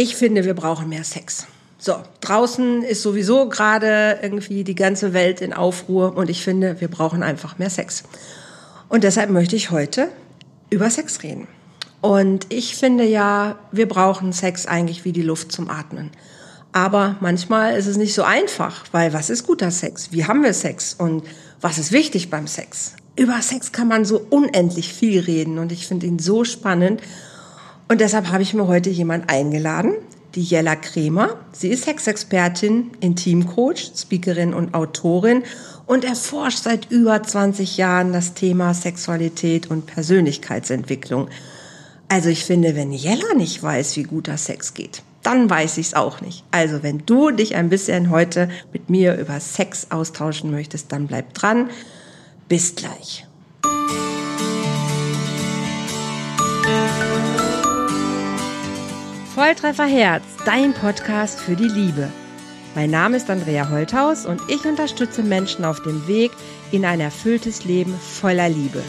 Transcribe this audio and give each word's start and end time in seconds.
Ich 0.00 0.14
finde, 0.14 0.44
wir 0.44 0.54
brauchen 0.54 0.88
mehr 0.88 1.02
Sex. 1.02 1.48
So, 1.76 1.96
draußen 2.20 2.84
ist 2.84 3.02
sowieso 3.02 3.48
gerade 3.48 4.20
irgendwie 4.22 4.62
die 4.62 4.76
ganze 4.76 5.12
Welt 5.12 5.40
in 5.40 5.52
Aufruhr 5.52 6.16
und 6.16 6.30
ich 6.30 6.44
finde, 6.44 6.80
wir 6.80 6.86
brauchen 6.86 7.24
einfach 7.24 7.58
mehr 7.58 7.68
Sex. 7.68 8.04
Und 8.88 9.02
deshalb 9.02 9.28
möchte 9.28 9.56
ich 9.56 9.72
heute 9.72 10.06
über 10.70 10.88
Sex 10.88 11.24
reden. 11.24 11.48
Und 12.00 12.46
ich 12.48 12.76
finde 12.76 13.02
ja, 13.02 13.58
wir 13.72 13.88
brauchen 13.88 14.32
Sex 14.32 14.66
eigentlich 14.66 15.04
wie 15.04 15.10
die 15.10 15.22
Luft 15.22 15.50
zum 15.50 15.68
Atmen. 15.68 16.12
Aber 16.70 17.16
manchmal 17.18 17.76
ist 17.76 17.88
es 17.88 17.96
nicht 17.96 18.14
so 18.14 18.22
einfach, 18.22 18.84
weil 18.92 19.12
was 19.12 19.30
ist 19.30 19.48
guter 19.48 19.72
Sex? 19.72 20.12
Wie 20.12 20.26
haben 20.26 20.44
wir 20.44 20.54
Sex? 20.54 20.94
Und 20.94 21.24
was 21.60 21.76
ist 21.78 21.90
wichtig 21.90 22.30
beim 22.30 22.46
Sex? 22.46 22.92
Über 23.16 23.42
Sex 23.42 23.72
kann 23.72 23.88
man 23.88 24.04
so 24.04 24.24
unendlich 24.30 24.92
viel 24.92 25.18
reden 25.18 25.58
und 25.58 25.72
ich 25.72 25.88
finde 25.88 26.06
ihn 26.06 26.20
so 26.20 26.44
spannend. 26.44 27.02
Und 27.88 28.00
deshalb 28.02 28.30
habe 28.30 28.42
ich 28.42 28.52
mir 28.52 28.66
heute 28.66 28.90
jemand 28.90 29.30
eingeladen, 29.30 29.94
die 30.34 30.42
Jella 30.42 30.76
Kremer. 30.76 31.36
Sie 31.52 31.68
ist 31.68 31.84
Sexexpertin, 31.84 32.90
Intimcoach, 33.00 33.92
Speakerin 33.96 34.52
und 34.52 34.74
Autorin 34.74 35.42
und 35.86 36.04
erforscht 36.04 36.62
seit 36.64 36.90
über 36.90 37.22
20 37.22 37.78
Jahren 37.78 38.12
das 38.12 38.34
Thema 38.34 38.74
Sexualität 38.74 39.70
und 39.70 39.86
Persönlichkeitsentwicklung. 39.86 41.28
Also 42.08 42.28
ich 42.28 42.44
finde, 42.44 42.76
wenn 42.76 42.92
Jella 42.92 43.34
nicht 43.34 43.62
weiß, 43.62 43.96
wie 43.96 44.02
guter 44.02 44.36
Sex 44.36 44.74
geht, 44.74 45.02
dann 45.22 45.48
weiß 45.48 45.78
ich 45.78 45.88
es 45.88 45.94
auch 45.94 46.20
nicht. 46.20 46.44
Also 46.50 46.82
wenn 46.82 47.04
du 47.06 47.30
dich 47.30 47.54
ein 47.54 47.70
bisschen 47.70 48.10
heute 48.10 48.50
mit 48.72 48.90
mir 48.90 49.16
über 49.16 49.40
Sex 49.40 49.88
austauschen 49.90 50.50
möchtest, 50.50 50.92
dann 50.92 51.06
bleib 51.06 51.32
dran. 51.34 51.70
Bis 52.48 52.74
gleich. 52.74 53.26
Volltreffer 59.38 59.86
Herz, 59.86 60.24
dein 60.44 60.74
Podcast 60.74 61.38
für 61.38 61.54
die 61.54 61.68
Liebe. 61.68 62.10
Mein 62.74 62.90
Name 62.90 63.18
ist 63.18 63.30
Andrea 63.30 63.70
Holthaus 63.70 64.26
und 64.26 64.40
ich 64.48 64.64
unterstütze 64.64 65.22
Menschen 65.22 65.64
auf 65.64 65.80
dem 65.80 66.08
Weg 66.08 66.32
in 66.72 66.84
ein 66.84 66.98
erfülltes 66.98 67.64
Leben 67.64 67.94
voller 67.94 68.48
Liebe. 68.48 68.82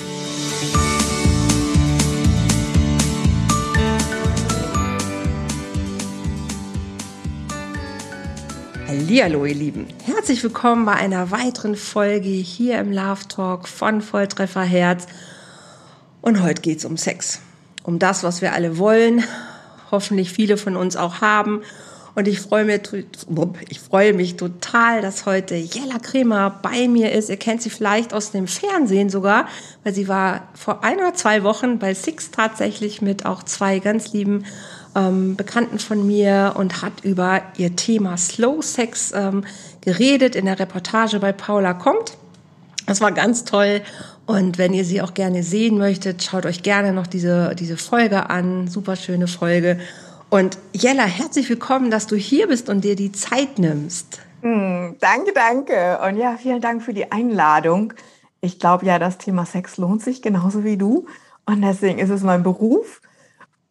Hallihallo, 8.87 9.45
ihr 9.45 9.53
Lieben. 9.53 9.85
Herzlich 10.07 10.41
willkommen 10.41 10.83
bei 10.83 10.93
einer 10.93 11.29
weiteren 11.29 11.75
Folge 11.75 12.27
hier 12.27 12.79
im 12.79 12.91
Love 12.91 13.27
Talk 13.27 13.67
von 13.67 14.01
Volltreffer 14.01 14.63
Herz. 14.63 15.05
Und 16.23 16.41
heute 16.41 16.63
geht 16.63 16.79
es 16.79 16.85
um 16.85 16.97
Sex. 16.97 17.39
Um 17.83 17.99
das, 17.99 18.23
was 18.23 18.41
wir 18.41 18.53
alle 18.53 18.79
wollen, 18.79 19.23
hoffentlich 19.91 20.31
viele 20.31 20.57
von 20.57 20.75
uns 20.75 20.95
auch 20.95 21.21
haben. 21.21 21.61
Und 22.15 22.27
ich 22.27 22.39
freue 22.41 22.65
mich, 22.65 22.81
ich 23.69 23.79
freue 23.79 24.13
mich 24.13 24.35
total, 24.35 25.01
dass 25.01 25.25
heute 25.25 25.55
Jella 25.55 25.99
Kremer 25.99 26.59
bei 26.61 26.87
mir 26.87 27.11
ist. 27.11 27.29
Ihr 27.29 27.37
kennt 27.37 27.61
sie 27.61 27.69
vielleicht 27.69 28.13
aus 28.13 28.31
dem 28.31 28.47
Fernsehen 28.47 29.09
sogar, 29.09 29.47
weil 29.83 29.93
sie 29.93 30.07
war 30.07 30.49
vor 30.53 30.83
ein 30.83 30.97
oder 30.97 31.13
zwei 31.13 31.43
Wochen 31.43 31.79
bei 31.79 31.93
Six 31.93 32.31
tatsächlich 32.31 33.01
mit 33.01 33.25
auch 33.25 33.43
zwei 33.43 33.79
ganz 33.79 34.11
lieben 34.11 34.43
ähm, 34.95 35.35
Bekannten 35.35 35.79
von 35.79 36.05
mir 36.05 36.55
und 36.57 36.81
hat 36.81 37.03
über 37.03 37.41
ihr 37.57 37.75
Thema 37.75 38.17
Slow 38.17 38.61
Sex 38.61 39.13
ähm, 39.15 39.45
geredet 39.81 40.35
in 40.35 40.45
der 40.45 40.59
Reportage 40.59 41.19
bei 41.19 41.31
Paula 41.31 41.73
kommt. 41.73 42.17
Das 42.85 43.01
war 43.01 43.11
ganz 43.11 43.45
toll. 43.45 43.81
Und 44.29 44.59
wenn 44.59 44.75
ihr 44.75 44.85
sie 44.85 45.01
auch 45.01 45.15
gerne 45.15 45.41
sehen 45.41 45.79
möchtet, 45.79 46.21
schaut 46.21 46.45
euch 46.45 46.61
gerne 46.61 46.93
noch 46.93 47.07
diese, 47.07 47.55
diese 47.55 47.77
Folge 47.77 48.29
an. 48.29 48.67
Super 48.67 48.95
schöne 48.95 49.25
Folge. 49.25 49.79
Und 50.29 50.59
Jella, 50.71 51.05
herzlich 51.05 51.49
willkommen, 51.49 51.89
dass 51.89 52.05
du 52.05 52.15
hier 52.15 52.47
bist 52.47 52.69
und 52.69 52.81
dir 52.83 52.95
die 52.95 53.11
Zeit 53.11 53.57
nimmst. 53.57 54.19
Mm, 54.43 54.91
danke, 54.99 55.33
danke. 55.33 55.99
Und 56.07 56.17
ja, 56.17 56.37
vielen 56.37 56.61
Dank 56.61 56.83
für 56.83 56.93
die 56.93 57.11
Einladung. 57.11 57.93
Ich 58.39 58.59
glaube 58.59 58.85
ja, 58.85 58.99
das 58.99 59.17
Thema 59.17 59.47
Sex 59.47 59.77
lohnt 59.77 60.03
sich 60.03 60.21
genauso 60.21 60.63
wie 60.63 60.77
du. 60.77 61.07
Und 61.47 61.63
deswegen 61.63 61.97
ist 61.97 62.11
es 62.11 62.21
mein 62.21 62.43
Beruf. 62.43 63.01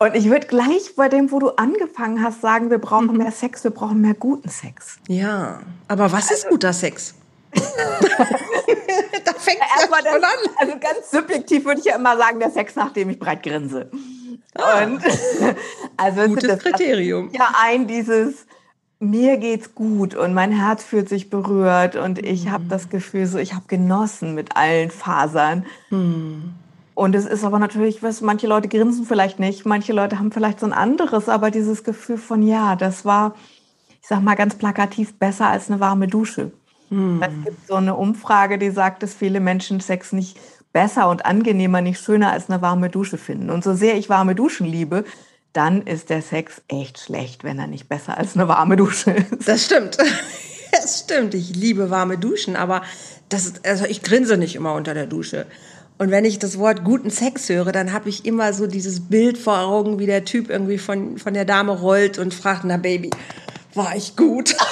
Und 0.01 0.17
ich 0.17 0.29
würde 0.29 0.49
gleich 0.49 0.97
bei 0.97 1.09
dem, 1.09 1.31
wo 1.31 1.39
du 1.39 1.51
angefangen 1.51 2.21
hast, 2.21 2.41
sagen, 2.41 2.69
wir 2.69 2.79
brauchen 2.79 3.13
mhm. 3.13 3.19
mehr 3.19 3.31
Sex, 3.31 3.63
wir 3.63 3.71
brauchen 3.71 4.01
mehr 4.01 4.15
guten 4.15 4.49
Sex. 4.49 4.97
Ja, 5.07 5.61
aber 5.87 6.11
was 6.11 6.33
ist 6.33 6.49
guter 6.49 6.73
Sex? 6.73 7.15
da 9.25 9.33
fängt 9.33 9.59
es 9.61 9.83
ja 9.83 10.13
schon 10.13 10.25
an. 10.25 10.55
Also 10.57 10.73
ganz 10.79 11.11
subjektiv 11.11 11.65
würde 11.65 11.81
ich 11.81 11.87
ja 11.87 11.97
immer 11.97 12.17
sagen, 12.17 12.41
der 12.41 12.51
Sex, 12.51 12.77
nachdem 12.77 13.11
ich 13.11 13.19
breit 13.19 13.43
grinse. 13.43 13.91
Ah, 14.55 14.85
und 14.85 15.03
also 15.97 16.23
gutes 16.23 16.49
das, 16.49 16.59
Kriterium. 16.61 17.31
Ja, 17.33 17.55
ein 17.63 17.87
dieses 17.87 18.47
mir 19.01 19.37
geht's 19.37 19.75
gut 19.75 20.15
und 20.15 20.35
mein 20.35 20.51
Herz 20.51 20.83
fühlt 20.83 21.09
sich 21.09 21.31
berührt 21.31 21.95
und 21.95 22.19
ich 22.19 22.47
mhm. 22.47 22.51
habe 22.51 22.65
das 22.69 22.89
Gefühl, 22.89 23.27
so 23.27 23.39
ich 23.39 23.55
habe 23.55 23.65
genossen 23.69 24.35
mit 24.35 24.57
allen 24.57 24.91
Fasern. 24.91 25.65
Mhm. 25.91 26.55
Und 26.95 27.15
es 27.15 27.27
ist 27.27 27.45
aber 27.45 27.61
natürlich, 27.61 28.03
was 28.03 28.23
manche 28.23 28.49
Leute 28.49 28.67
grinsen 28.67 29.05
vielleicht 29.05 29.39
nicht, 29.39 29.65
manche 29.65 29.93
Leute 29.93 30.19
haben 30.19 30.33
vielleicht 30.33 30.59
so 30.59 30.67
ein 30.67 30.73
anderes, 30.73 31.29
aber 31.29 31.53
dieses 31.53 31.85
Gefühl 31.85 32.19
von 32.19 32.43
ja, 32.43 32.75
das 32.75 33.05
war, 33.05 33.37
ich 34.03 34.09
sag 34.09 34.21
mal 34.21 34.35
ganz 34.35 34.57
plakativ, 34.57 35.17
besser 35.17 35.47
als 35.47 35.71
eine 35.71 35.79
warme 35.79 36.09
Dusche. 36.09 36.51
Hm. 36.91 37.23
Es 37.23 37.45
gibt 37.45 37.67
so 37.67 37.75
eine 37.75 37.95
Umfrage, 37.95 38.59
die 38.59 38.71
sagt, 38.71 39.03
dass 39.03 39.15
viele 39.15 39.41
Menschen 39.41 39.81
Sex 39.81 40.13
nicht 40.13 40.39
besser 40.73 41.09
und 41.09 41.27
angenehmer, 41.27 41.81
nicht 41.81 42.01
schöner 42.01 42.33
als 42.33 42.49
eine 42.49 42.63
warme 42.63 42.91
Dusche 42.91 43.19
finden. 43.19 43.51
Und 43.51 43.65
so 43.65 43.75
sehr 43.75 43.97
ich 43.97 44.09
warme 44.09 44.35
Duschen 44.35 44.67
liebe, 44.67 45.05
dann 45.53 45.83
ist 45.83 46.11
der 46.11 46.23
Sex 46.23 46.63
echt 46.69 46.99
schlecht, 46.99 47.43
wenn 47.43 47.59
er 47.59 47.67
nicht 47.67 47.89
besser 47.89 48.19
als 48.19 48.37
eine 48.37 48.49
warme 48.49 48.77
Dusche 48.77 49.11
ist. 49.11 49.49
Das 49.49 49.65
stimmt. 49.65 49.99
Das 50.71 51.01
stimmt. 51.01 51.33
Ich 51.33 51.57
liebe 51.57 51.89
warme 51.89 52.19
Duschen, 52.19 52.55
aber 52.55 52.83
das 53.31 53.47
ist, 53.47 53.67
also 53.67 53.87
ich 53.87 54.03
grinse 54.03 54.37
nicht 54.37 54.55
immer 54.55 54.75
unter 54.75 54.93
der 54.93 55.07
Dusche. 55.07 55.47
Und 55.97 56.11
wenn 56.11 56.27
ich 56.27 56.39
das 56.39 56.59
Wort 56.59 56.85
guten 56.85 57.09
Sex 57.09 57.49
höre, 57.49 57.73
dann 57.73 57.95
habe 57.95 58.11
ich 58.11 58.27
immer 58.27 58.53
so 58.53 58.67
dieses 58.67 59.09
Bild 59.09 59.39
vor 59.39 59.61
Augen, 59.61 59.99
wie 59.99 60.05
der 60.05 60.27
Typ 60.27 60.51
irgendwie 60.51 60.77
von, 60.77 61.17
von 61.17 61.33
der 61.33 61.47
Dame 61.47 61.73
rollt 61.73 62.19
und 62.19 62.35
fragt, 62.35 62.65
na 62.65 62.77
Baby, 62.77 63.11
war 63.75 63.97
ich 63.97 64.15
gut? 64.15 64.55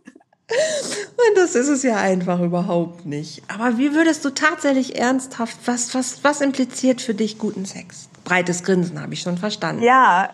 Und 0.49 1.37
das 1.37 1.53
ist 1.53 1.67
es 1.67 1.83
ja 1.83 1.97
einfach 1.97 2.39
überhaupt 2.39 3.05
nicht. 3.05 3.43
Aber 3.47 3.77
wie 3.77 3.93
würdest 3.93 4.25
du 4.25 4.31
tatsächlich 4.31 4.97
ernsthaft, 4.97 5.57
was, 5.65 5.93
was, 5.93 6.23
was 6.23 6.41
impliziert 6.41 7.01
für 7.01 7.13
dich 7.13 7.37
guten 7.37 7.65
Sex? 7.65 8.09
Breites 8.23 8.63
Grinsen 8.63 8.99
habe 9.01 9.13
ich 9.13 9.21
schon 9.21 9.37
verstanden. 9.37 9.83
Ja, 9.83 10.31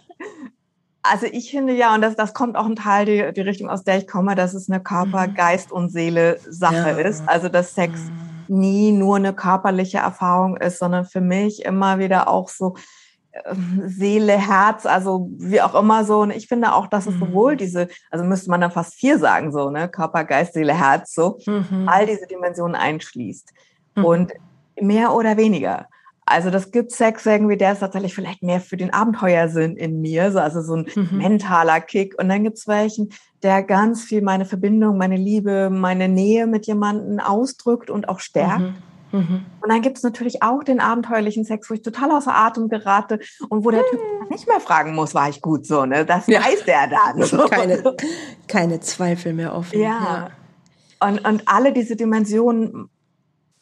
also 1.03 1.27
ich 1.27 1.51
finde 1.51 1.73
ja, 1.73 1.93
und 1.93 2.01
das, 2.01 2.15
das 2.15 2.33
kommt 2.33 2.55
auch 2.55 2.65
ein 2.65 2.75
Teil 2.75 3.05
die, 3.05 3.33
die 3.33 3.41
Richtung, 3.41 3.69
aus 3.69 3.83
der 3.83 3.97
ich 3.97 4.07
komme, 4.07 4.35
dass 4.35 4.53
es 4.53 4.69
eine 4.69 4.81
Körper, 4.81 5.27
mhm. 5.27 5.35
Geist 5.35 5.71
und 5.71 5.89
Seele 5.89 6.39
Sache 6.49 6.75
ja. 6.75 6.97
ist. 6.97 7.27
Also 7.27 7.49
dass 7.49 7.75
Sex 7.75 7.99
mhm. 8.47 8.59
nie 8.59 8.91
nur 8.91 9.17
eine 9.17 9.33
körperliche 9.33 9.99
Erfahrung 9.99 10.57
ist, 10.57 10.79
sondern 10.79 11.05
für 11.05 11.21
mich 11.21 11.63
immer 11.65 11.99
wieder 11.99 12.27
auch 12.27 12.49
so 12.49 12.75
Seele, 13.85 14.33
Herz, 14.33 14.85
also 14.85 15.29
wie 15.37 15.61
auch 15.61 15.75
immer 15.75 16.05
so. 16.05 16.21
Und 16.21 16.31
ich 16.31 16.47
finde 16.47 16.73
auch, 16.73 16.87
dass 16.87 17.05
es 17.05 17.15
sowohl 17.19 17.53
mhm. 17.53 17.57
diese, 17.57 17.87
also 18.09 18.23
müsste 18.25 18.49
man 18.49 18.61
dann 18.61 18.71
fast 18.71 18.95
vier 18.95 19.19
sagen, 19.19 19.51
so, 19.51 19.69
ne, 19.69 19.89
Körper, 19.89 20.23
Geist, 20.23 20.53
Seele, 20.53 20.73
Herz, 20.73 21.13
so, 21.13 21.37
mhm. 21.45 21.87
all 21.87 22.05
diese 22.05 22.27
Dimensionen 22.27 22.75
einschließt. 22.75 23.51
Mhm. 23.95 24.05
Und 24.05 24.33
mehr 24.79 25.13
oder 25.13 25.37
weniger. 25.37 25.87
Also 26.27 26.49
das 26.49 26.71
gibt 26.71 26.91
Sex 26.91 27.25
irgendwie, 27.25 27.55
der 27.55 27.73
ist 27.73 27.79
tatsächlich 27.79 28.15
vielleicht 28.15 28.41
mehr 28.41 28.59
für 28.59 28.77
den 28.77 28.91
Abenteuersinn 28.91 29.77
in 29.77 30.01
mir, 30.01 30.31
so, 30.31 30.39
also 30.39 30.61
so 30.61 30.77
ein 30.77 30.87
mhm. 30.95 31.17
mentaler 31.17 31.81
Kick. 31.81 32.15
Und 32.19 32.29
dann 32.29 32.43
gibt's 32.43 32.67
welchen, 32.67 33.09
der 33.43 33.61
ganz 33.61 34.03
viel 34.03 34.23
meine 34.23 34.45
Verbindung, 34.45 34.97
meine 34.97 35.17
Liebe, 35.17 35.69
meine 35.69 36.07
Nähe 36.07 36.47
mit 36.47 36.65
jemandem 36.65 37.19
ausdrückt 37.19 37.91
und 37.91 38.09
auch 38.09 38.19
stärkt. 38.19 38.73
Mhm. 39.15 39.25
Mhm. 39.29 39.45
Und 39.61 39.69
dann 39.69 39.81
gibt 39.81 39.97
es 39.97 40.03
natürlich 40.03 40.43
auch 40.43 40.63
den 40.63 40.79
abenteuerlichen 40.79 41.45
Sex, 41.45 41.69
wo 41.69 41.73
ich 41.73 41.81
total 41.81 42.11
außer 42.11 42.35
Atem 42.35 42.69
gerate 42.69 43.19
und 43.49 43.65
wo 43.65 43.71
der 43.71 43.83
Typ 43.89 43.99
hm. 43.99 44.29
nicht 44.29 44.47
mehr 44.47 44.59
fragen 44.59 44.93
muss, 44.93 45.15
war 45.15 45.29
ich 45.29 45.41
gut 45.41 45.65
so, 45.65 45.85
ne? 45.85 46.05
Das 46.05 46.27
ja. 46.27 46.41
weiß 46.41 46.65
der 46.65 46.87
dann. 46.87 47.23
So. 47.23 47.45
Keine, 47.45 47.95
keine 48.47 48.79
Zweifel 48.79 49.33
mehr 49.33 49.55
offen. 49.55 49.79
Ja. 49.79 49.87
ja. 51.01 51.07
Und, 51.07 51.25
und 51.27 51.43
alle 51.45 51.73
diese 51.73 51.95
Dimensionen, 51.95 52.89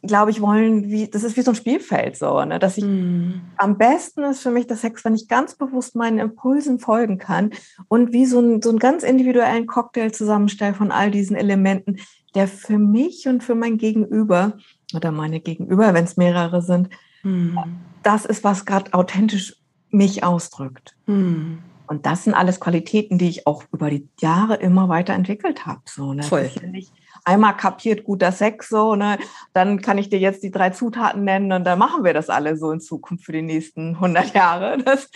glaube 0.01 0.31
ich, 0.31 0.41
wollen, 0.41 0.89
wie, 0.89 1.07
das 1.09 1.23
ist 1.23 1.37
wie 1.37 1.41
so 1.41 1.51
ein 1.51 1.55
Spielfeld 1.55 2.17
so, 2.17 2.43
ne? 2.43 2.59
Dass 2.59 2.77
ich 2.77 2.83
mhm. 2.83 3.41
am 3.57 3.77
besten 3.77 4.23
ist 4.23 4.41
für 4.41 4.51
mich 4.51 4.67
der 4.67 4.77
Sex, 4.77 5.05
wenn 5.05 5.15
ich 5.15 5.27
ganz 5.27 5.55
bewusst 5.55 5.95
meinen 5.95 6.19
Impulsen 6.19 6.79
folgen 6.79 7.17
kann 7.17 7.51
und 7.87 8.11
wie 8.11 8.25
so, 8.25 8.39
ein, 8.39 8.61
so 8.61 8.69
einen 8.69 8.79
ganz 8.79 9.03
individuellen 9.03 9.67
Cocktail 9.67 10.11
zusammenstelle 10.11 10.73
von 10.73 10.91
all 10.91 11.11
diesen 11.11 11.35
Elementen, 11.35 11.99
der 12.35 12.47
für 12.47 12.77
mich 12.77 13.27
und 13.27 13.43
für 13.43 13.55
mein 13.55 13.77
Gegenüber 13.77 14.57
oder 14.93 15.11
meine 15.11 15.39
Gegenüber, 15.39 15.93
wenn 15.93 16.05
es 16.05 16.17
mehrere 16.17 16.61
sind, 16.61 16.89
hm. 17.21 17.57
das 18.03 18.25
ist, 18.25 18.43
was 18.43 18.65
gerade 18.65 18.93
authentisch 18.93 19.55
mich 19.89 20.23
ausdrückt. 20.23 20.95
Hm. 21.05 21.59
Und 21.87 22.05
das 22.05 22.23
sind 22.23 22.33
alles 22.33 22.59
Qualitäten, 22.59 23.17
die 23.17 23.29
ich 23.29 23.45
auch 23.45 23.63
über 23.71 23.89
die 23.89 24.07
Jahre 24.19 24.55
immer 24.55 24.89
weiterentwickelt 24.89 25.65
habe. 25.65 25.81
So, 25.85 26.13
ne? 26.13 26.23
Voll. 26.23 26.49
Ja 26.61 26.67
nicht 26.67 26.91
einmal 27.25 27.55
kapiert 27.57 28.03
guter 28.03 28.31
Sex 28.31 28.69
so, 28.69 28.95
ne, 28.95 29.17
dann 29.53 29.81
kann 29.81 29.97
ich 29.97 30.09
dir 30.09 30.19
jetzt 30.19 30.43
die 30.43 30.51
drei 30.51 30.71
Zutaten 30.71 31.23
nennen 31.23 31.51
und 31.51 31.63
dann 31.63 31.79
machen 31.79 32.03
wir 32.03 32.13
das 32.13 32.29
alle 32.29 32.57
so 32.57 32.71
in 32.71 32.81
Zukunft 32.81 33.25
für 33.25 33.31
die 33.31 33.41
nächsten 33.41 33.95
100 33.95 34.33
Jahre. 34.33 34.77
Das 34.83 35.09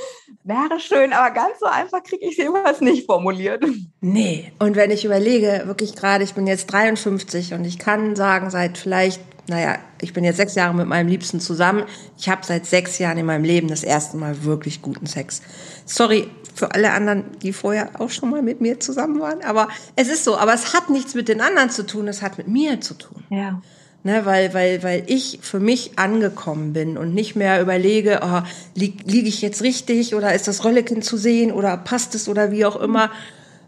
wäre 0.43 0.79
schön, 0.79 1.13
aber 1.13 1.31
ganz 1.31 1.59
so 1.59 1.65
einfach 1.65 2.01
kriege 2.03 2.25
ich 2.25 2.31
es 2.31 2.37
jedenfalls 2.37 2.81
nicht 2.81 3.05
formuliert. 3.05 3.63
Nee, 3.99 4.51
und 4.59 4.75
wenn 4.75 4.91
ich 4.91 5.03
überlege, 5.03 5.63
wirklich 5.65 5.95
gerade, 5.95 6.23
ich 6.23 6.33
bin 6.33 6.47
jetzt 6.47 6.67
53 6.67 7.53
und 7.53 7.65
ich 7.65 7.79
kann 7.79 8.15
sagen, 8.15 8.49
seit 8.49 8.77
vielleicht 8.77 9.21
naja, 9.49 9.77
ich 10.01 10.11
bin 10.13 10.25
jetzt 10.25 10.37
sechs 10.37 10.55
Jahre 10.55 10.73
mit 10.73 10.87
meinem 10.87 11.07
Liebsten 11.07 11.39
zusammen. 11.39 11.85
Ich 12.17 12.27
habe 12.27 12.45
seit 12.45 12.65
sechs 12.65 12.99
Jahren 12.99 13.17
in 13.17 13.25
meinem 13.25 13.45
Leben 13.45 13.69
das 13.69 13.83
erste 13.83 14.17
Mal 14.17 14.43
wirklich 14.43 14.81
guten 14.81 15.05
Sex. 15.05 15.41
Sorry 15.85 16.29
für 16.57 16.73
alle 16.73 16.91
anderen, 16.91 17.25
die 17.41 17.53
vorher 17.53 17.99
auch 17.99 18.09
schon 18.09 18.29
mal 18.29 18.41
mit 18.41 18.61
mir 18.61 18.79
zusammen 18.79 19.19
waren. 19.19 19.43
Aber 19.43 19.67
es 19.95 20.07
ist 20.07 20.23
so. 20.23 20.37
Aber 20.37 20.53
es 20.53 20.73
hat 20.73 20.89
nichts 20.89 21.13
mit 21.13 21.27
den 21.27 21.41
anderen 21.41 21.69
zu 21.69 21.85
tun. 21.85 22.07
Es 22.07 22.21
hat 22.21 22.37
mit 22.37 22.47
mir 22.47 22.81
zu 22.81 22.95
tun. 22.95 23.23
Ja. 23.29 23.61
Ne, 24.03 24.25
weil, 24.25 24.53
weil, 24.53 24.83
weil 24.83 25.03
ich 25.07 25.39
für 25.41 25.59
mich 25.59 25.99
angekommen 25.99 26.71
bin 26.71 26.97
und 26.97 27.13
nicht 27.13 27.35
mehr 27.35 27.61
überlege, 27.61 28.21
oh, 28.23 28.41
liege 28.73 29.03
lieg 29.05 29.27
ich 29.27 29.41
jetzt 29.41 29.63
richtig 29.63 30.15
oder 30.15 30.33
ist 30.33 30.47
das 30.47 30.63
Rölleken 30.63 31.01
zu 31.01 31.17
sehen 31.17 31.51
oder 31.51 31.75
passt 31.75 32.15
es 32.15 32.29
oder 32.29 32.51
wie 32.51 32.63
auch 32.63 32.77
immer, 32.77 33.11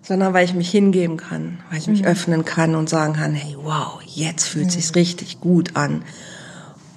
sondern 0.02 0.34
weil 0.34 0.46
ich 0.46 0.54
mich 0.54 0.70
hingeben 0.70 1.18
kann, 1.18 1.60
weil 1.70 1.80
ich 1.80 1.88
mich 1.88 2.04
mhm. 2.04 2.08
öffnen 2.08 2.46
kann 2.46 2.76
und 2.76 2.90
sagen 2.90 3.14
kann, 3.14 3.34
hey, 3.34 3.58
wow, 3.62 4.00
jetzt 4.06 4.46
fühlt 4.46 4.68
mhm. 4.68 4.70
sich's 4.70 4.96
richtig 4.96 5.42
gut 5.42 5.76
an. 5.76 6.04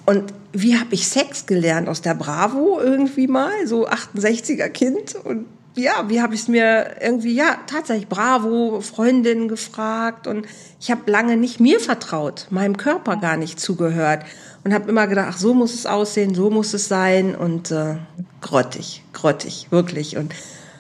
Und 0.06 0.32
wie 0.52 0.78
habe 0.78 0.94
ich 0.94 1.08
Sex 1.08 1.46
gelernt 1.46 1.88
aus 1.88 2.02
der 2.02 2.14
Bravo 2.14 2.78
irgendwie 2.80 3.26
mal, 3.26 3.66
so 3.66 3.88
68er 3.88 4.68
Kind 4.68 5.14
und 5.16 5.46
ja, 5.74 6.08
wie 6.08 6.20
habe 6.20 6.34
ich 6.34 6.42
es 6.42 6.48
mir 6.48 6.96
irgendwie, 7.00 7.34
ja, 7.34 7.56
tatsächlich 7.66 8.08
Bravo, 8.08 8.80
Freundinnen 8.80 9.48
gefragt 9.48 10.26
und 10.26 10.46
ich 10.80 10.90
habe 10.90 11.10
lange 11.10 11.36
nicht 11.36 11.60
mir 11.60 11.80
vertraut, 11.80 12.46
meinem 12.50 12.76
Körper 12.76 13.16
gar 13.16 13.36
nicht 13.36 13.58
zugehört 13.58 14.24
und 14.64 14.74
habe 14.74 14.88
immer 14.88 15.06
gedacht, 15.06 15.28
ach, 15.30 15.38
so 15.38 15.54
muss 15.54 15.74
es 15.74 15.86
aussehen, 15.86 16.34
so 16.34 16.50
muss 16.50 16.74
es 16.74 16.88
sein 16.88 17.34
und 17.34 17.70
äh, 17.70 17.96
grottig, 18.40 19.02
grottig, 19.12 19.68
wirklich. 19.70 20.16
Und 20.16 20.34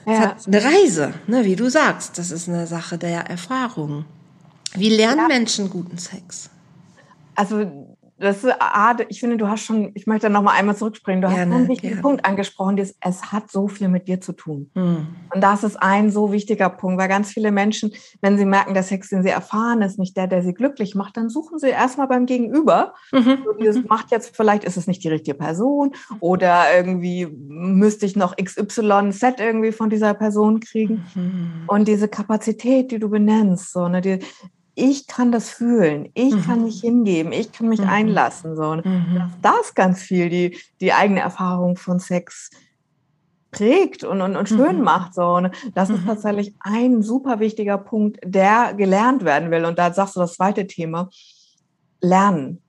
ja. 0.06 0.12
es 0.12 0.20
hat 0.20 0.46
eine 0.46 0.62
Reise, 0.62 1.14
ne, 1.26 1.44
wie 1.44 1.56
du 1.56 1.70
sagst, 1.70 2.18
das 2.18 2.30
ist 2.30 2.48
eine 2.48 2.66
Sache 2.66 2.98
der 2.98 3.30
Erfahrung. 3.30 4.04
Wie 4.74 4.90
lernen 4.90 5.22
ja. 5.22 5.28
Menschen 5.28 5.70
guten 5.70 5.98
Sex? 5.98 6.50
Also 7.34 7.91
das 8.22 8.44
ist, 8.44 8.54
ah, 8.60 8.96
ich 9.08 9.20
finde, 9.20 9.36
du 9.36 9.48
hast 9.48 9.64
schon, 9.64 9.90
ich 9.94 10.06
möchte 10.06 10.30
noch 10.30 10.42
mal 10.42 10.52
einmal 10.52 10.76
zurückspringen, 10.76 11.22
du 11.22 11.28
gerne, 11.28 11.52
hast 11.52 11.60
einen 11.60 11.68
wichtigen 11.68 11.94
gerne. 11.94 12.02
Punkt 12.02 12.24
angesprochen, 12.24 12.76
das, 12.76 12.94
es 13.00 13.32
hat 13.32 13.50
so 13.50 13.66
viel 13.66 13.88
mit 13.88 14.06
dir 14.06 14.20
zu 14.20 14.32
tun. 14.32 14.70
Mhm. 14.74 15.08
Und 15.34 15.40
das 15.40 15.64
ist 15.64 15.76
ein 15.76 16.10
so 16.10 16.30
wichtiger 16.30 16.70
Punkt, 16.70 17.00
weil 17.00 17.08
ganz 17.08 17.30
viele 17.30 17.50
Menschen, 17.50 17.92
wenn 18.20 18.38
sie 18.38 18.44
merken, 18.44 18.74
der 18.74 18.84
Sex, 18.84 19.08
den 19.08 19.24
sie 19.24 19.30
erfahren, 19.30 19.82
ist 19.82 19.98
nicht 19.98 20.16
der, 20.16 20.28
der 20.28 20.42
sie 20.42 20.54
glücklich 20.54 20.94
macht, 20.94 21.16
dann 21.16 21.28
suchen 21.28 21.58
sie 21.58 21.70
erstmal 21.70 22.06
beim 22.06 22.26
Gegenüber. 22.26 22.94
Mhm. 23.10 23.38
So 23.44 23.52
dieses 23.60 23.82
mhm. 23.82 23.88
macht 23.88 24.12
jetzt, 24.12 24.36
vielleicht 24.36 24.64
ist 24.64 24.76
es 24.76 24.86
nicht 24.86 25.02
die 25.02 25.08
richtige 25.08 25.36
Person 25.36 25.92
oder 26.20 26.66
irgendwie 26.74 27.26
müsste 27.26 28.06
ich 28.06 28.14
noch 28.14 28.36
XYZ 28.36 29.40
irgendwie 29.40 29.72
von 29.72 29.90
dieser 29.90 30.14
Person 30.14 30.60
kriegen. 30.60 31.04
Mhm. 31.14 31.64
Und 31.66 31.88
diese 31.88 32.06
Kapazität, 32.06 32.92
die 32.92 33.00
du 33.00 33.08
benennst, 33.10 33.72
so, 33.72 33.88
ne, 33.88 34.00
die, 34.00 34.20
ich 34.74 35.06
kann 35.06 35.32
das 35.32 35.50
fühlen, 35.50 36.08
ich 36.14 36.34
mhm. 36.34 36.42
kann 36.42 36.64
mich 36.64 36.80
hingeben, 36.80 37.32
ich 37.32 37.52
kann 37.52 37.68
mich 37.68 37.80
mhm. 37.80 37.88
einlassen. 37.88 38.56
So. 38.56 38.76
Mhm. 38.76 39.30
Das 39.42 39.74
ganz 39.74 40.00
viel 40.00 40.28
die, 40.28 40.58
die 40.80 40.92
eigene 40.92 41.20
Erfahrung 41.20 41.76
von 41.76 41.98
Sex 41.98 42.50
prägt 43.50 44.02
und, 44.02 44.22
und, 44.22 44.34
und 44.34 44.48
schön 44.48 44.78
mhm. 44.78 44.84
macht. 44.84 45.14
So. 45.14 45.26
Und 45.26 45.50
das 45.74 45.90
ist 45.90 46.02
mhm. 46.02 46.06
tatsächlich 46.06 46.54
ein 46.60 47.02
super 47.02 47.38
wichtiger 47.38 47.78
Punkt, 47.78 48.18
der 48.24 48.74
gelernt 48.74 49.24
werden 49.24 49.50
will. 49.50 49.64
Und 49.66 49.78
da 49.78 49.92
sagst 49.92 50.16
du 50.16 50.20
das 50.20 50.34
zweite 50.34 50.66
Thema, 50.66 51.10
Lernen. 52.00 52.62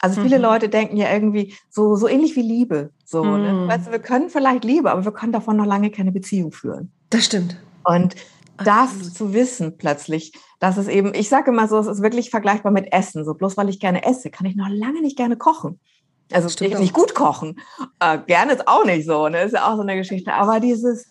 Also 0.00 0.22
viele 0.22 0.38
mhm. 0.38 0.44
Leute 0.44 0.68
denken 0.68 0.96
ja 0.96 1.12
irgendwie 1.12 1.54
so, 1.68 1.96
so 1.96 2.08
ähnlich 2.08 2.36
wie 2.36 2.42
Liebe. 2.42 2.90
So, 3.04 3.24
ne? 3.24 3.66
weißt 3.66 3.88
du, 3.88 3.90
wir 3.90 3.98
können 3.98 4.30
vielleicht 4.30 4.64
Liebe, 4.64 4.90
aber 4.90 5.04
wir 5.04 5.12
können 5.12 5.32
davon 5.32 5.56
noch 5.56 5.66
lange 5.66 5.90
keine 5.90 6.12
Beziehung 6.12 6.52
führen. 6.52 6.92
Das 7.10 7.24
stimmt. 7.24 7.56
Und 7.84 8.14
das 8.58 8.90
Absolut. 8.90 9.14
zu 9.14 9.32
wissen 9.32 9.78
plötzlich, 9.78 10.32
dass 10.58 10.76
es 10.76 10.88
eben, 10.88 11.14
ich 11.14 11.28
sage 11.28 11.50
immer 11.50 11.68
so, 11.68 11.78
es 11.78 11.86
ist 11.86 12.02
wirklich 12.02 12.30
vergleichbar 12.30 12.72
mit 12.72 12.92
Essen. 12.92 13.24
So 13.24 13.34
bloß 13.34 13.56
weil 13.56 13.68
ich 13.68 13.80
gerne 13.80 14.04
esse, 14.04 14.30
kann 14.30 14.46
ich 14.46 14.56
noch 14.56 14.68
lange 14.68 15.00
nicht 15.00 15.16
gerne 15.16 15.36
kochen. 15.36 15.80
Also 16.32 16.48
Stimmt 16.48 16.74
ich 16.74 16.78
nicht 16.78 16.92
gut 16.92 17.14
kochen. 17.14 17.58
Äh, 18.00 18.18
gerne 18.26 18.52
ist 18.52 18.68
auch 18.68 18.84
nicht 18.84 19.06
so, 19.06 19.28
ne? 19.28 19.42
Ist 19.42 19.54
ja 19.54 19.66
auch 19.66 19.76
so 19.76 19.82
eine 19.82 19.96
Geschichte. 19.96 20.34
Aber 20.34 20.60
dieses, 20.60 21.06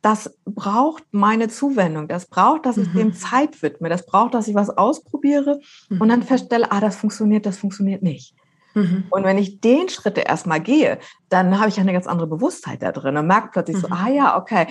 das 0.00 0.34
braucht 0.46 1.04
meine 1.10 1.48
Zuwendung. 1.48 2.08
Das 2.08 2.26
braucht, 2.26 2.64
dass 2.66 2.76
ich 2.76 2.92
mhm. 2.94 2.98
dem 2.98 3.12
Zeit 3.14 3.60
widme. 3.62 3.88
Das 3.88 4.06
braucht, 4.06 4.34
dass 4.34 4.48
ich 4.48 4.54
was 4.54 4.70
ausprobiere 4.70 5.60
mhm. 5.88 6.00
und 6.00 6.08
dann 6.08 6.22
feststelle, 6.22 6.70
ah, 6.70 6.80
das 6.80 6.96
funktioniert, 6.96 7.44
das 7.44 7.58
funktioniert 7.58 8.02
nicht. 8.02 8.34
Mhm. 8.74 9.04
Und 9.10 9.24
wenn 9.24 9.38
ich 9.38 9.60
den 9.60 9.88
Schritt 9.88 10.18
erstmal 10.18 10.60
gehe, 10.60 10.98
dann 11.28 11.58
habe 11.58 11.68
ich 11.68 11.80
eine 11.80 11.92
ganz 11.92 12.06
andere 12.06 12.28
Bewusstheit 12.28 12.82
da 12.82 12.92
drin 12.92 13.16
und 13.16 13.26
merke 13.26 13.50
plötzlich 13.52 13.78
so, 13.78 13.88
mhm. 13.88 13.92
ah 13.92 14.08
ja, 14.08 14.38
okay, 14.38 14.68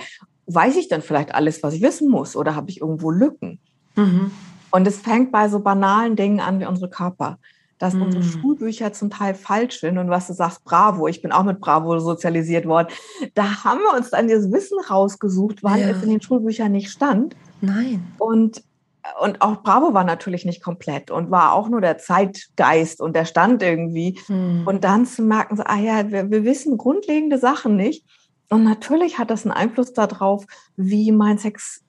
weiß 0.48 0.76
ich 0.76 0.88
dann 0.88 1.02
vielleicht 1.02 1.34
alles, 1.34 1.62
was 1.62 1.74
ich 1.74 1.82
wissen 1.82 2.10
muss 2.10 2.36
oder 2.36 2.54
habe 2.54 2.70
ich 2.70 2.80
irgendwo 2.80 3.10
Lücken? 3.10 3.60
Mhm. 3.94 4.30
Und 4.70 4.86
es 4.86 4.98
fängt 4.98 5.32
bei 5.32 5.48
so 5.48 5.60
banalen 5.60 6.16
Dingen 6.16 6.40
an 6.40 6.60
wie 6.60 6.66
unsere 6.66 6.90
Körper. 6.90 7.38
Dass 7.78 7.94
mhm. 7.94 8.02
unsere 8.02 8.24
Schulbücher 8.24 8.92
zum 8.92 9.08
Teil 9.08 9.34
falsch 9.34 9.78
sind 9.80 9.98
und 9.98 10.10
was 10.10 10.26
du 10.26 10.32
sagst, 10.32 10.64
Bravo, 10.64 11.06
ich 11.06 11.22
bin 11.22 11.30
auch 11.30 11.44
mit 11.44 11.60
Bravo 11.60 12.00
sozialisiert 12.00 12.66
worden. 12.66 12.88
Da 13.34 13.62
haben 13.62 13.80
wir 13.80 13.96
uns 13.96 14.10
dann 14.10 14.26
dieses 14.26 14.50
Wissen 14.50 14.78
rausgesucht, 14.90 15.62
weil 15.62 15.82
ja. 15.82 15.90
es 15.90 16.02
in 16.02 16.10
den 16.10 16.20
Schulbüchern 16.20 16.72
nicht 16.72 16.90
stand. 16.90 17.36
Nein. 17.60 18.04
Und 18.18 18.62
und 19.20 19.40
auch 19.40 19.62
Bravo 19.62 19.94
war 19.94 20.04
natürlich 20.04 20.44
nicht 20.44 20.62
komplett 20.62 21.10
und 21.10 21.30
war 21.30 21.52
auch 21.52 21.68
nur 21.68 21.80
der 21.80 21.98
Zeitgeist 21.98 23.00
und 23.00 23.14
der 23.14 23.24
stand 23.24 23.62
irgendwie. 23.62 24.18
Hm. 24.26 24.66
Und 24.66 24.84
dann 24.84 25.06
zu 25.06 25.22
merken, 25.22 25.56
so, 25.56 25.62
ah 25.64 25.78
ja, 25.78 26.10
wir, 26.10 26.30
wir, 26.30 26.44
wissen 26.44 26.76
grundlegende 26.76 27.38
Sachen 27.38 27.76
nicht. 27.76 28.04
Und 28.50 28.64
natürlich 28.64 29.18
hat 29.18 29.30
das 29.30 29.44
einen 29.44 29.52
Einfluss 29.52 29.92
darauf, 29.92 30.46
wie 30.76 31.12
mein 31.12 31.38
Sex 31.38 31.82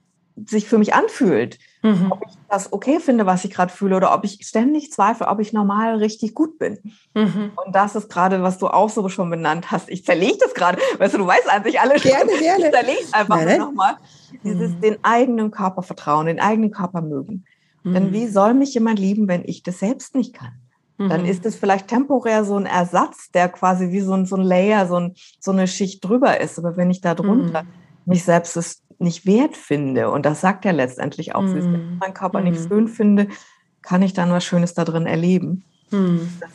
sich 0.45 0.67
für 0.67 0.77
mich 0.77 0.93
anfühlt. 0.93 1.57
Mhm. 1.81 2.11
Ob 2.11 2.21
ich 2.27 2.33
das 2.49 2.71
okay 2.73 2.99
finde, 2.99 3.25
was 3.25 3.45
ich 3.45 3.51
gerade 3.51 3.71
fühle, 3.71 3.95
oder 3.95 4.13
ob 4.13 4.23
ich 4.23 4.39
ständig 4.45 4.91
zweifle, 4.91 5.27
ob 5.27 5.39
ich 5.39 5.53
normal 5.53 5.97
richtig 5.97 6.33
gut 6.33 6.57
bin. 6.57 6.79
Mhm. 7.13 7.51
Und 7.55 7.75
das 7.75 7.95
ist 7.95 8.09
gerade, 8.09 8.41
was 8.41 8.57
du 8.57 8.67
auch 8.67 8.89
so 8.89 9.07
schon 9.09 9.29
benannt 9.29 9.71
hast. 9.71 9.89
Ich 9.89 10.05
zerlege 10.05 10.37
das 10.39 10.53
gerade. 10.53 10.79
Weißt 10.97 11.13
du, 11.13 11.19
du 11.19 11.27
weißt 11.27 11.49
eigentlich 11.49 11.79
alles 11.79 12.01
gerne, 12.03 12.31
schon. 12.31 12.39
Gerne. 12.39 12.65
Ich 12.65 12.71
zerlege 12.71 13.03
es 13.03 13.13
einfach 13.13 13.41
ja, 13.41 13.57
nochmal. 13.57 13.97
Dieses 14.43 14.71
mhm. 14.71 14.81
den 14.81 15.03
eigenen 15.03 15.51
Körper 15.51 15.81
vertrauen, 15.81 16.27
den 16.27 16.39
eigenen 16.39 16.71
Körper 16.71 17.01
mögen. 17.01 17.45
Denn 17.83 18.09
mhm. 18.09 18.13
wie 18.13 18.27
soll 18.27 18.53
mich 18.53 18.73
jemand 18.73 18.99
lieben, 18.99 19.27
wenn 19.27 19.43
ich 19.45 19.63
das 19.63 19.79
selbst 19.79 20.15
nicht 20.15 20.33
kann? 20.33 20.53
Dann 21.07 21.21
mhm. 21.21 21.29
ist 21.29 21.45
es 21.45 21.55
vielleicht 21.55 21.87
temporär 21.87 22.43
so 22.43 22.57
ein 22.57 22.65
Ersatz, 22.65 23.31
der 23.31 23.47
quasi 23.47 23.91
wie 23.91 24.01
so 24.01 24.13
ein, 24.13 24.25
so 24.25 24.35
ein 24.35 24.41
Layer, 24.41 24.85
so, 24.85 24.97
ein, 24.97 25.15
so 25.39 25.51
eine 25.51 25.67
Schicht 25.67 26.03
drüber 26.03 26.41
ist. 26.41 26.59
Aber 26.59 26.75
wenn 26.75 26.91
ich 26.91 26.99
da 26.99 27.15
drunter 27.15 27.63
mhm. 27.63 27.69
mich 28.05 28.25
selbst 28.25 28.57
es 28.57 28.83
nicht 28.97 29.25
wert 29.25 29.55
finde, 29.55 30.11
und 30.11 30.25
das 30.25 30.41
sagt 30.41 30.65
ja 30.65 30.71
letztendlich 30.71 31.35
auch, 31.35 31.41
mhm. 31.41 31.53
wenn 31.53 31.93
ich 31.93 31.99
meinen 31.99 32.13
Körper 32.13 32.41
nicht 32.41 32.59
mhm. 32.59 32.67
schön 32.67 32.87
finde, 32.89 33.27
kann 33.81 34.01
ich 34.01 34.11
dann 34.11 34.29
was 34.31 34.43
Schönes 34.43 34.73
da 34.73 34.83
drin 34.83 35.05
erleben. 35.05 35.63
Mhm. 35.89 36.29
Das 36.41 36.51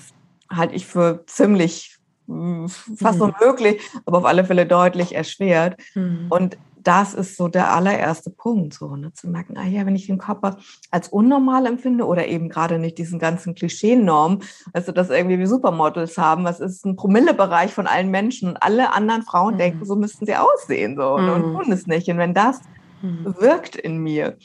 halte 0.51 0.75
ich 0.75 0.85
für 0.85 1.25
ziemlich 1.27 1.97
hm, 2.27 2.69
fast 2.69 3.21
unmöglich, 3.23 3.81
aber 4.05 4.19
auf 4.19 4.25
alle 4.27 4.45
Fälle 4.45 4.67
deutlich 4.67 5.15
erschwert. 5.15 5.81
Und 6.29 6.59
das 6.85 7.15
ist 7.15 7.37
so 7.37 7.49
der 7.49 7.73
allererste 7.73 8.31
Punkt, 8.31 8.75
so 8.75 8.95
ne, 8.95 9.13
zu 9.13 9.29
merken, 9.29 9.57
ah 9.57 9.67
ja, 9.67 9.85
wenn 9.87 9.97
ich 9.97 10.07
den 10.07 10.19
Körper 10.19 10.59
als 10.91 11.09
unnormal 11.09 11.67
empfinde 11.67 12.07
oder 12.07 12.27
eben 12.27 12.49
gerade 12.49 12.79
nicht 12.79 12.99
diesen 12.99 13.19
ganzen 13.19 13.55
Klischeenormen, 13.55 14.43
also 14.73 14.93
dass 14.93 15.11
irgendwie 15.11 15.39
wie 15.39 15.47
Supermodels 15.47 16.19
haben, 16.19 16.45
das 16.45 16.61
ist 16.61 16.85
ein 16.85 16.97
Promillebereich 16.97 17.73
von 17.73 17.87
allen 17.87 18.11
Menschen 18.11 18.51
und 18.51 18.63
alle 18.63 18.93
anderen 18.93 19.23
Frauen 19.23 19.55
mhm. 19.55 19.59
denken, 19.59 19.85
so 19.85 19.97
müssten 19.97 20.27
sie 20.27 20.37
aussehen 20.37 20.97
so 20.97 21.17
mhm. 21.17 21.29
und 21.31 21.43
tun 21.55 21.73
es 21.73 21.87
nicht. 21.87 22.09
Und 22.09 22.19
wenn 22.19 22.35
das 22.35 22.61
mhm. 23.03 23.35
wirkt 23.39 23.77
in 23.77 23.99
mir, 23.99 24.37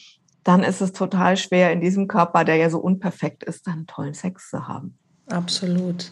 dann 0.44 0.64
ist 0.64 0.82
es 0.82 0.94
total 0.94 1.38
schwer, 1.38 1.72
in 1.72 1.82
diesem 1.82 2.08
Körper, 2.08 2.46
der 2.46 2.56
ja 2.56 2.70
so 2.70 2.80
unperfekt 2.80 3.44
ist, 3.44 3.68
dann 3.68 3.86
tollen 3.86 4.14
Sex 4.14 4.50
zu 4.50 4.68
haben. 4.68 4.98
Absolut. 5.28 6.12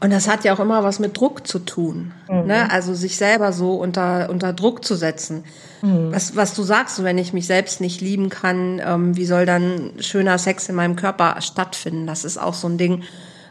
Und 0.00 0.10
das 0.10 0.28
hat 0.28 0.44
ja 0.44 0.54
auch 0.54 0.60
immer 0.60 0.84
was 0.84 0.98
mit 0.98 1.16
Druck 1.16 1.46
zu 1.46 1.58
tun. 1.58 2.12
Mhm. 2.28 2.46
Ne? 2.46 2.70
Also 2.70 2.94
sich 2.94 3.16
selber 3.16 3.52
so 3.52 3.74
unter, 3.74 4.28
unter 4.28 4.52
Druck 4.52 4.84
zu 4.84 4.94
setzen. 4.94 5.44
Mhm. 5.80 6.12
Was, 6.12 6.36
was 6.36 6.54
du 6.54 6.62
sagst, 6.62 7.02
wenn 7.02 7.16
ich 7.16 7.32
mich 7.32 7.46
selbst 7.46 7.80
nicht 7.80 8.00
lieben 8.00 8.28
kann, 8.28 8.80
ähm, 8.84 9.16
wie 9.16 9.24
soll 9.24 9.46
dann 9.46 9.92
schöner 10.00 10.38
Sex 10.38 10.68
in 10.68 10.74
meinem 10.74 10.96
Körper 10.96 11.40
stattfinden? 11.40 12.06
Das 12.06 12.24
ist 12.24 12.36
auch 12.36 12.52
so 12.52 12.68
ein 12.68 12.76
Ding, 12.76 13.04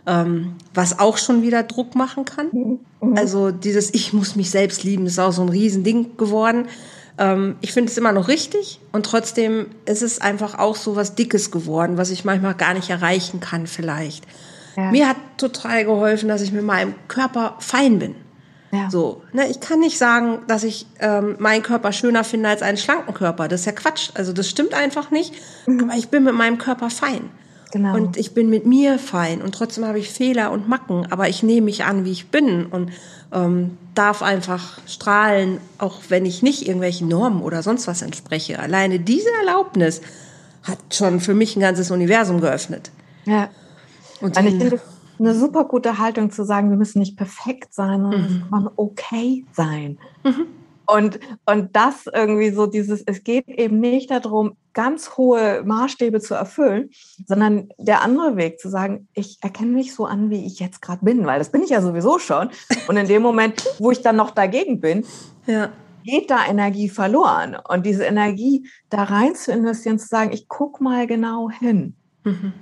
ähm, 0.05 0.55
was 0.73 0.99
auch 0.99 1.17
schon 1.17 1.41
wieder 1.41 1.63
Druck 1.63 1.95
machen 1.95 2.25
kann. 2.25 2.47
Mhm. 2.51 2.79
mhm. 3.01 3.17
Also 3.17 3.49
dieses 3.49 3.91
Ich 3.93 4.13
muss 4.13 4.35
mich 4.35 4.51
selbst 4.51 4.83
lieben, 4.83 5.07
ist 5.07 5.19
auch 5.19 5.31
so 5.31 5.41
ein 5.41 5.49
Riesending 5.49 6.15
geworden. 6.15 6.67
Ähm, 7.17 7.55
ich 7.61 7.73
finde 7.73 7.91
es 7.91 7.97
immer 7.97 8.11
noch 8.11 8.27
richtig 8.27 8.79
und 8.91 9.05
trotzdem 9.05 9.67
ist 9.85 10.03
es 10.03 10.21
einfach 10.21 10.59
auch 10.59 10.75
so 10.75 10.95
was 10.95 11.15
Dickes 11.15 11.49
geworden, 11.49 11.97
was 11.97 12.11
ich 12.11 12.23
manchmal 12.23 12.53
gar 12.53 12.75
nicht 12.75 12.89
erreichen 12.91 13.39
kann 13.39 13.65
vielleicht. 13.65 14.25
Ja. 14.75 14.91
Mir 14.91 15.09
hat 15.09 15.17
total 15.37 15.85
geholfen, 15.85 16.29
dass 16.29 16.41
ich 16.41 16.51
mit 16.51 16.63
meinem 16.63 16.95
Körper 17.07 17.55
fein 17.59 17.99
bin. 17.99 18.15
Ja. 18.71 18.89
So, 18.89 19.21
ne, 19.31 19.47
ich 19.49 19.59
kann 19.59 19.79
nicht 19.79 19.97
sagen, 19.97 20.39
dass 20.47 20.63
ich 20.63 20.85
ähm, 20.99 21.35
meinen 21.39 21.63
Körper 21.63 21.93
schöner 21.93 22.23
finde 22.23 22.49
als 22.49 22.61
einen 22.61 22.77
schlanken 22.77 23.13
Körper. 23.13 23.47
Das 23.47 23.61
ist 23.61 23.65
ja 23.65 23.71
Quatsch. 23.71 24.11
Also 24.15 24.33
das 24.33 24.49
stimmt 24.49 24.73
einfach 24.73 25.11
nicht. 25.11 25.33
Mhm. 25.65 25.85
Aber 25.85 25.97
ich 25.97 26.09
bin 26.09 26.23
mit 26.23 26.35
meinem 26.35 26.57
Körper 26.57 26.89
fein. 26.89 27.29
Genau. 27.71 27.95
Und 27.95 28.17
ich 28.17 28.33
bin 28.33 28.49
mit 28.49 28.65
mir 28.65 28.99
fein. 28.99 29.41
Und 29.41 29.53
trotzdem 29.55 29.85
habe 29.85 29.99
ich 29.99 30.09
Fehler 30.09 30.51
und 30.51 30.67
Macken. 30.67 31.07
Aber 31.09 31.29
ich 31.29 31.43
nehme 31.43 31.65
mich 31.65 31.85
an, 31.85 32.05
wie 32.05 32.11
ich 32.11 32.31
bin. 32.31 32.65
Und 32.65 32.91
ähm, 33.33 33.77
darf 33.93 34.21
einfach 34.21 34.79
strahlen, 34.87 35.59
auch 35.77 36.01
wenn 36.09 36.25
ich 36.25 36.41
nicht 36.41 36.63
irgendwelchen 36.63 37.07
Normen 37.07 37.41
oder 37.41 37.63
sonst 37.63 37.87
was 37.87 38.01
entspreche. 38.01 38.59
Alleine 38.59 38.99
diese 38.99 39.29
Erlaubnis 39.39 40.01
hat 40.63 40.79
schon 40.91 41.19
für 41.19 41.33
mich 41.33 41.55
ein 41.55 41.61
ganzes 41.61 41.91
Universum 41.91 42.41
geöffnet. 42.41 42.91
Ja. 43.25 43.49
Und 44.21 44.37
ich 44.37 44.55
finde, 44.55 44.81
eine 45.19 45.33
super 45.33 45.65
gute 45.65 45.97
Haltung 45.97 46.31
zu 46.31 46.43
sagen, 46.43 46.69
wir 46.69 46.77
müssen 46.77 46.99
nicht 46.99 47.17
perfekt 47.17 47.73
sein, 47.73 48.01
sondern 48.01 48.63
mhm. 48.63 48.69
okay 48.75 49.45
sein. 49.53 49.97
Mhm. 50.23 50.47
Und, 50.87 51.19
und 51.45 51.75
das 51.75 52.05
irgendwie 52.13 52.51
so 52.51 52.67
dieses, 52.67 53.01
es 53.05 53.23
geht 53.23 53.47
eben 53.47 53.79
nicht 53.79 54.11
darum, 54.11 54.55
ganz 54.73 55.17
hohe 55.17 55.63
Maßstäbe 55.63 56.19
zu 56.19 56.35
erfüllen, 56.35 56.89
sondern 57.25 57.69
der 57.79 58.03
andere 58.03 58.35
Weg 58.35 58.59
zu 58.59 58.69
sagen, 58.69 59.07
ich 59.13 59.39
erkenne 59.41 59.71
mich 59.71 59.95
so 59.95 60.05
an, 60.05 60.29
wie 60.29 60.45
ich 60.45 60.59
jetzt 60.59 60.81
gerade 60.81 61.03
bin, 61.03 61.25
weil 61.25 61.39
das 61.39 61.49
bin 61.49 61.63
ich 61.63 61.69
ja 61.69 61.81
sowieso 61.81 62.19
schon. 62.19 62.49
Und 62.87 62.97
in 62.97 63.07
dem 63.07 63.21
Moment, 63.21 63.65
wo 63.79 63.91
ich 63.91 64.01
dann 64.01 64.15
noch 64.15 64.31
dagegen 64.31 64.79
bin, 64.79 65.05
ja. 65.47 65.69
geht 66.03 66.29
da 66.29 66.45
Energie 66.47 66.89
verloren. 66.89 67.57
Und 67.67 67.85
diese 67.85 68.03
Energie 68.03 68.67
da 68.89 69.03
rein 69.03 69.33
zu 69.33 69.51
investieren, 69.51 69.97
zu 69.97 70.07
sagen, 70.07 70.31
ich 70.33 70.47
guck 70.47 70.81
mal 70.81 71.07
genau 71.07 71.49
hin. 71.49 71.95
Mhm. 72.25 72.53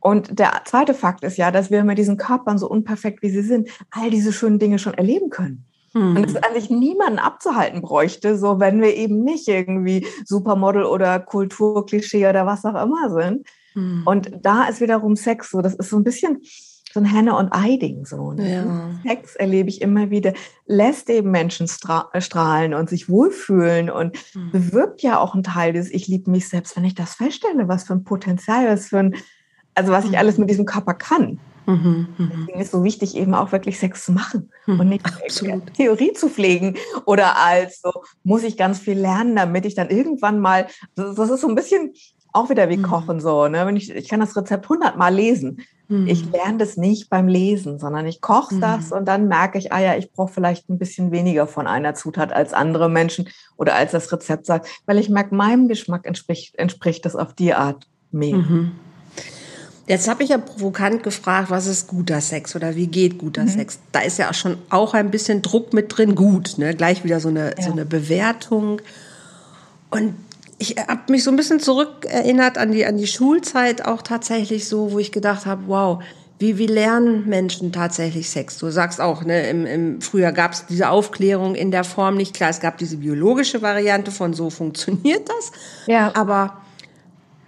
Und 0.00 0.38
der 0.38 0.62
zweite 0.64 0.94
Fakt 0.94 1.24
ist 1.24 1.36
ja, 1.36 1.50
dass 1.50 1.70
wir 1.70 1.84
mit 1.84 1.98
diesen 1.98 2.16
Körpern 2.16 2.58
so 2.58 2.68
unperfekt, 2.68 3.22
wie 3.22 3.30
sie 3.30 3.42
sind, 3.42 3.68
all 3.90 4.10
diese 4.10 4.32
schönen 4.32 4.58
Dinge 4.58 4.78
schon 4.78 4.94
erleben 4.94 5.30
können. 5.30 5.66
Hm. 5.92 6.16
Und 6.16 6.24
es 6.24 6.36
an 6.36 6.54
sich 6.54 6.70
niemanden 6.70 7.18
abzuhalten 7.18 7.82
bräuchte, 7.82 8.38
so 8.38 8.60
wenn 8.60 8.80
wir 8.80 8.94
eben 8.94 9.24
nicht 9.24 9.48
irgendwie 9.48 10.06
Supermodel 10.24 10.84
oder 10.84 11.18
Kulturklischee 11.18 12.28
oder 12.28 12.46
was 12.46 12.64
auch 12.64 12.80
immer 12.80 13.10
sind. 13.10 13.46
Hm. 13.74 14.02
Und 14.06 14.30
da 14.42 14.64
ist 14.64 14.80
wiederum 14.80 15.16
Sex 15.16 15.50
so, 15.50 15.60
das 15.60 15.74
ist 15.74 15.90
so 15.90 15.96
ein 15.96 16.04
bisschen 16.04 16.40
so 16.92 16.98
ein 16.98 17.06
Henne- 17.06 17.36
und 17.36 17.52
Ei-Ding 17.52 18.04
so. 18.04 18.32
Ne? 18.32 18.52
Ja. 18.52 18.90
Sex 19.06 19.36
erlebe 19.36 19.68
ich 19.68 19.80
immer 19.80 20.10
wieder, 20.10 20.32
lässt 20.66 21.08
eben 21.08 21.30
Menschen 21.30 21.68
strahlen 21.68 22.74
und 22.74 22.88
sich 22.88 23.08
wohlfühlen 23.08 23.90
und 23.90 24.16
hm. 24.32 24.50
bewirkt 24.52 25.02
ja 25.02 25.18
auch 25.18 25.34
einen 25.34 25.44
Teil 25.44 25.72
des 25.72 25.90
Ich 25.90 26.08
liebe 26.08 26.30
mich 26.30 26.48
selbst, 26.48 26.76
wenn 26.76 26.84
ich 26.84 26.94
das 26.94 27.14
feststelle, 27.14 27.68
was 27.68 27.84
für 27.84 27.94
ein 27.94 28.04
Potenzial, 28.04 28.68
was 28.68 28.88
für 28.88 28.98
ein 28.98 29.14
also 29.74 29.92
was 29.92 30.04
ich 30.04 30.18
alles 30.18 30.38
mit 30.38 30.50
diesem 30.50 30.66
Körper 30.66 30.94
kann. 30.94 31.38
Mhm, 31.66 32.08
mhm, 32.16 32.32
Deswegen 32.32 32.60
ist 32.60 32.72
so 32.72 32.82
wichtig, 32.84 33.16
eben 33.16 33.34
auch 33.34 33.52
wirklich 33.52 33.78
Sex 33.78 34.04
zu 34.04 34.12
machen 34.12 34.50
mhm, 34.66 34.80
und 34.80 34.88
nicht 34.88 35.04
Absolut. 35.24 35.72
Theorie 35.74 36.12
zu 36.12 36.28
pflegen 36.28 36.76
oder 37.04 37.36
als 37.36 37.80
so, 37.82 37.92
muss 38.24 38.42
ich 38.42 38.56
ganz 38.56 38.78
viel 38.78 38.98
lernen, 38.98 39.36
damit 39.36 39.66
ich 39.66 39.74
dann 39.74 39.90
irgendwann 39.90 40.40
mal, 40.40 40.66
das 40.96 41.30
ist 41.30 41.42
so 41.42 41.48
ein 41.48 41.54
bisschen 41.54 41.92
auch 42.32 42.48
wieder 42.48 42.68
wie 42.68 42.76
mhm. 42.76 42.82
Kochen 42.82 43.20
so, 43.20 43.48
ne? 43.48 43.66
Wenn 43.66 43.76
ich, 43.76 43.90
ich 43.90 44.08
kann 44.08 44.20
das 44.20 44.36
Rezept 44.36 44.68
hundertmal 44.68 45.12
lesen. 45.12 45.62
Mhm. 45.88 46.06
Ich 46.06 46.30
lerne 46.30 46.58
das 46.58 46.76
nicht 46.76 47.10
beim 47.10 47.26
Lesen, 47.26 47.78
sondern 47.78 48.06
ich 48.06 48.20
koche 48.20 48.54
mhm. 48.54 48.60
das 48.60 48.92
und 48.92 49.06
dann 49.06 49.26
merke 49.26 49.58
ich, 49.58 49.72
ah 49.72 49.80
ja, 49.80 49.96
ich 49.96 50.12
brauche 50.12 50.32
vielleicht 50.32 50.68
ein 50.68 50.78
bisschen 50.78 51.10
weniger 51.10 51.46
von 51.48 51.66
einer 51.66 51.94
Zutat 51.94 52.32
als 52.32 52.52
andere 52.52 52.88
Menschen 52.88 53.28
oder 53.56 53.74
als 53.74 53.90
das 53.92 54.12
Rezept 54.12 54.46
sagt, 54.46 54.68
weil 54.86 54.98
ich 54.98 55.08
merke, 55.08 55.34
meinem 55.34 55.66
Geschmack 55.66 56.06
entspricht, 56.06 56.54
entspricht 56.56 57.04
das 57.04 57.16
auf 57.16 57.34
die 57.34 57.54
Art 57.54 57.88
mehr. 58.12 58.36
Mhm. 58.36 58.72
Jetzt 59.90 60.06
habe 60.06 60.22
ich 60.22 60.28
ja 60.28 60.38
provokant 60.38 61.02
gefragt, 61.02 61.50
was 61.50 61.66
ist 61.66 61.88
guter 61.88 62.20
Sex 62.20 62.54
oder 62.54 62.76
wie 62.76 62.86
geht 62.86 63.18
guter 63.18 63.42
mhm. 63.42 63.48
Sex? 63.48 63.80
Da 63.90 63.98
ist 63.98 64.20
ja 64.20 64.30
auch 64.30 64.34
schon 64.34 64.56
auch 64.68 64.94
ein 64.94 65.10
bisschen 65.10 65.42
Druck 65.42 65.72
mit 65.72 65.96
drin, 65.96 66.14
gut, 66.14 66.58
ne? 66.58 66.76
Gleich 66.76 67.02
wieder 67.02 67.18
so 67.18 67.28
eine, 67.28 67.56
ja. 67.58 67.62
so 67.64 67.72
eine 67.72 67.84
Bewertung. 67.84 68.80
Und 69.90 70.14
ich 70.58 70.76
habe 70.76 71.10
mich 71.10 71.24
so 71.24 71.32
ein 71.32 71.36
bisschen 71.36 71.58
zurückerinnert 71.58 72.56
an 72.56 72.70
die, 72.70 72.86
an 72.86 72.98
die 72.98 73.08
Schulzeit 73.08 73.84
auch 73.84 74.02
tatsächlich 74.02 74.68
so, 74.68 74.92
wo 74.92 75.00
ich 75.00 75.10
gedacht 75.10 75.44
habe, 75.44 75.62
wow, 75.66 76.00
wie, 76.38 76.56
wie 76.56 76.68
lernen 76.68 77.28
Menschen 77.28 77.72
tatsächlich 77.72 78.30
Sex? 78.30 78.58
Du 78.58 78.70
sagst 78.70 79.00
auch, 79.00 79.24
ne, 79.24 79.50
im, 79.50 79.66
im 79.66 80.00
früher 80.00 80.30
gab 80.30 80.52
es 80.52 80.66
diese 80.66 80.88
Aufklärung 80.88 81.56
in 81.56 81.72
der 81.72 81.82
Form 81.82 82.16
nicht. 82.16 82.32
Klar, 82.32 82.50
es 82.50 82.60
gab 82.60 82.78
diese 82.78 82.98
biologische 82.98 83.60
Variante 83.60 84.12
von 84.12 84.34
so 84.34 84.50
funktioniert 84.50 85.28
das. 85.28 85.50
Ja. 85.88 86.12
Aber 86.14 86.59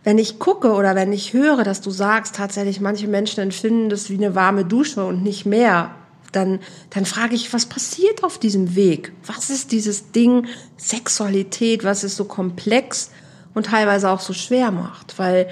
wenn 0.04 0.18
ich 0.18 0.38
gucke 0.38 0.72
oder 0.72 0.94
wenn 0.94 1.12
ich 1.12 1.32
höre, 1.32 1.62
dass 1.64 1.80
du 1.80 1.90
sagst, 1.90 2.34
tatsächlich 2.34 2.80
manche 2.80 3.06
Menschen 3.06 3.40
empfinden 3.40 3.88
das 3.88 4.10
wie 4.10 4.16
eine 4.16 4.34
warme 4.34 4.64
Dusche 4.64 5.04
und 5.04 5.22
nicht 5.22 5.46
mehr, 5.46 5.94
dann, 6.32 6.60
dann 6.90 7.04
frage 7.04 7.34
ich, 7.34 7.52
was 7.52 7.66
passiert 7.66 8.24
auf 8.24 8.38
diesem 8.38 8.74
Weg? 8.74 9.12
Was 9.26 9.50
ist 9.50 9.70
dieses 9.70 10.12
Ding 10.12 10.46
Sexualität, 10.76 11.84
was 11.84 12.02
es 12.04 12.16
so 12.16 12.24
komplex 12.24 13.10
und 13.54 13.66
teilweise 13.66 14.10
auch 14.10 14.20
so 14.20 14.32
schwer 14.32 14.70
macht? 14.70 15.18
Weil 15.18 15.48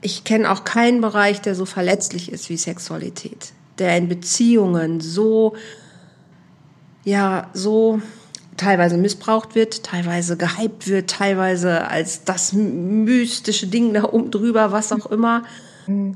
ich 0.00 0.24
kenne 0.24 0.50
auch 0.50 0.64
keinen 0.64 1.00
Bereich, 1.00 1.40
der 1.40 1.54
so 1.54 1.66
verletzlich 1.66 2.32
ist 2.32 2.48
wie 2.48 2.56
Sexualität, 2.56 3.52
der 3.78 3.96
in 3.96 4.08
Beziehungen 4.08 5.00
so, 5.00 5.54
ja, 7.04 7.50
so 7.52 8.00
teilweise 8.56 8.96
missbraucht 8.96 9.54
wird, 9.54 9.82
teilweise 9.82 10.36
gehypt 10.36 10.86
wird, 10.86 11.10
teilweise 11.10 11.86
als 11.88 12.24
das 12.24 12.52
mystische 12.52 13.66
Ding 13.66 13.94
da 13.94 14.04
oben 14.04 14.30
drüber, 14.30 14.72
was 14.72 14.92
auch 14.92 15.06
immer. 15.06 15.42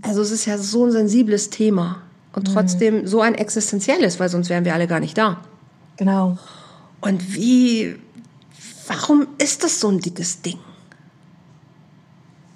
Also 0.03 0.23
es 0.23 0.31
ist 0.31 0.47
ja 0.47 0.59
so 0.59 0.85
ein 0.85 0.93
sensibles 0.93 1.51
Thema 1.51 2.03
und 2.33 2.49
mhm. 2.49 2.53
trotzdem 2.53 3.07
so 3.07 3.21
ein 3.21 3.35
existenzielles, 3.35 4.19
weil 4.19 4.29
sonst 4.29 4.49
wären 4.49 4.65
wir 4.65 4.75
alle 4.75 4.87
gar 4.87 5.01
nicht 5.01 5.17
da. 5.17 5.41
Genau. 5.97 6.39
Und 7.01 7.35
wie, 7.35 7.97
warum 8.87 9.29
ist 9.39 9.63
das 9.63 9.81
so 9.81 9.89
ein 9.89 10.01
dickes 10.01 10.43
Ding? 10.43 10.59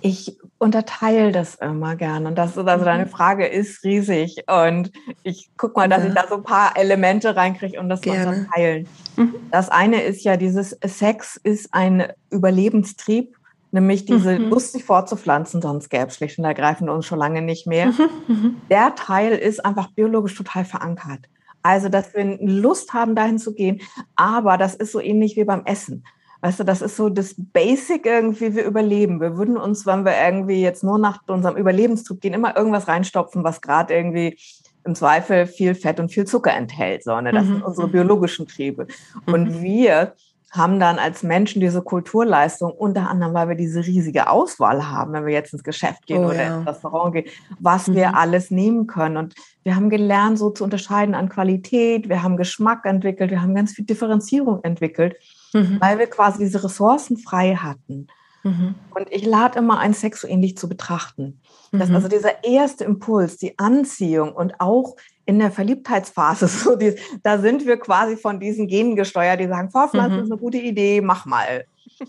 Ich 0.00 0.37
unterteile 0.58 1.32
das 1.32 1.56
immer 1.56 1.96
gern. 1.96 2.26
Und 2.26 2.37
das, 2.37 2.56
also 2.56 2.84
deine 2.84 3.06
mhm. 3.06 3.11
Frage 3.11 3.46
ist 3.46 3.84
riesig. 3.84 4.44
Und 4.46 4.92
ich 5.23 5.50
gucke 5.56 5.78
mal, 5.78 5.88
dass 5.88 6.02
ja. 6.02 6.08
ich 6.08 6.14
da 6.14 6.26
so 6.28 6.37
ein 6.37 6.42
paar 6.42 6.76
Elemente 6.76 7.37
reinkriege, 7.37 7.78
um 7.80 7.88
das 7.88 8.00
Gerne. 8.00 8.23
zu 8.23 8.28
unterteilen. 8.28 8.88
Mhm. 9.16 9.34
Das 9.50 9.68
eine 9.68 10.02
ist 10.02 10.25
ja, 10.25 10.37
dieses 10.37 10.70
Sex 10.84 11.38
ist 11.42 11.73
ein 11.73 12.06
Überlebenstrieb, 12.30 13.37
nämlich 13.73 14.04
diese 14.04 14.38
mhm. 14.38 14.50
Lust, 14.50 14.73
sich 14.73 14.84
fortzupflanzen, 14.84 15.61
sonst 15.61 15.90
gäbe 15.90 16.06
es 16.06 16.16
schlicht 16.16 16.38
und 16.38 16.44
ergreifend 16.44 16.88
uns 16.88 17.06
schon 17.06 17.18
lange 17.18 17.42
nicht 17.42 17.66
mehr. 17.66 17.87
Mhm. 17.87 18.08
mhm. 18.28 18.56
Der 18.70 18.94
Teil 18.94 19.32
ist 19.32 19.64
einfach 19.64 19.90
biologisch 19.92 20.34
total 20.34 20.64
verankert. 20.64 21.28
Also, 21.62 21.88
dass 21.88 22.14
wir 22.14 22.38
Lust 22.42 22.92
haben, 22.92 23.14
dahin 23.14 23.38
zu 23.38 23.54
gehen. 23.54 23.80
Aber 24.16 24.58
das 24.58 24.75
ist 24.75 24.92
so 24.92 25.00
ähnlich 25.00 25.34
wie 25.37 25.44
beim 25.44 25.64
Essen. 25.64 26.04
Weißt 26.45 26.61
du, 26.61 26.65
das 26.65 26.83
ist 26.83 26.99
so 26.99 27.09
das 27.09 27.35
Basic 27.39 28.05
irgendwie, 28.05 28.55
wir 28.55 28.67
überleben. 28.67 29.19
Wir 29.19 29.39
würden 29.39 29.57
uns, 29.57 29.87
wenn 29.87 30.05
wir 30.05 30.13
irgendwie 30.23 30.61
jetzt 30.61 30.85
nur 30.85 30.99
nach 30.99 31.21
unserem 31.27 31.57
Überlebenstrieb 31.57 32.21
gehen, 32.21 32.35
immer 32.35 32.55
irgendwas 32.55 32.87
reinstopfen, 32.87 33.43
was 33.45 33.63
gerade 33.63 33.95
irgendwie 33.95 34.39
im 34.85 34.95
Zweifel 34.95 35.47
viel 35.47 35.75
Fett 35.75 36.01
und 36.01 36.13
viel 36.13 36.27
Zucker 36.27 36.53
enthält. 36.53 37.03
So, 37.03 37.19
ne? 37.19 37.33
Das 37.33 37.45
mhm. 37.45 37.49
sind 37.49 37.63
unsere 37.63 37.89
biologischen 37.89 38.47
Triebe. 38.47 38.87
Und 39.25 39.53
mhm. 39.53 39.63
wir 39.63 40.13
haben 40.51 40.79
dann 40.79 40.99
als 40.99 41.23
Menschen 41.23 41.63
diese 41.63 41.81
Kulturleistung, 41.81 42.73
unter 42.73 43.09
anderem, 43.09 43.33
weil 43.33 43.49
wir 43.49 43.57
diese 43.57 43.81
riesige 43.81 44.29
Auswahl 44.29 44.91
haben, 44.91 45.15
wenn 45.15 45.25
wir 45.25 45.33
jetzt 45.33 45.55
ins 45.55 45.65
Geschäft 45.65 46.07
gehen 46.07 46.25
oh, 46.25 46.29
oder 46.29 46.45
ja. 46.45 46.59
ins 46.59 46.69
Restaurant 46.69 47.15
gehen, 47.15 47.27
was 47.59 47.89
mhm. 47.89 47.95
wir 47.95 48.19
alles 48.19 48.51
nehmen 48.51 48.87
können. 48.87 49.17
Und 49.17 49.35
wir 49.63 49.77
haben 49.77 49.89
gelernt, 49.89 50.39
so 50.39 50.51
zu 50.51 50.63
unterscheiden 50.63 51.15
an 51.15 51.31
Qualität, 51.31 52.11
wir 52.11 52.23
haben 52.23 52.37
Geschmack 52.37 52.85
entwickelt, 52.85 53.31
wir 53.31 53.41
haben 53.41 53.55
ganz 53.55 53.73
viel 53.73 53.87
Differenzierung 53.87 54.63
entwickelt 54.63 55.17
mhm. 55.54 55.80
weil 55.80 55.99
wir 55.99 56.06
quasi 56.06 56.40
diese 56.40 56.62
Ressourcen 56.62 57.16
frei 57.16 57.54
hatten. 57.54 58.08
Mhm. 58.42 58.75
Und 58.94 59.11
ich 59.11 59.25
lade 59.25 59.58
immer 59.58 59.78
ein, 59.78 59.94
Sex 59.94 60.20
so 60.20 60.28
ähnlich 60.28 60.56
zu 60.58 60.68
betrachten. 60.68 61.40
Dass 61.73 61.88
mhm. 61.88 61.96
also 61.96 62.08
dieser 62.08 62.44
erste 62.44 62.84
Impuls, 62.84 63.38
die 63.38 63.58
Anziehung 63.58 64.32
und 64.32 64.61
auch 64.61 64.96
in 65.25 65.38
der 65.38 65.50
Verliebtheitsphase, 65.50 66.46
so 66.49 66.76
die, 66.76 66.94
da 67.23 67.38
sind 67.38 67.66
wir 67.66 67.78
quasi 67.78 68.16
von 68.16 68.38
diesen 68.38 68.68
Genen 68.68 68.96
gesteuert, 68.96 69.40
die 69.40 69.49
sagen, 69.49 69.70
Vorpflanzen 69.70 70.18
mhm. 70.18 70.25
ist 70.25 70.32
eine 70.32 70.40
gute 70.40 70.58
Idee, 70.58 71.00
mach 71.00 71.25
mal. 71.25 71.64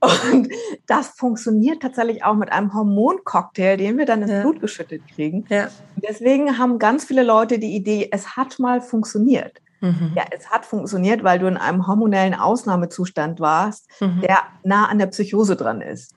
Und 0.00 0.48
das 0.86 1.08
funktioniert 1.08 1.82
tatsächlich 1.82 2.22
auch 2.22 2.36
mit 2.36 2.52
einem 2.52 2.72
Hormoncocktail, 2.72 3.76
den 3.76 3.98
wir 3.98 4.06
dann 4.06 4.22
ins 4.22 4.30
ja. 4.30 4.42
Blut 4.42 4.60
geschüttet 4.60 5.02
kriegen. 5.12 5.44
Ja. 5.48 5.68
Deswegen 5.96 6.56
haben 6.56 6.78
ganz 6.78 7.04
viele 7.04 7.24
Leute 7.24 7.58
die 7.58 7.74
Idee, 7.74 8.08
es 8.12 8.36
hat 8.36 8.60
mal 8.60 8.80
funktioniert. 8.80 9.60
Mhm. 9.80 10.12
Ja, 10.16 10.24
es 10.30 10.50
hat 10.50 10.66
funktioniert, 10.66 11.22
weil 11.22 11.38
du 11.38 11.46
in 11.46 11.56
einem 11.56 11.86
hormonellen 11.86 12.34
Ausnahmezustand 12.34 13.40
warst, 13.40 13.88
mhm. 14.00 14.20
der 14.22 14.38
nah 14.64 14.86
an 14.86 14.98
der 14.98 15.06
Psychose 15.06 15.56
dran 15.56 15.80
ist. 15.80 16.14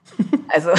also, 0.48 0.70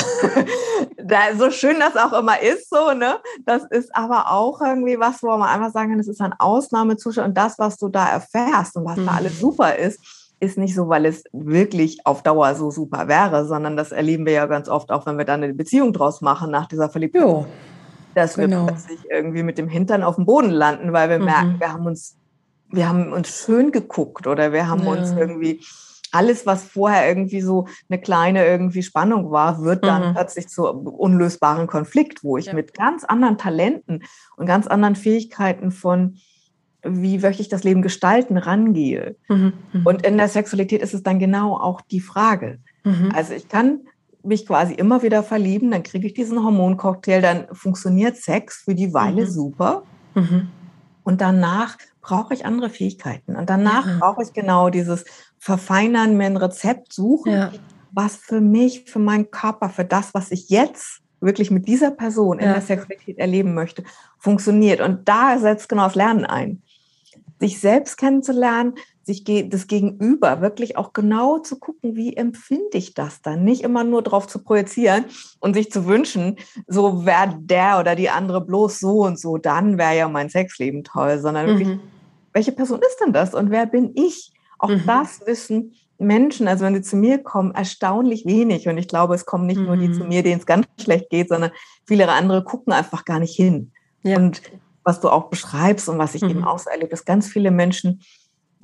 da, 1.04 1.18
so 1.38 1.50
schön 1.50 1.80
das 1.80 1.96
auch 1.96 2.18
immer 2.18 2.42
ist, 2.42 2.70
so, 2.70 2.92
ne? 2.94 3.16
Das 3.46 3.64
ist 3.70 3.96
aber 3.96 4.32
auch 4.32 4.62
irgendwie 4.62 5.00
was, 5.00 5.24
wo 5.24 5.28
man 5.38 5.50
einfach 5.50 5.72
sagen 5.72 5.92
kann, 5.92 6.00
es 6.00 6.08
ist 6.08 6.22
ein 6.22 6.34
Ausnahmezustand 6.38 7.30
und 7.30 7.38
das, 7.38 7.58
was 7.58 7.78
du 7.78 7.88
da 7.88 8.10
erfährst 8.10 8.76
und 8.76 8.86
was 8.86 8.98
mhm. 8.98 9.06
da 9.06 9.14
alles 9.14 9.40
super 9.40 9.76
ist, 9.76 10.00
ist 10.44 10.58
nicht 10.58 10.76
so, 10.76 10.90
weil 10.90 11.06
es 11.06 11.24
wirklich 11.32 12.06
auf 12.06 12.22
Dauer 12.22 12.54
so 12.56 12.70
super 12.70 13.08
wäre, 13.08 13.46
sondern 13.46 13.78
das 13.78 13.94
erleben 13.94 14.26
wir 14.26 14.34
ja 14.34 14.46
ganz 14.46 14.68
oft 14.68 14.92
auch, 14.92 15.06
wenn 15.06 15.18
wir 15.18 15.26
dann 15.26 15.42
eine 15.42 15.54
Beziehung 15.54 15.94
draus 15.94 16.20
machen 16.20 16.52
nach 16.52 16.68
dieser 16.68 16.90
Verliebtheit. 16.90 17.22
Jo. 17.22 17.46
Dass 18.14 18.36
genau. 18.36 18.66
wir 18.66 18.74
plötzlich 18.74 19.00
irgendwie 19.10 19.42
mit 19.42 19.58
dem 19.58 19.70
Hintern 19.70 20.04
auf 20.04 20.16
dem 20.16 20.26
Boden 20.26 20.52
landen, 20.52 20.92
weil 20.92 21.10
wir 21.10 21.20
mhm. 21.20 21.26
merken, 21.26 21.56
wir 21.60 21.72
haben 21.72 21.86
uns 21.86 22.18
wir 22.74 22.90
haben 22.90 23.14
uns 23.14 23.44
schön 23.46 23.72
geguckt 23.72 24.28
oder 24.28 24.52
wir 24.52 24.68
haben 24.68 24.84
ja. 24.84 24.92
uns 24.92 25.12
irgendwie 25.12 25.62
alles, 26.12 26.46
was 26.46 26.64
vorher 26.64 27.08
irgendwie 27.08 27.42
so 27.42 27.68
eine 27.90 28.00
kleine 28.00 28.46
irgendwie 28.46 28.84
Spannung 28.84 29.32
war, 29.32 29.64
wird 29.64 29.84
dann 29.84 30.10
mhm. 30.10 30.14
plötzlich 30.14 30.48
zu 30.48 30.68
unlösbaren 30.68 31.66
Konflikt, 31.68 32.24
wo 32.24 32.38
ich 32.38 32.48
ja. 32.48 32.54
mit 32.54 32.76
ganz 32.76 33.04
anderen 33.04 33.38
Talenten 33.38 34.04
und 34.38 34.46
ganz 34.46 34.68
anderen 34.68 34.96
Fähigkeiten 34.96 35.72
von 35.72 36.18
wie 36.86 37.20
möchte 37.20 37.42
ich 37.42 37.48
das 37.48 37.64
Leben 37.64 37.82
gestalten, 37.82 38.38
rangehe. 38.38 39.16
Mhm. 39.30 39.54
Mhm. 39.72 39.86
Und 39.86 40.06
in 40.06 40.18
der 40.18 40.28
Sexualität 40.28 40.82
ist 40.82 40.94
es 40.94 41.02
dann 41.02 41.18
genau 41.18 41.56
auch 41.56 41.82
die 41.82 42.02
Frage. 42.02 42.60
Mhm. 42.84 43.12
Also 43.16 43.34
ich 43.34 43.48
kann 43.48 43.82
mich 44.22 44.46
quasi 44.46 44.74
immer 44.74 45.02
wieder 45.02 45.24
verlieben, 45.24 45.72
dann 45.72 45.84
kriege 45.84 46.08
ich 46.08 46.14
diesen 46.14 46.44
Hormoncocktail, 46.44 47.22
dann 47.22 47.48
funktioniert 47.54 48.18
Sex 48.18 48.64
für 48.66 48.76
die 48.76 48.94
Weile 48.94 49.24
mhm. 49.24 49.30
super. 49.30 49.84
Mhm. 50.14 50.50
Und 51.04 51.22
danach 51.22 51.78
brauche 52.04 52.36
ich 52.36 52.46
andere 52.46 52.70
Fähigkeiten. 52.70 53.36
Und 53.36 53.50
danach 53.50 53.88
ja. 53.88 53.98
brauche 53.98 54.22
ich 54.22 54.34
genau 54.34 54.70
dieses 54.70 55.06
Verfeinern, 55.40 56.16
mir 56.16 56.26
ein 56.26 56.38
Rezept 56.38 56.94
suchen, 56.94 57.32
ja. 57.32 57.52
was 57.92 58.18
für 58.18 58.42
mich, 58.42 58.84
für 58.86 59.00
meinen 59.00 59.32
Körper, 59.32 59.70
für 59.70 59.86
das, 59.86 60.14
was 60.14 60.30
ich 60.30 60.50
jetzt 60.50 61.02
wirklich 61.22 61.50
mit 61.50 61.68
dieser 61.68 61.90
Person 61.90 62.40
in 62.40 62.46
ja. 62.46 62.54
der 62.54 62.62
Sexualität 62.62 63.18
erleben 63.18 63.56
möchte, 63.56 63.84
funktioniert. 64.20 64.82
Und 64.82 65.08
da 65.08 65.40
setzt 65.40 65.70
genau 65.70 65.86
das 65.86 65.96
Lernen 65.96 66.26
ein. 66.26 66.62
Sich 67.40 67.60
selbst 67.60 67.98
kennenzulernen, 67.98 68.76
sich 69.06 69.24
das 69.50 69.68
Gegenüber 69.68 70.42
wirklich 70.42 70.78
auch 70.78 70.94
genau 70.94 71.40
zu 71.40 71.60
gucken, 71.60 71.96
wie 71.96 72.16
empfinde 72.16 72.78
ich 72.78 72.94
das 72.94 73.22
dann? 73.22 73.44
Nicht 73.44 73.62
immer 73.62 73.84
nur 73.84 74.02
drauf 74.02 74.28
zu 74.28 74.42
projizieren 74.42 75.06
und 75.40 75.54
sich 75.54 75.72
zu 75.72 75.86
wünschen, 75.86 76.38
so 76.68 77.06
wäre 77.06 77.38
der 77.40 77.80
oder 77.80 77.96
die 77.96 78.10
andere 78.10 78.44
bloß 78.46 78.80
so 78.80 79.04
und 79.04 79.20
so, 79.20 79.38
dann 79.38 79.78
wäre 79.78 79.98
ja 79.98 80.08
mein 80.08 80.30
Sexleben 80.30 80.84
toll, 80.84 81.20
sondern 81.20 81.48
wirklich, 81.48 81.68
mhm. 81.68 81.80
welche 82.32 82.54
Person 82.54 82.80
ist 82.80 83.00
denn 83.04 83.12
das 83.12 83.34
und 83.34 83.52
wer 83.52 83.66
bin 83.66 83.92
ich? 83.96 84.32
Auch 84.58 84.70
mhm. 84.70 84.84
das 84.86 85.22
wissen 85.26 85.74
Menschen, 85.98 86.48
also 86.48 86.66
wenn 86.66 86.76
sie 86.76 86.82
zu 86.82 86.96
mir 86.96 87.20
kommen, 87.20 87.54
erstaunlich 87.54 88.26
wenig. 88.26 88.68
Und 88.68 88.78
ich 88.78 88.88
glaube, 88.88 89.16
es 89.16 89.26
kommen 89.26 89.46
nicht 89.46 89.60
mhm. 89.60 89.66
nur 89.66 89.78
die 89.78 89.92
zu 89.92 90.04
mhm. 90.04 90.10
mir, 90.10 90.24
denen 90.24 90.40
es 90.40 90.46
ganz 90.46 90.66
schlecht 90.82 91.10
geht, 91.10 91.30
sondern 91.30 91.52
viele 91.86 92.10
andere 92.10 92.44
gucken 92.44 92.74
einfach 92.74 93.06
gar 93.06 93.20
nicht 93.20 93.36
hin. 93.36 93.72
Ja. 94.04 94.18
Und 94.18 94.42
was 94.84 95.00
du 95.00 95.10
auch 95.10 95.30
beschreibst 95.30 95.88
und 95.90 95.98
was 95.98 96.16
ich 96.16 96.24
eben 96.24 96.42
mhm. 96.42 96.48
auch 96.48 96.60
so 96.60 96.70
erlebe, 96.70 96.90
dass 96.90 97.06
ganz 97.06 97.28
viele 97.28 97.52
Menschen 97.52 98.02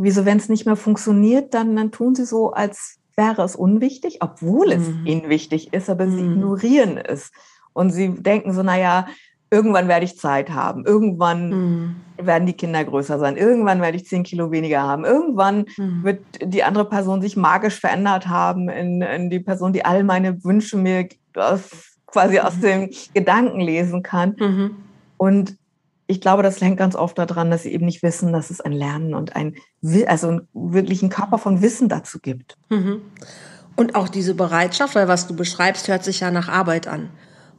Wieso, 0.01 0.25
wenn 0.25 0.37
es 0.37 0.49
nicht 0.49 0.65
mehr 0.65 0.75
funktioniert, 0.75 1.53
dann, 1.53 1.75
dann 1.75 1.91
tun 1.91 2.15
sie 2.15 2.25
so, 2.25 2.51
als 2.51 2.99
wäre 3.15 3.43
es 3.43 3.55
unwichtig, 3.55 4.19
obwohl 4.21 4.71
es 4.71 4.87
mhm. 4.87 5.05
ihnen 5.05 5.29
wichtig 5.29 5.73
ist, 5.73 5.89
aber 5.89 6.05
mhm. 6.05 6.11
sie 6.11 6.23
ignorieren 6.23 6.97
es. 6.97 7.31
Und 7.73 7.91
sie 7.91 8.13
denken 8.21 8.53
so, 8.53 8.63
naja, 8.63 9.07
irgendwann 9.51 9.87
werde 9.87 10.05
ich 10.05 10.17
Zeit 10.17 10.51
haben, 10.51 10.85
irgendwann 10.85 11.49
mhm. 11.49 11.95
werden 12.17 12.45
die 12.45 12.53
Kinder 12.53 12.83
größer 12.85 13.19
sein, 13.19 13.35
irgendwann 13.35 13.81
werde 13.81 13.97
ich 13.97 14.05
zehn 14.05 14.23
Kilo 14.23 14.51
weniger 14.51 14.83
haben, 14.83 15.05
irgendwann 15.05 15.65
mhm. 15.77 16.03
wird 16.03 16.21
die 16.43 16.63
andere 16.63 16.85
Person 16.85 17.21
sich 17.21 17.35
magisch 17.35 17.79
verändert 17.79 18.27
haben 18.27 18.69
in, 18.69 19.01
in 19.01 19.29
die 19.29 19.39
Person, 19.39 19.73
die 19.73 19.85
all 19.85 20.03
meine 20.03 20.43
Wünsche 20.43 20.77
mir 20.77 21.09
aus, 21.35 21.97
quasi 22.05 22.39
aus 22.39 22.57
mhm. 22.57 22.61
dem 22.61 22.89
Gedanken 23.13 23.59
lesen 23.59 24.03
kann. 24.03 24.35
Mhm. 24.39 24.75
Und 25.17 25.57
ich 26.09 26.21
glaube, 26.21 26.41
das 26.41 26.59
hängt 26.59 26.77
ganz 26.77 26.95
oft 26.95 27.19
daran, 27.19 27.51
dass 27.51 27.63
sie 27.63 27.71
eben 27.71 27.85
nicht 27.85 28.01
wissen, 28.01 28.33
dass 28.33 28.49
es 28.49 28.61
ein 28.61 28.71
Lernen 28.71 29.13
und 29.13 29.35
ein, 29.35 29.55
also 30.07 30.27
einen 30.29 30.47
wirklichen 30.53 31.09
Körper 31.09 31.37
von 31.37 31.61
Wissen 31.61 31.87
dazu 31.87 32.17
gibt. 32.19 32.57
Mhm. 32.69 33.01
Und 33.75 33.93
auch 33.93 34.09
diese 34.09 34.33
Bereitschaft, 34.33 34.95
weil 34.95 35.07
was 35.07 35.27
du 35.27 35.35
beschreibst, 35.35 35.87
hört 35.87 36.03
sich 36.03 36.21
ja 36.21 36.31
nach 36.31 36.49
Arbeit 36.49 36.87
an. 36.87 37.11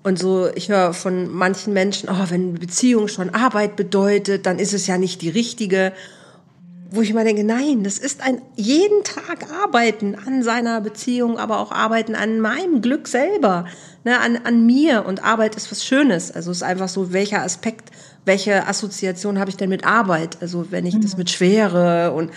Und 0.03 0.19
so, 0.19 0.49
ich 0.53 0.69
höre 0.69 0.95
von 0.95 1.29
manchen 1.29 1.73
Menschen, 1.73 2.09
oh, 2.11 2.25
wenn 2.29 2.55
Beziehung 2.55 3.07
schon 3.07 3.31
Arbeit 3.31 3.77
bedeutet, 3.77 4.47
dann 4.47 4.59
ist 4.59 4.75
es 4.75 4.89
ja 4.89 4.99
nicht 4.99 5.23
die 5.23 5.29
richtige. 5.29 5.93
Wo 6.93 7.03
ich 7.03 7.11
immer 7.11 7.25
denke, 7.25 7.45
nein, 7.45 7.85
das 7.85 7.99
ist 7.99 8.21
ein 8.23 8.43
jeden 8.57 9.05
Tag 9.05 9.47
Arbeiten 9.63 10.17
an 10.27 10.43
seiner 10.43 10.81
Beziehung, 10.81 11.39
aber 11.39 11.61
auch 11.61 11.71
Arbeiten 11.71 12.15
an 12.15 12.41
meinem 12.41 12.83
Glück 12.83 13.07
selber, 13.07 13.67
ne, 14.05 14.19
an, 14.19 14.39
an 14.45 14.67
mir. 14.67 15.07
Und 15.07 15.23
Arbeit 15.23 15.55
ist 15.55 15.71
was 15.71 15.85
Schönes. 15.85 16.33
Also 16.33 16.51
es 16.51 16.59
ist 16.59 16.63
einfach 16.65 16.89
so, 16.89 17.13
welcher 17.13 17.43
Aspekt 17.43 17.91
welche 18.25 18.67
Assoziation 18.67 19.39
habe 19.39 19.51
ich 19.51 19.57
denn 19.57 19.71
mit 19.71 19.85
Arbeit? 19.85 20.39
Also 20.41 20.71
wenn 20.71 20.87
ich 20.87 20.99
das 21.01 21.13
mhm. 21.13 21.19
mit 21.19 21.31
Schwere 21.31 22.13
und 22.13 22.31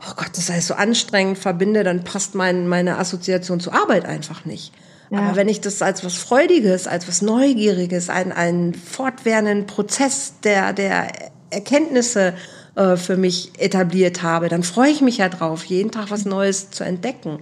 oh 0.00 0.12
Gott, 0.16 0.30
das 0.34 0.50
heißt 0.50 0.68
so 0.68 0.74
anstrengend 0.74 1.38
verbinde, 1.38 1.84
dann 1.84 2.04
passt 2.04 2.34
mein, 2.34 2.68
meine 2.68 2.98
Assoziation 2.98 3.60
zur 3.60 3.74
Arbeit 3.74 4.06
einfach 4.06 4.44
nicht. 4.44 4.72
Ja. 5.10 5.18
Aber 5.18 5.36
wenn 5.36 5.48
ich 5.48 5.60
das 5.60 5.82
als 5.82 6.04
was 6.04 6.16
Freudiges, 6.16 6.86
als 6.86 7.08
was 7.08 7.22
Neugieriges, 7.22 8.10
einen, 8.10 8.32
einen 8.32 8.74
fortwährenden 8.74 9.66
Prozess 9.66 10.34
der, 10.44 10.72
der 10.72 11.08
Erkenntnisse 11.50 12.34
äh, 12.74 12.96
für 12.96 13.16
mich 13.16 13.52
etabliert 13.58 14.22
habe, 14.22 14.48
dann 14.48 14.62
freue 14.62 14.90
ich 14.90 15.00
mich 15.00 15.18
ja 15.18 15.28
drauf, 15.28 15.64
jeden 15.64 15.90
Tag 15.90 16.10
was 16.10 16.24
Neues 16.24 16.70
zu 16.70 16.84
entdecken. 16.84 17.40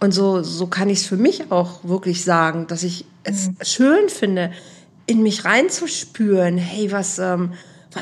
Und 0.00 0.12
so, 0.12 0.42
so 0.42 0.66
kann 0.66 0.90
ich 0.90 0.98
es 0.98 1.06
für 1.06 1.16
mich 1.16 1.50
auch 1.50 1.84
wirklich 1.84 2.24
sagen, 2.24 2.66
dass 2.66 2.82
ich 2.82 3.06
es 3.22 3.48
mhm. 3.48 3.56
schön 3.62 4.08
finde, 4.08 4.52
in 5.06 5.22
mich 5.22 5.44
reinzuspüren, 5.44 6.58
hey, 6.58 6.92
was, 6.92 7.18
ähm, 7.18 7.52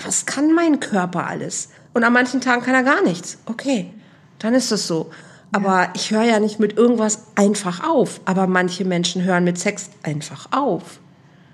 was 0.04 0.26
kann 0.26 0.52
mein 0.54 0.80
Körper 0.80 1.26
alles? 1.26 1.68
Und 1.92 2.02
an 2.02 2.12
manchen 2.12 2.40
Tagen 2.40 2.62
kann 2.62 2.74
er 2.74 2.82
gar 2.82 3.02
nichts. 3.02 3.38
Okay, 3.46 3.90
dann 4.38 4.54
ist 4.54 4.72
es 4.72 4.86
so. 4.86 5.10
Aber 5.52 5.90
ich 5.94 6.10
höre 6.10 6.24
ja 6.24 6.40
nicht 6.40 6.58
mit 6.58 6.76
irgendwas 6.76 7.26
einfach 7.36 7.88
auf. 7.88 8.20
Aber 8.24 8.48
manche 8.48 8.84
Menschen 8.84 9.22
hören 9.22 9.44
mit 9.44 9.56
Sex 9.56 9.88
einfach 10.02 10.48
auf. 10.50 10.98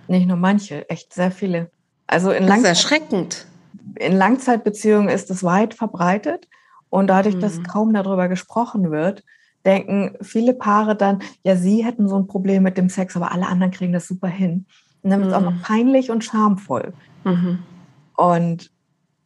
Nicht 0.08 0.26
nur 0.26 0.38
manche, 0.38 0.88
echt 0.88 1.12
sehr 1.12 1.30
viele. 1.30 1.70
Also 2.06 2.30
in 2.30 2.46
das 2.46 2.58
ist 2.58 2.64
erschreckend. 2.64 3.46
In 3.96 4.16
Langzeitbeziehungen 4.16 5.08
ist 5.08 5.30
es 5.30 5.44
weit 5.44 5.74
verbreitet. 5.74 6.48
Und 6.88 7.06
dadurch, 7.06 7.36
mhm. 7.36 7.40
dass 7.40 7.62
kaum 7.62 7.94
darüber 7.94 8.28
gesprochen 8.28 8.90
wird, 8.90 9.24
denken 9.64 10.16
viele 10.22 10.54
Paare 10.54 10.96
dann, 10.96 11.22
ja, 11.44 11.56
sie 11.56 11.84
hätten 11.84 12.08
so 12.08 12.16
ein 12.16 12.26
Problem 12.26 12.62
mit 12.62 12.76
dem 12.76 12.88
Sex, 12.88 13.16
aber 13.16 13.32
alle 13.32 13.46
anderen 13.46 13.70
kriegen 13.72 13.92
das 13.92 14.08
super 14.08 14.28
hin. 14.28 14.66
Und 15.02 15.10
dann 15.10 15.20
wird 15.20 15.32
es 15.32 15.38
mhm. 15.38 15.46
auch 15.46 15.50
noch 15.50 15.58
mhm. 15.58 15.62
peinlich 15.62 16.10
und 16.10 16.24
schamvoll. 16.24 16.92
Mhm. 17.24 17.60
Und 18.16 18.70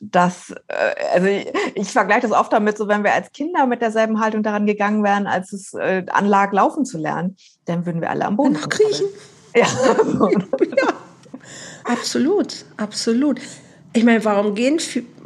das, 0.00 0.54
äh, 0.68 1.14
also 1.14 1.26
ich, 1.26 1.46
ich 1.74 1.90
vergleiche 1.90 2.28
das 2.28 2.32
oft 2.32 2.52
damit, 2.52 2.76
so 2.76 2.88
wenn 2.88 3.04
wir 3.04 3.12
als 3.12 3.32
Kinder 3.32 3.66
mit 3.66 3.80
derselben 3.80 4.20
Haltung 4.20 4.42
daran 4.42 4.66
gegangen 4.66 5.02
wären, 5.02 5.26
als 5.26 5.52
es 5.52 5.72
äh, 5.74 6.04
anlag, 6.10 6.52
laufen 6.52 6.84
zu 6.84 6.98
lernen, 6.98 7.36
dann 7.64 7.86
würden 7.86 8.00
wir 8.00 8.10
alle 8.10 8.26
am 8.26 8.36
Boden 8.36 8.54
kriechen. 8.54 9.06
Ja. 9.56 9.66
ja. 9.68 10.94
Absolut, 11.84 12.64
absolut. 12.76 13.40
Ich 13.94 14.04
meine, 14.04 14.24
warum 14.24 14.54
gehen 14.54 14.78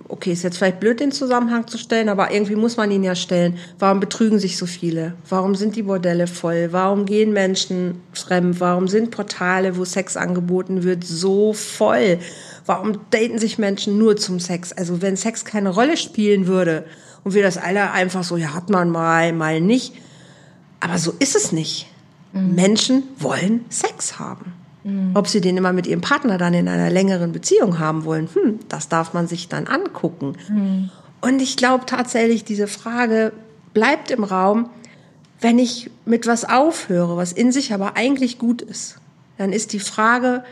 okay, 0.09 0.33
ist 0.33 0.43
jetzt 0.43 0.59
vielleicht 0.59 0.81
blöd, 0.81 1.01
den 1.01 1.13
Zusammenhang 1.13 1.67
zu 1.67 1.79
stellen, 1.79 2.09
aber 2.09 2.33
irgendwie 2.33 2.57
muss 2.57 2.77
man 2.77 2.91
ihn 2.91 3.05
ja 3.05 3.15
stellen. 3.15 3.59
Warum 3.79 4.01
betrügen 4.01 4.39
sich 4.39 4.57
so 4.57 4.67
viele? 4.67 5.15
Warum 5.29 5.55
sind 5.55 5.77
die 5.77 5.83
Bordelle 5.83 6.27
voll? 6.27 6.69
Warum 6.71 7.05
gehen 7.05 7.33
Menschen 7.33 8.01
fremd? 8.13 8.61
Warum 8.61 8.89
sind 8.89 9.11
Portale, 9.11 9.77
wo 9.77 9.85
Sex 9.85 10.17
angeboten 10.17 10.83
wird, 10.83 11.05
so 11.05 11.53
voll? 11.53 12.19
Warum 12.65 12.99
daten 13.11 13.39
sich 13.39 13.59
Menschen 13.59 13.99
nur 13.99 14.17
zum 14.17 14.41
Sex? 14.41 14.73
Also 14.73 15.03
wenn 15.03 15.17
Sex 15.17 15.45
keine 15.45 15.71
Rolle 15.71 15.97
spielen 15.97 16.47
würde 16.47 16.85
und 17.25 17.35
wir 17.35 17.43
das 17.43 17.59
alle 17.59 17.91
einfach 17.93 18.25
so, 18.25 18.37
ja, 18.37 18.55
hat 18.55 18.71
man 18.71 18.91
mal, 18.91 19.33
mal 19.33 19.61
nicht. 19.61 19.95
Aber 20.81 20.99
so 20.99 21.13
ist 21.19 21.37
es 21.37 21.53
nicht. 21.53 21.87
Mhm. 22.33 22.55
Menschen 22.55 23.03
wollen 23.19 23.65
Sex 23.69 24.19
haben. 24.19 24.58
Mhm. 24.85 25.13
Ob 25.15 25.29
sie 25.29 25.41
den 25.41 25.57
immer 25.57 25.73
mit 25.73 25.87
ihrem 25.87 26.01
Partner 26.01 26.39
dann 26.39 26.55
in 26.55 26.69
einer 26.69 26.91
längeren 26.91 27.33
Beziehung 27.33 27.79
haben 27.79 28.05
wollen, 28.05 28.29
hm, 28.33 28.61
das 28.69 28.89
darf 28.89 29.15
man 29.15 29.27
sich 29.27 29.49
dann 29.49 29.67
angucken. 29.67 30.37
Mhm. 30.49 30.91
Und 31.21 31.43
ich 31.43 31.57
glaube 31.57 31.87
tatsächlich, 31.87 32.45
diese 32.45 32.69
Frage 32.69 33.33
bleibt 33.75 34.11
im 34.11 34.25
Raum, 34.25 34.71
wenn 35.41 35.59
ich 35.59 35.91
mit 36.05 36.27
was 36.27 36.45
aufhöre, 36.45 37.17
was 37.17 37.33
in 37.33 37.53
sich 37.53 37.73
aber 37.73 37.97
eigentlich 37.97 38.39
gut 38.39 38.63
ist, 38.63 38.97
dann 39.37 39.53
ist 39.53 39.73
die 39.73 39.81
Frage, 39.81 40.45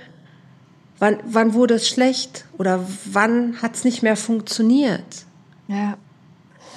wann, 0.98 1.18
wann 1.24 1.54
wurde 1.54 1.74
es 1.74 1.88
schlecht 1.88 2.46
oder 2.56 2.86
wann 3.04 3.60
hat 3.62 3.74
es 3.74 3.84
nicht 3.84 4.02
mehr 4.02 4.16
funktioniert? 4.16 5.24
Ja. 5.68 5.96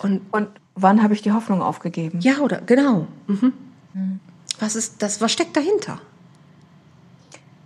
Und, 0.01 0.21
und 0.31 0.47
wann 0.75 1.03
habe 1.03 1.13
ich 1.13 1.21
die 1.21 1.31
Hoffnung 1.31 1.61
aufgegeben? 1.61 2.19
Ja, 2.21 2.39
oder 2.39 2.61
genau. 2.61 3.07
Mhm. 3.27 3.53
Mhm. 3.93 4.19
Was 4.59 4.75
ist 4.75 5.01
das? 5.01 5.21
Was 5.21 5.31
steckt 5.31 5.55
dahinter? 5.55 5.99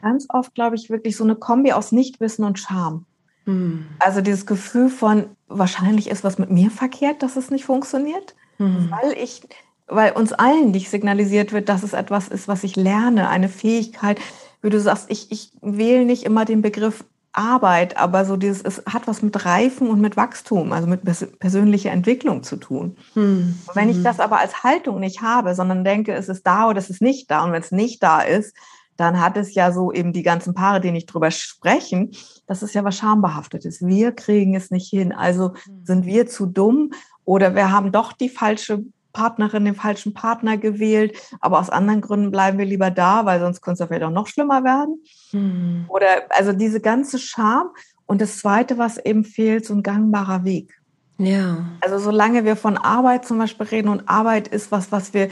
Ganz 0.04 0.28
oft, 0.30 0.54
glaube 0.54 0.76
ich, 0.76 0.90
wirklich 0.90 1.18
so 1.18 1.24
eine 1.24 1.36
Kombi 1.36 1.72
aus 1.72 1.92
Nichtwissen 1.92 2.46
und 2.46 2.60
Scham. 2.60 3.06
Mhm. 3.46 3.88
Also 4.00 4.22
dieses 4.22 4.46
Gefühl 4.46 4.90
von, 4.90 5.26
wahrscheinlich 5.48 6.10
ist 6.10 6.24
was 6.24 6.38
mit 6.38 6.52
mir 6.52 6.70
verkehrt, 6.70 7.24
dass 7.24 7.36
es 7.36 7.50
nicht 7.50 7.66
funktioniert, 7.66 8.36
mhm. 8.58 8.92
weil 8.92 9.14
ich, 9.14 9.42
weil 9.88 10.12
uns 10.12 10.34
allen 10.34 10.72
nicht 10.72 10.90
signalisiert 10.90 11.54
wird, 11.54 11.70
dass 11.70 11.84
es 11.84 11.94
etwas 11.94 12.28
ist, 12.28 12.48
was 12.48 12.64
ich 12.64 12.76
lerne, 12.76 13.30
eine 13.30 13.50
Fähigkeit. 13.50 14.20
Wie 14.62 14.70
du 14.70 14.80
sagst, 14.80 15.08
ich, 15.10 15.32
ich 15.32 15.52
wähle 15.62 16.06
nicht 16.06 16.24
immer 16.24 16.46
den 16.46 16.62
Begriff 16.62 17.04
Arbeit, 17.36 17.98
aber 17.98 18.26
so 18.26 18.38
dieses, 18.38 18.62
es 18.62 18.84
hat 18.86 19.08
was 19.08 19.24
mit 19.24 19.44
Reifen 19.44 19.90
und 19.90 20.00
mit 20.00 20.16
Wachstum, 20.16 20.72
also 20.72 20.88
mit 20.88 21.02
persönlicher 21.40 21.90
Entwicklung 21.90 22.44
zu 22.44 22.58
tun. 22.58 22.96
Hm. 23.16 23.60
Wenn 23.74 23.90
ich 23.90 23.98
hm. 23.98 24.04
das 24.04 24.20
aber 24.20 24.40
als 24.40 24.64
Haltung 24.64 25.00
nicht 25.00 25.24
habe, 25.24 25.56
sondern 25.56 25.84
denke, 25.84 26.14
es 26.14 26.30
ist 26.30 26.46
da 26.46 26.70
oder 26.70 26.78
es 26.78 26.92
ist 26.92 27.02
nicht 27.02 27.32
da, 27.32 27.44
und 27.44 27.52
wenn 27.52 27.64
es 27.64 27.72
nicht 27.72 28.04
da 28.04 28.22
ist, 28.22 28.56
dann 28.98 29.20
hat 29.20 29.38
es 29.38 29.56
ja 29.56 29.72
so 29.72 29.92
eben 29.92 30.14
die 30.14 30.24
ganzen 30.24 30.54
Paare, 30.54 30.82
die 30.82 30.92
nicht 30.92 31.08
drüber 31.08 31.32
sprechen, 31.32 32.12
dass 32.48 32.62
es 32.62 32.74
ja 32.74 32.84
was 32.84 32.98
schambehaftetes. 32.98 33.82
Wir 33.82 34.12
kriegen 34.12 34.56
es 34.56 34.72
nicht 34.72 34.90
hin. 34.90 35.12
Also 35.12 35.50
mhm. 35.50 35.86
sind 35.86 36.06
wir 36.06 36.28
zu 36.28 36.46
dumm 36.46 36.92
oder 37.26 37.56
wir 37.56 37.72
haben 37.72 37.92
doch 37.92 38.14
die 38.14 38.30
falsche 38.30 38.84
Partnerin, 39.14 39.66
den 39.66 39.76
falschen 39.76 40.14
Partner 40.14 40.58
gewählt, 40.58 41.16
aber 41.40 41.60
aus 41.60 41.70
anderen 41.70 42.02
Gründen 42.02 42.32
bleiben 42.32 42.58
wir 42.58 42.66
lieber 42.66 42.90
da, 42.90 43.26
weil 43.26 43.40
sonst 43.40 43.62
könnte 43.62 43.76
es 43.76 43.80
ja 43.80 43.88
vielleicht 43.88 44.04
auch 44.04 44.10
noch 44.10 44.28
schlimmer 44.28 44.64
werden. 44.64 45.04
Mhm. 45.32 45.86
Oder 45.88 46.24
also 46.30 46.52
diese 46.52 46.82
ganze 46.82 47.20
Scham. 47.20 47.70
Und 48.06 48.22
das 48.22 48.40
Zweite, 48.40 48.78
was 48.78 48.98
eben 48.98 49.24
fehlt, 49.24 49.66
so 49.66 49.74
ein 49.74 49.84
gangbarer 49.84 50.44
Weg. 50.44 50.74
Ja. 51.18 51.66
Also 51.80 52.00
solange 52.00 52.44
wir 52.44 52.56
von 52.56 52.78
Arbeit 52.78 53.26
zum 53.26 53.38
Beispiel 53.38 53.68
reden 53.68 53.88
und 53.88 54.10
Arbeit 54.10 54.48
ist 54.48 54.72
was, 54.72 54.92
was 54.92 55.14
wir, 55.14 55.30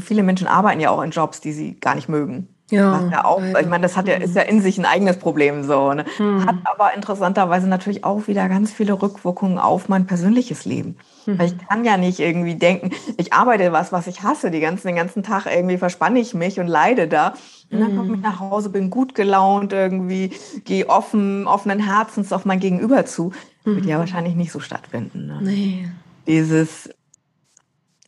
viele 0.00 0.22
Menschen 0.22 0.46
arbeiten 0.46 0.80
ja 0.80 0.90
auch 0.90 1.02
in 1.02 1.10
Jobs, 1.10 1.40
die 1.40 1.52
sie 1.52 1.78
gar 1.80 1.94
nicht 1.94 2.08
mögen. 2.08 2.48
Ja, 2.70 3.08
ja 3.12 3.24
auch, 3.24 3.40
ich 3.40 3.68
meine, 3.68 3.82
das 3.82 3.96
hat 3.96 4.08
ja, 4.08 4.16
ist 4.16 4.34
ja 4.34 4.42
in 4.42 4.60
sich 4.60 4.76
ein 4.76 4.86
eigenes 4.86 5.18
Problem 5.18 5.62
so. 5.62 5.92
Ne? 5.92 6.04
Mhm. 6.18 6.46
Hat 6.46 6.56
aber 6.64 6.94
interessanterweise 6.94 7.68
natürlich 7.68 8.02
auch 8.04 8.26
wieder 8.26 8.48
ganz 8.48 8.72
viele 8.72 9.00
Rückwirkungen 9.00 9.58
auf 9.58 9.88
mein 9.88 10.06
persönliches 10.06 10.64
Leben. 10.64 10.96
Mhm. 11.26 11.38
Weil 11.38 11.46
ich 11.46 11.68
kann 11.68 11.84
ja 11.84 11.96
nicht 11.96 12.18
irgendwie 12.18 12.56
denken, 12.56 12.90
ich 13.18 13.32
arbeite 13.32 13.70
was, 13.70 13.92
was 13.92 14.08
ich 14.08 14.24
hasse, 14.24 14.50
die 14.50 14.58
ganzen, 14.58 14.88
den 14.88 14.96
ganzen 14.96 15.22
Tag 15.22 15.46
irgendwie 15.46 15.78
verspanne 15.78 16.18
ich 16.18 16.34
mich 16.34 16.58
und 16.58 16.66
leide 16.66 17.06
da. 17.06 17.34
Und 17.70 17.80
dann 17.80 17.96
komme 17.96 18.10
ich 18.10 18.16
mhm. 18.16 18.22
nach 18.22 18.40
Hause, 18.40 18.70
bin 18.70 18.90
gut 18.90 19.14
gelaunt 19.14 19.72
irgendwie, 19.72 20.32
gehe 20.64 20.88
offen, 20.88 21.46
offenen 21.46 21.78
Herzens 21.78 22.32
auf 22.32 22.44
mein 22.44 22.58
Gegenüber 22.58 23.06
zu. 23.06 23.32
Mhm. 23.64 23.76
Wird 23.76 23.86
ja 23.86 23.98
wahrscheinlich 24.00 24.34
nicht 24.34 24.50
so 24.50 24.58
stattfinden. 24.58 25.26
Ne? 25.26 25.38
Nee. 25.40 25.88
Dieses, 26.26 26.90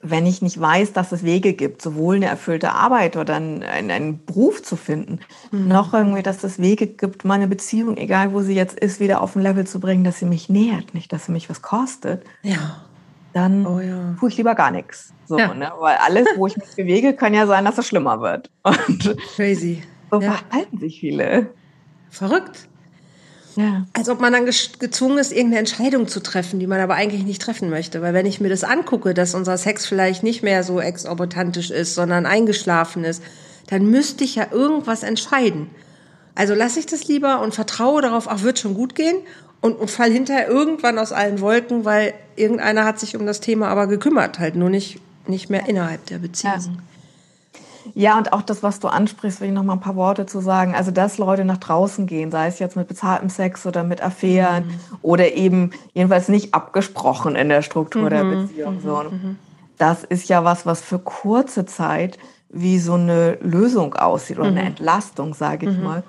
wenn 0.00 0.26
ich 0.26 0.42
nicht 0.42 0.60
weiß, 0.60 0.92
dass 0.92 1.12
es 1.12 1.24
Wege 1.24 1.54
gibt, 1.54 1.82
sowohl 1.82 2.16
eine 2.16 2.26
erfüllte 2.26 2.72
Arbeit 2.72 3.16
oder 3.16 3.36
einen, 3.36 3.62
einen 3.62 4.24
Beruf 4.24 4.62
zu 4.62 4.76
finden, 4.76 5.20
mhm. 5.50 5.68
noch 5.68 5.92
irgendwie, 5.92 6.22
dass 6.22 6.44
es 6.44 6.58
Wege 6.58 6.86
gibt, 6.86 7.24
meine 7.24 7.48
Beziehung, 7.48 7.96
egal 7.96 8.32
wo 8.32 8.42
sie 8.42 8.54
jetzt 8.54 8.78
ist, 8.78 9.00
wieder 9.00 9.20
auf 9.20 9.34
ein 9.34 9.42
Level 9.42 9.66
zu 9.66 9.80
bringen, 9.80 10.04
dass 10.04 10.18
sie 10.18 10.26
mich 10.26 10.48
nähert, 10.48 10.94
nicht, 10.94 11.12
dass 11.12 11.26
sie 11.26 11.32
mich 11.32 11.50
was 11.50 11.62
kostet. 11.62 12.24
Ja. 12.42 12.82
Dann 13.32 13.66
oh, 13.66 13.80
ja. 13.80 14.16
tue 14.18 14.28
ich 14.30 14.36
lieber 14.36 14.54
gar 14.54 14.70
nichts. 14.70 15.12
So, 15.26 15.38
ja. 15.38 15.52
ne? 15.52 15.70
Weil 15.78 15.96
alles, 15.96 16.26
wo 16.36 16.46
ich 16.46 16.56
mich 16.56 16.74
bewege, 16.74 17.14
kann 17.14 17.34
ja 17.34 17.46
sein, 17.46 17.64
dass 17.64 17.76
es 17.78 17.86
schlimmer 17.86 18.20
wird. 18.20 18.50
Und 18.62 19.16
Crazy. 19.36 19.82
So 20.10 20.20
ja. 20.20 20.32
verhalten 20.32 20.78
sich 20.78 21.00
viele. 21.00 21.50
Verrückt. 22.10 22.67
Ja. 23.58 23.86
Als 23.92 24.08
ob 24.08 24.20
man 24.20 24.32
dann 24.32 24.44
gezwungen 24.44 25.18
ist, 25.18 25.32
irgendeine 25.32 25.58
Entscheidung 25.58 26.06
zu 26.06 26.20
treffen, 26.20 26.60
die 26.60 26.68
man 26.68 26.80
aber 26.80 26.94
eigentlich 26.94 27.24
nicht 27.24 27.42
treffen 27.42 27.70
möchte. 27.70 28.00
Weil 28.00 28.14
wenn 28.14 28.24
ich 28.24 28.40
mir 28.40 28.48
das 28.48 28.62
angucke, 28.62 29.14
dass 29.14 29.34
unser 29.34 29.58
Sex 29.58 29.84
vielleicht 29.84 30.22
nicht 30.22 30.44
mehr 30.44 30.62
so 30.62 30.80
exorbitantisch 30.80 31.70
ist, 31.70 31.96
sondern 31.96 32.24
eingeschlafen 32.24 33.02
ist, 33.02 33.20
dann 33.66 33.90
müsste 33.90 34.22
ich 34.22 34.36
ja 34.36 34.46
irgendwas 34.52 35.02
entscheiden. 35.02 35.70
Also 36.36 36.54
lasse 36.54 36.78
ich 36.78 36.86
das 36.86 37.08
lieber 37.08 37.40
und 37.40 37.52
vertraue 37.52 38.00
darauf, 38.00 38.28
ach, 38.30 38.42
wird 38.42 38.60
schon 38.60 38.74
gut 38.74 38.94
gehen 38.94 39.16
und, 39.60 39.72
und 39.72 39.90
fall 39.90 40.12
hinterher 40.12 40.46
irgendwann 40.46 40.96
aus 40.96 41.10
allen 41.10 41.40
Wolken, 41.40 41.84
weil 41.84 42.14
irgendeiner 42.36 42.84
hat 42.84 43.00
sich 43.00 43.16
um 43.16 43.26
das 43.26 43.40
Thema 43.40 43.66
aber 43.66 43.88
gekümmert, 43.88 44.38
halt 44.38 44.54
nur 44.54 44.70
nicht, 44.70 45.00
nicht 45.26 45.50
mehr 45.50 45.68
innerhalb 45.68 46.06
der 46.06 46.18
Beziehung. 46.18 46.54
Ja. 46.54 46.70
Ja, 47.94 48.18
und 48.18 48.32
auch 48.32 48.42
das, 48.42 48.62
was 48.62 48.80
du 48.80 48.88
ansprichst, 48.88 49.40
will 49.40 49.48
ich 49.48 49.54
noch 49.54 49.62
mal 49.62 49.74
ein 49.74 49.80
paar 49.80 49.96
Worte 49.96 50.26
zu 50.26 50.40
sagen. 50.40 50.74
Also, 50.74 50.90
dass 50.90 51.18
Leute 51.18 51.44
nach 51.44 51.58
draußen 51.58 52.06
gehen, 52.06 52.30
sei 52.30 52.46
es 52.46 52.58
jetzt 52.58 52.76
mit 52.76 52.88
bezahltem 52.88 53.28
Sex 53.28 53.66
oder 53.66 53.84
mit 53.84 54.02
Affären 54.02 54.66
mhm. 54.66 54.80
oder 55.02 55.34
eben 55.34 55.70
jedenfalls 55.94 56.28
nicht 56.28 56.54
abgesprochen 56.54 57.36
in 57.36 57.48
der 57.48 57.62
Struktur 57.62 58.04
mhm. 58.04 58.10
der 58.10 58.24
Beziehung. 58.24 58.80
So. 58.80 59.02
Mhm. 59.02 59.10
mhm. 59.10 59.38
Das 59.76 60.02
ist 60.02 60.28
ja 60.28 60.42
was, 60.42 60.66
was 60.66 60.80
für 60.80 60.98
kurze 60.98 61.64
Zeit 61.64 62.18
wie 62.48 62.80
so 62.80 62.94
eine 62.94 63.38
Lösung 63.40 63.94
aussieht 63.94 64.38
oder 64.38 64.48
eine 64.48 64.62
mhm. 64.62 64.66
Entlastung, 64.68 65.34
sage 65.34 65.70
ich 65.70 65.78
mal. 65.78 66.02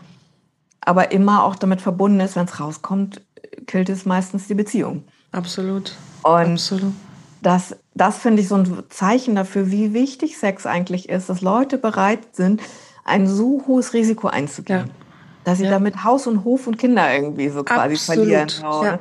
Aber 0.81 1.11
immer 1.11 1.43
auch 1.43 1.55
damit 1.55 1.81
verbunden 1.81 2.19
ist, 2.19 2.35
wenn 2.35 2.45
es 2.45 2.59
rauskommt, 2.59 3.21
killt 3.67 3.89
es 3.89 4.05
meistens 4.05 4.47
die 4.47 4.55
Beziehung. 4.55 5.03
Absolut. 5.31 5.93
Und 6.23 6.53
Absolut 6.53 6.93
das, 7.41 7.77
das 7.95 8.17
finde 8.17 8.41
ich 8.41 8.47
so 8.47 8.55
ein 8.55 8.83
Zeichen 8.89 9.35
dafür, 9.35 9.71
wie 9.71 9.93
wichtig 9.93 10.37
Sex 10.37 10.65
eigentlich 10.65 11.09
ist, 11.09 11.29
dass 11.29 11.41
Leute 11.41 11.77
bereit 11.77 12.35
sind, 12.35 12.61
ein 13.05 13.27
so 13.27 13.63
hohes 13.67 13.93
Risiko 13.93 14.27
einzugehen. 14.27 14.87
Ja. 14.87 14.93
Dass 15.45 15.57
sie 15.57 15.65
ja. 15.65 15.71
damit 15.71 16.03
Haus 16.03 16.27
und 16.27 16.43
Hof 16.43 16.67
und 16.67 16.77
Kinder 16.77 17.13
irgendwie 17.13 17.49
so 17.49 17.63
quasi 17.63 17.95
Absolut. 17.95 18.27
verlieren. 18.27 18.49
Ja. 18.61 18.99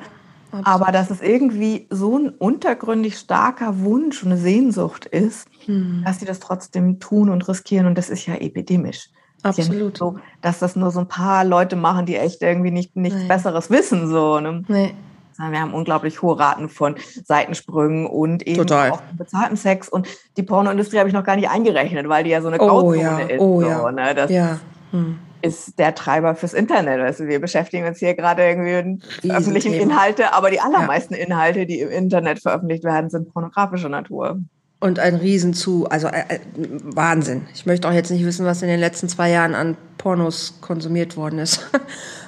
Aber 0.62 0.92
dass 0.92 1.10
es 1.10 1.20
irgendwie 1.20 1.86
so 1.90 2.18
ein 2.18 2.30
untergründig 2.30 3.18
starker 3.18 3.80
Wunsch 3.80 4.22
und 4.22 4.32
eine 4.32 4.40
Sehnsucht 4.40 5.04
ist, 5.04 5.46
hm. 5.66 6.02
dass 6.06 6.20
sie 6.20 6.24
das 6.24 6.40
trotzdem 6.40 7.00
tun 7.00 7.28
und 7.28 7.46
riskieren. 7.48 7.86
Und 7.86 7.98
das 7.98 8.08
ist 8.08 8.24
ja 8.26 8.34
epidemisch. 8.34 9.10
Absolut. 9.42 9.98
Ja 9.98 10.06
so, 10.06 10.18
dass 10.40 10.58
das 10.58 10.74
nur 10.74 10.90
so 10.90 11.00
ein 11.00 11.08
paar 11.08 11.44
Leute 11.44 11.76
machen, 11.76 12.06
die 12.06 12.16
echt 12.16 12.42
irgendwie 12.42 12.70
nicht, 12.70 12.96
nichts 12.96 13.20
nee. 13.20 13.28
Besseres 13.28 13.70
wissen. 13.70 14.08
So, 14.08 14.40
ne? 14.40 14.64
Nee. 14.68 14.94
Wir 15.38 15.60
haben 15.60 15.72
unglaublich 15.72 16.20
hohe 16.20 16.38
Raten 16.38 16.68
von 16.68 16.96
Seitensprüngen 17.24 18.06
und 18.06 18.44
eben 18.46 18.58
Total. 18.58 18.90
auch 18.90 19.00
bezahlten 19.16 19.56
Sex. 19.56 19.88
Und 19.88 20.08
die 20.36 20.42
Pornoindustrie 20.42 20.98
habe 20.98 21.08
ich 21.08 21.14
noch 21.14 21.24
gar 21.24 21.36
nicht 21.36 21.48
eingerechnet, 21.48 22.08
weil 22.08 22.24
die 22.24 22.30
ja 22.30 22.42
so 22.42 22.48
eine 22.48 22.58
Grauzone 22.58 22.98
oh, 22.98 23.00
ja. 23.00 23.18
ist. 23.20 23.40
Oh, 23.40 23.60
so, 23.60 23.68
ja. 23.68 23.92
Ne? 23.92 24.14
Das 24.16 24.30
ja. 24.32 24.58
Hm. 24.90 25.18
ist 25.40 25.78
der 25.78 25.94
Treiber 25.94 26.34
fürs 26.34 26.54
Internet. 26.54 27.00
Also 27.00 27.26
wir 27.26 27.40
beschäftigen 27.40 27.86
uns 27.86 28.00
hier 28.00 28.14
gerade 28.14 28.42
irgendwie 28.42 29.00
mit 29.22 29.32
öffentlichen 29.32 29.74
Inhalte, 29.74 30.34
aber 30.34 30.50
die 30.50 30.60
allermeisten 30.60 31.14
ja. 31.14 31.20
Inhalte, 31.20 31.66
die 31.66 31.80
im 31.80 31.90
Internet 31.90 32.40
veröffentlicht 32.40 32.82
werden, 32.82 33.08
sind 33.08 33.32
pornografischer 33.32 33.88
Natur. 33.88 34.40
Und 34.80 34.98
ein 35.00 35.16
Riesenzu, 35.16 35.86
also 35.88 36.06
äh, 36.06 36.24
äh, 36.28 36.38
Wahnsinn. 36.82 37.46
Ich 37.52 37.66
möchte 37.66 37.88
auch 37.88 37.92
jetzt 37.92 38.10
nicht 38.10 38.24
wissen, 38.24 38.46
was 38.46 38.62
in 38.62 38.68
den 38.68 38.78
letzten 38.78 39.08
zwei 39.08 39.30
Jahren 39.30 39.54
an 39.54 39.76
Pornos 39.98 40.58
konsumiert 40.60 41.16
worden 41.16 41.38
ist. 41.38 41.68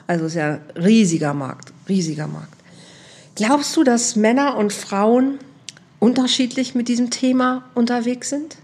Also 0.06 0.24
es 0.24 0.32
ist 0.32 0.38
ja 0.38 0.54
ein 0.54 0.60
riesiger 0.74 1.34
Markt, 1.34 1.72
riesiger 1.88 2.26
Markt. 2.26 2.59
Glaubst 3.40 3.74
du, 3.74 3.84
dass 3.84 4.16
Männer 4.16 4.58
und 4.58 4.70
Frauen 4.70 5.38
unterschiedlich 5.98 6.74
mit 6.74 6.88
diesem 6.88 7.08
Thema 7.08 7.64
unterwegs 7.74 8.28
sind? 8.28 8.58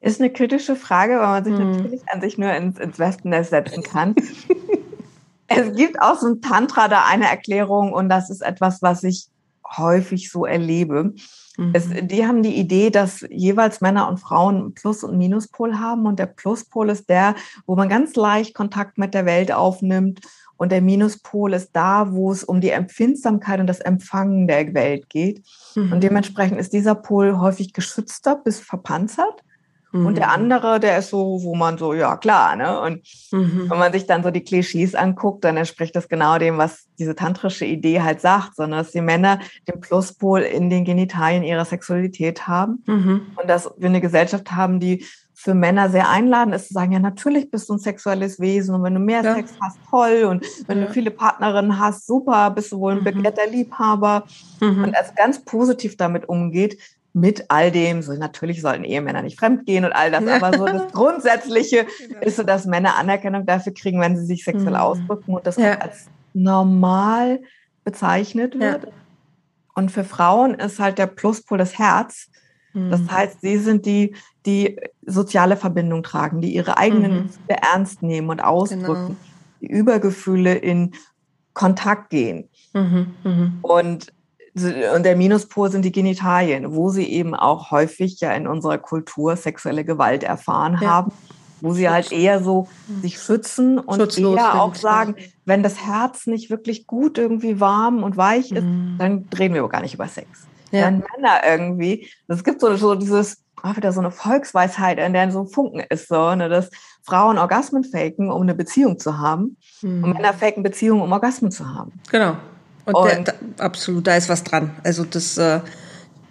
Ist 0.00 0.20
eine 0.20 0.30
kritische 0.30 0.76
Frage, 0.76 1.14
weil 1.14 1.26
man 1.26 1.44
sich 1.44 1.56
hm. 1.56 1.72
natürlich 1.72 2.08
an 2.10 2.20
sich 2.20 2.38
nur 2.38 2.52
ins, 2.52 2.78
ins 2.78 2.96
Wespennest 3.00 3.50
setzen 3.50 3.82
kann. 3.82 4.14
es 5.48 5.74
gibt 5.74 6.00
aus 6.00 6.20
dem 6.20 6.42
Tantra 6.42 6.86
da 6.86 7.06
eine 7.06 7.28
Erklärung 7.28 7.92
und 7.92 8.08
das 8.08 8.30
ist 8.30 8.42
etwas, 8.42 8.80
was 8.80 9.02
ich 9.02 9.26
häufig 9.76 10.30
so 10.30 10.46
erlebe. 10.46 11.12
Mhm. 11.56 11.70
Es, 11.72 11.88
die 12.02 12.24
haben 12.24 12.44
die 12.44 12.54
Idee, 12.54 12.90
dass 12.90 13.26
jeweils 13.30 13.80
Männer 13.80 14.08
und 14.08 14.18
Frauen 14.18 14.74
Plus- 14.74 15.02
und 15.02 15.18
Minuspol 15.18 15.80
haben 15.80 16.06
und 16.06 16.20
der 16.20 16.26
Pluspol 16.26 16.88
ist 16.90 17.08
der, 17.08 17.34
wo 17.66 17.74
man 17.74 17.88
ganz 17.88 18.14
leicht 18.14 18.54
Kontakt 18.54 18.96
mit 18.96 19.12
der 19.12 19.26
Welt 19.26 19.50
aufnimmt 19.50 20.20
und 20.62 20.70
der 20.70 20.80
Minuspol 20.80 21.54
ist 21.54 21.70
da, 21.72 22.12
wo 22.12 22.30
es 22.30 22.44
um 22.44 22.60
die 22.60 22.70
Empfindsamkeit 22.70 23.58
und 23.58 23.66
das 23.66 23.80
Empfangen 23.80 24.46
der 24.46 24.72
Welt 24.74 25.08
geht. 25.08 25.44
Mhm. 25.74 25.92
Und 25.92 26.04
dementsprechend 26.04 26.60
ist 26.60 26.72
dieser 26.72 26.94
Pol 26.94 27.36
häufig 27.40 27.72
geschützter 27.72 28.36
bis 28.36 28.60
verpanzert. 28.60 29.42
Mhm. 29.90 30.06
Und 30.06 30.18
der 30.18 30.28
mhm. 30.28 30.34
andere, 30.34 30.78
der 30.78 30.98
ist 30.98 31.10
so, 31.10 31.40
wo 31.42 31.56
man 31.56 31.78
so, 31.78 31.94
ja 31.94 32.16
klar, 32.16 32.54
ne? 32.54 32.80
Und 32.80 33.02
mhm. 33.32 33.68
wenn 33.70 33.78
man 33.80 33.92
sich 33.92 34.06
dann 34.06 34.22
so 34.22 34.30
die 34.30 34.44
Klischees 34.44 34.94
anguckt, 34.94 35.42
dann 35.42 35.56
entspricht 35.56 35.96
das 35.96 36.08
genau 36.08 36.38
dem, 36.38 36.58
was 36.58 36.86
diese 36.96 37.16
tantrische 37.16 37.64
Idee 37.64 38.00
halt 38.02 38.20
sagt, 38.20 38.54
sondern 38.54 38.84
dass 38.84 38.92
die 38.92 39.00
Männer 39.00 39.40
den 39.66 39.80
Pluspol 39.80 40.42
in 40.42 40.70
den 40.70 40.84
Genitalien 40.84 41.42
ihrer 41.42 41.64
Sexualität 41.64 42.46
haben 42.46 42.84
mhm. 42.86 43.22
und 43.34 43.50
dass 43.50 43.68
wir 43.78 43.88
eine 43.88 44.00
Gesellschaft 44.00 44.52
haben, 44.52 44.78
die 44.78 45.04
für 45.42 45.54
Männer 45.54 45.90
sehr 45.90 46.08
einladend 46.08 46.54
ist, 46.54 46.68
zu 46.68 46.74
sagen, 46.74 46.92
ja, 46.92 46.98
natürlich 46.98 47.50
bist 47.50 47.68
du 47.68 47.74
ein 47.74 47.78
sexuelles 47.78 48.40
Wesen 48.40 48.74
und 48.74 48.82
wenn 48.82 48.94
du 48.94 49.00
mehr 49.00 49.22
ja. 49.22 49.34
Sex 49.34 49.52
hast, 49.60 49.78
toll 49.90 50.24
und 50.24 50.46
wenn 50.68 50.78
ja. 50.78 50.86
du 50.86 50.92
viele 50.92 51.10
Partnerinnen 51.10 51.78
hast, 51.78 52.06
super, 52.06 52.50
bist 52.50 52.72
du 52.72 52.78
wohl 52.78 52.92
ein 52.92 53.00
mhm. 53.00 53.04
begehrter 53.04 53.46
Liebhaber 53.46 54.24
mhm. 54.60 54.84
und 54.84 54.96
also 54.96 55.12
ganz 55.16 55.44
positiv 55.44 55.96
damit 55.96 56.28
umgeht, 56.28 56.78
mit 57.14 57.50
all 57.50 57.70
dem, 57.70 58.00
so 58.02 58.12
natürlich 58.14 58.62
sollten 58.62 58.84
Ehemänner 58.84 59.22
nicht 59.22 59.38
fremdgehen 59.38 59.84
und 59.84 59.92
all 59.92 60.10
das, 60.10 60.26
aber 60.26 60.56
so 60.56 60.64
das 60.64 60.92
Grundsätzliche 60.92 61.86
genau. 62.08 62.20
ist 62.20 62.36
so, 62.36 62.42
dass 62.42 62.64
Männer 62.64 62.96
Anerkennung 62.96 63.44
dafür 63.44 63.74
kriegen, 63.74 64.00
wenn 64.00 64.16
sie 64.16 64.24
sich 64.24 64.44
sexuell 64.44 64.70
mhm. 64.70 64.76
ausdrücken 64.76 65.34
und 65.34 65.46
das 65.46 65.56
ja. 65.56 65.78
als 65.78 66.06
normal 66.32 67.40
bezeichnet 67.84 68.58
wird. 68.58 68.86
Und 69.74 69.90
für 69.90 70.04
Frauen 70.04 70.54
ist 70.54 70.78
halt 70.78 70.98
der 70.98 71.06
Pluspol 71.06 71.58
das 71.58 71.78
Herz. 71.78 72.28
Das 72.74 73.00
mhm. 73.00 73.10
heißt, 73.10 73.40
sie 73.42 73.58
sind 73.58 73.84
die, 73.84 74.14
die 74.46 74.78
soziale 75.06 75.56
Verbindung 75.56 76.02
tragen, 76.02 76.40
die 76.40 76.54
ihre 76.54 76.76
eigenen 76.76 77.12
mhm. 77.12 77.30
Ernst 77.46 78.02
nehmen 78.02 78.30
und 78.30 78.40
ausdrücken, 78.40 78.84
genau. 78.84 79.16
die 79.60 79.66
Übergefühle 79.68 80.54
in 80.54 80.94
Kontakt 81.54 82.10
gehen. 82.10 82.48
Mhm. 82.72 83.14
Mhm. 83.24 83.58
Und, 83.62 84.12
und 84.54 85.02
der 85.04 85.16
Minuspol 85.16 85.70
sind 85.70 85.84
die 85.84 85.92
Genitalien, 85.92 86.74
wo 86.74 86.88
sie 86.88 87.06
eben 87.06 87.34
auch 87.34 87.70
häufig 87.70 88.20
ja 88.20 88.32
in 88.32 88.46
unserer 88.46 88.78
Kultur 88.78 89.36
sexuelle 89.36 89.84
Gewalt 89.84 90.24
erfahren 90.24 90.78
ja. 90.80 90.88
haben, 90.88 91.12
wo 91.60 91.72
sie 91.72 91.88
halt 91.88 92.10
eher 92.10 92.42
so 92.42 92.68
mhm. 92.88 93.02
sich 93.02 93.18
schützen 93.20 93.78
und 93.78 94.00
Schutzlos 94.00 94.36
eher 94.36 94.60
auch 94.60 94.74
sagen, 94.74 95.14
wenn 95.44 95.62
das 95.62 95.84
Herz 95.86 96.26
nicht 96.26 96.50
wirklich 96.50 96.86
gut 96.86 97.18
irgendwie 97.18 97.60
warm 97.60 98.02
und 98.02 98.16
weich 98.16 98.50
ist, 98.50 98.64
mhm. 98.64 98.96
dann 98.98 99.28
reden 99.38 99.54
wir 99.54 99.60
aber 99.60 99.70
gar 99.70 99.82
nicht 99.82 99.94
über 99.94 100.08
Sex. 100.08 100.28
Ja. 100.72 100.82
Dann 100.82 101.04
Männer 101.14 101.40
irgendwie, 101.46 102.08
es 102.28 102.42
gibt 102.42 102.60
so, 102.60 102.74
so 102.76 102.94
dieses, 102.94 103.41
auch 103.62 103.76
wieder 103.76 103.92
so 103.92 104.00
eine 104.00 104.10
Volksweisheit, 104.10 104.98
in 104.98 105.12
der 105.12 105.30
so 105.30 105.42
ein 105.42 105.48
Funken 105.48 105.80
ist, 105.80 106.08
so, 106.08 106.34
ne, 106.34 106.48
dass 106.48 106.70
Frauen 107.02 107.38
Orgasmen 107.38 107.84
faken, 107.84 108.30
um 108.30 108.42
eine 108.42 108.54
Beziehung 108.54 108.98
zu 108.98 109.18
haben 109.18 109.56
mhm. 109.82 110.04
und 110.04 110.12
Männer 110.14 110.32
faken 110.32 110.62
Beziehungen, 110.62 111.02
um 111.02 111.12
Orgasmen 111.12 111.50
zu 111.50 111.68
haben. 111.68 111.92
Genau. 112.10 112.36
Und, 112.84 112.94
und 112.94 113.08
der, 113.08 113.20
da, 113.22 113.64
absolut, 113.64 114.06
da 114.06 114.16
ist 114.16 114.28
was 114.28 114.42
dran. 114.42 114.70
Also 114.82 115.04
das 115.04 115.38
äh, 115.38 115.60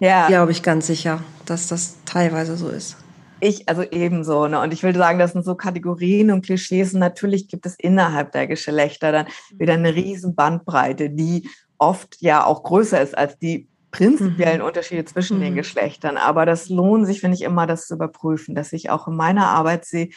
ja. 0.00 0.26
glaube 0.26 0.52
ich 0.52 0.62
ganz 0.62 0.86
sicher, 0.86 1.20
dass 1.46 1.68
das 1.68 1.96
teilweise 2.04 2.56
so 2.56 2.68
ist. 2.68 2.96
Ich, 3.40 3.68
also 3.68 3.82
ebenso. 3.82 4.46
Ne? 4.46 4.60
Und 4.60 4.72
ich 4.72 4.82
will 4.82 4.94
sagen, 4.94 5.18
das 5.18 5.32
sind 5.32 5.44
so 5.44 5.54
Kategorien 5.54 6.30
und 6.30 6.44
Klischees. 6.44 6.94
Und 6.94 7.00
natürlich 7.00 7.48
gibt 7.48 7.66
es 7.66 7.74
innerhalb 7.76 8.32
der 8.32 8.46
Geschlechter 8.46 9.10
dann 9.10 9.26
wieder 9.58 9.72
eine 9.74 9.94
riesen 9.94 10.34
Bandbreite, 10.34 11.10
die 11.10 11.48
oft 11.78 12.18
ja 12.20 12.44
auch 12.44 12.62
größer 12.62 13.00
ist 13.00 13.18
als 13.18 13.36
die 13.38 13.68
prinzipiellen 13.92 14.60
mhm. 14.60 14.66
Unterschiede 14.66 15.04
zwischen 15.04 15.38
mhm. 15.38 15.42
den 15.42 15.54
Geschlechtern. 15.54 16.16
Aber 16.16 16.44
das 16.44 16.68
lohnt 16.68 17.06
sich, 17.06 17.20
finde 17.20 17.36
ich, 17.36 17.42
immer, 17.42 17.68
das 17.68 17.86
zu 17.86 17.94
überprüfen, 17.94 18.56
dass 18.56 18.72
ich 18.72 18.90
auch 18.90 19.06
in 19.06 19.14
meiner 19.14 19.46
Arbeit 19.46 19.84
sehe, 19.84 20.08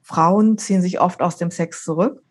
Frauen 0.00 0.56
ziehen 0.56 0.80
sich 0.80 1.00
oft 1.00 1.20
aus 1.20 1.36
dem 1.36 1.50
Sex 1.50 1.82
zurück 1.82 2.22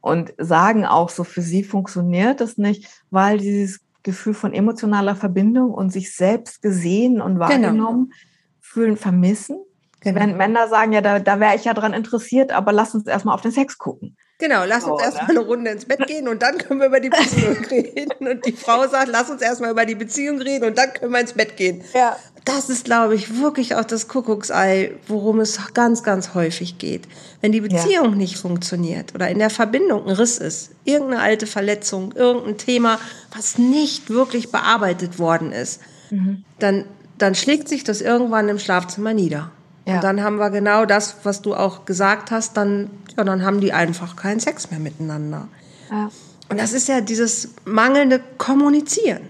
und 0.00 0.34
sagen 0.38 0.84
auch 0.84 1.08
so, 1.08 1.24
für 1.24 1.42
sie 1.42 1.62
funktioniert 1.62 2.40
das 2.40 2.58
nicht, 2.58 2.88
weil 3.10 3.38
dieses 3.38 3.80
Gefühl 4.02 4.34
von 4.34 4.52
emotionaler 4.52 5.16
Verbindung 5.16 5.72
und 5.72 5.90
sich 5.90 6.14
selbst 6.14 6.62
gesehen 6.62 7.20
und 7.20 7.34
genau. 7.34 7.48
wahrgenommen 7.48 8.04
genau. 8.04 8.16
fühlen, 8.60 8.96
vermissen. 8.96 9.58
Genau. 10.00 10.20
Wenn 10.20 10.36
Männer 10.36 10.68
sagen, 10.68 10.92
ja, 10.92 11.00
da, 11.00 11.18
da 11.18 11.40
wäre 11.40 11.56
ich 11.56 11.64
ja 11.64 11.74
dran 11.74 11.92
interessiert, 11.92 12.52
aber 12.52 12.72
lass 12.72 12.94
uns 12.94 13.06
erstmal 13.06 13.34
auf 13.34 13.42
den 13.42 13.52
Sex 13.52 13.78
gucken. 13.78 14.16
Genau, 14.38 14.64
lass 14.66 14.84
uns 14.84 15.00
oh, 15.00 15.04
erstmal 15.04 15.32
ne? 15.32 15.40
eine 15.40 15.48
Runde 15.48 15.70
ins 15.70 15.86
Bett 15.86 16.06
gehen 16.06 16.28
und 16.28 16.42
dann 16.42 16.58
können 16.58 16.80
wir 16.80 16.88
über 16.88 17.00
die 17.00 17.08
Beziehung 17.08 17.56
reden. 17.70 18.28
Und 18.28 18.44
die 18.44 18.52
Frau 18.52 18.86
sagt, 18.86 19.08
lass 19.08 19.30
uns 19.30 19.40
erstmal 19.40 19.70
über 19.70 19.86
die 19.86 19.94
Beziehung 19.94 20.40
reden 20.40 20.66
und 20.66 20.76
dann 20.76 20.92
können 20.92 21.12
wir 21.12 21.20
ins 21.20 21.32
Bett 21.32 21.56
gehen. 21.56 21.82
Ja. 21.94 22.16
Das 22.44 22.68
ist, 22.68 22.84
glaube 22.84 23.14
ich, 23.14 23.40
wirklich 23.40 23.74
auch 23.74 23.84
das 23.84 24.06
Kuckucksei, 24.06 24.92
worum 25.08 25.40
es 25.40 25.58
ganz, 25.74 26.02
ganz 26.02 26.34
häufig 26.34 26.78
geht. 26.78 27.08
Wenn 27.40 27.50
die 27.50 27.62
Beziehung 27.62 28.10
ja. 28.10 28.14
nicht 28.14 28.36
funktioniert 28.36 29.14
oder 29.14 29.28
in 29.28 29.38
der 29.38 29.50
Verbindung 29.50 30.06
ein 30.06 30.14
Riss 30.14 30.38
ist, 30.38 30.70
irgendeine 30.84 31.22
alte 31.22 31.46
Verletzung, 31.46 32.12
irgendein 32.12 32.58
Thema, 32.58 33.00
was 33.34 33.58
nicht 33.58 34.10
wirklich 34.10 34.52
bearbeitet 34.52 35.18
worden 35.18 35.50
ist, 35.50 35.80
mhm. 36.10 36.44
dann, 36.58 36.84
dann 37.18 37.34
schlägt 37.34 37.68
sich 37.68 37.84
das 37.84 38.00
irgendwann 38.00 38.48
im 38.48 38.58
Schlafzimmer 38.58 39.12
nieder. 39.12 39.50
Ja. 39.86 39.96
Und 39.96 40.04
dann 40.04 40.22
haben 40.22 40.38
wir 40.38 40.50
genau 40.50 40.84
das, 40.84 41.16
was 41.22 41.42
du 41.42 41.54
auch 41.54 41.84
gesagt 41.84 42.30
hast, 42.32 42.56
dann, 42.56 42.90
ja, 43.16 43.24
dann 43.24 43.44
haben 43.44 43.60
die 43.60 43.72
einfach 43.72 44.16
keinen 44.16 44.40
Sex 44.40 44.70
mehr 44.70 44.80
miteinander. 44.80 45.48
Ja. 45.90 46.10
Und 46.48 46.60
das 46.60 46.72
ist 46.72 46.88
ja 46.88 47.00
dieses 47.00 47.50
mangelnde 47.64 48.20
Kommunizieren. 48.38 49.22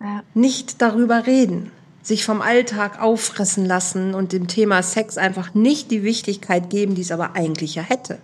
Ja. 0.00 0.22
Nicht 0.34 0.82
darüber 0.82 1.26
reden. 1.26 1.70
Sich 2.02 2.24
vom 2.24 2.42
Alltag 2.42 3.00
auffressen 3.00 3.64
lassen 3.64 4.14
und 4.14 4.32
dem 4.32 4.48
Thema 4.48 4.82
Sex 4.82 5.16
einfach 5.16 5.54
nicht 5.54 5.90
die 5.90 6.02
Wichtigkeit 6.02 6.68
geben, 6.68 6.94
die 6.94 7.02
es 7.02 7.12
aber 7.12 7.34
eigentlich 7.34 7.74
ja 7.74 7.82
hätte. 7.82 8.18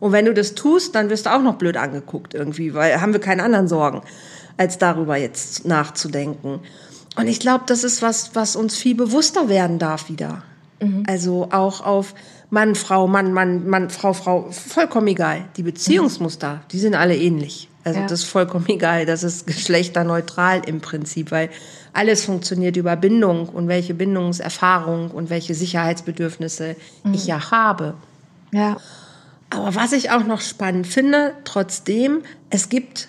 Und 0.00 0.12
wenn 0.12 0.24
du 0.24 0.34
das 0.34 0.54
tust, 0.54 0.94
dann 0.94 1.10
wirst 1.10 1.26
du 1.26 1.30
auch 1.30 1.42
noch 1.42 1.56
blöd 1.56 1.76
angeguckt 1.76 2.34
irgendwie, 2.34 2.74
weil 2.74 3.00
haben 3.00 3.12
wir 3.12 3.20
keine 3.20 3.42
anderen 3.42 3.68
Sorgen, 3.68 4.02
als 4.56 4.78
darüber 4.78 5.16
jetzt 5.16 5.64
nachzudenken. 5.64 6.60
Und 7.16 7.26
ich 7.28 7.40
glaube, 7.40 7.64
das 7.66 7.84
ist 7.84 8.02
was, 8.02 8.34
was 8.34 8.56
uns 8.56 8.74
viel 8.74 8.94
bewusster 8.94 9.48
werden 9.48 9.78
darf 9.78 10.08
wieder. 10.08 10.42
Mhm. 10.80 11.04
Also 11.06 11.48
auch 11.52 11.84
auf 11.84 12.14
Mann, 12.52 12.74
Frau, 12.74 13.08
Mann, 13.08 13.32
Mann, 13.32 13.66
Mann, 13.66 13.88
Frau, 13.88 14.12
Frau, 14.12 14.50
vollkommen 14.50 15.06
egal. 15.06 15.46
Die 15.56 15.62
Beziehungsmuster, 15.62 16.56
mhm. 16.56 16.60
die 16.70 16.78
sind 16.80 16.94
alle 16.94 17.16
ähnlich. 17.16 17.70
Also 17.82 18.00
ja. 18.00 18.06
das 18.06 18.20
ist 18.20 18.28
vollkommen 18.28 18.66
egal. 18.68 19.06
Das 19.06 19.22
ist 19.22 19.46
geschlechterneutral 19.46 20.60
im 20.66 20.82
Prinzip, 20.82 21.30
weil 21.30 21.48
alles 21.94 22.26
funktioniert 22.26 22.76
über 22.76 22.94
Bindung 22.94 23.48
und 23.48 23.68
welche 23.68 23.94
Bindungserfahrung 23.94 25.10
und 25.12 25.30
welche 25.30 25.54
Sicherheitsbedürfnisse 25.54 26.76
mhm. 27.04 27.14
ich 27.14 27.26
ja 27.26 27.50
habe. 27.50 27.94
Ja. 28.52 28.76
Aber 29.48 29.74
was 29.74 29.92
ich 29.92 30.10
auch 30.10 30.24
noch 30.24 30.42
spannend 30.42 30.86
finde, 30.86 31.32
trotzdem, 31.44 32.20
es 32.50 32.68
gibt 32.68 33.08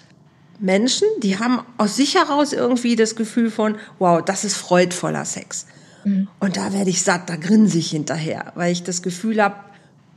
Menschen, 0.58 1.10
die 1.22 1.38
haben 1.38 1.60
aus 1.78 1.98
sich 1.98 2.16
heraus 2.16 2.54
irgendwie 2.54 2.96
das 2.96 3.18
Gefühl 3.18 3.52
von, 3.52 3.76
wow, 4.00 4.24
das 4.24 4.46
ist 4.46 4.56
freudvoller 4.56 5.26
Sex. 5.26 5.66
Mhm. 6.04 6.28
Und 6.40 6.58
da 6.58 6.74
werde 6.74 6.90
ich 6.90 7.04
satt, 7.04 7.30
da 7.30 7.36
grinse 7.36 7.78
ich 7.78 7.92
hinterher, 7.92 8.52
weil 8.56 8.72
ich 8.72 8.84
das 8.84 9.02
Gefühl 9.02 9.42
habe, 9.42 9.56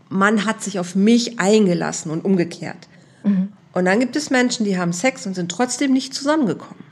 man 0.08 0.44
hat 0.44 0.62
sich 0.62 0.78
auf 0.78 0.94
mich 0.94 1.38
eingelassen 1.38 2.10
und 2.10 2.24
umgekehrt. 2.24 2.88
Mhm. 3.24 3.52
Und 3.72 3.84
dann 3.84 4.00
gibt 4.00 4.16
es 4.16 4.30
Menschen, 4.30 4.64
die 4.64 4.78
haben 4.78 4.92
Sex 4.92 5.26
und 5.26 5.34
sind 5.34 5.50
trotzdem 5.50 5.92
nicht 5.92 6.14
zusammengekommen. 6.14 6.84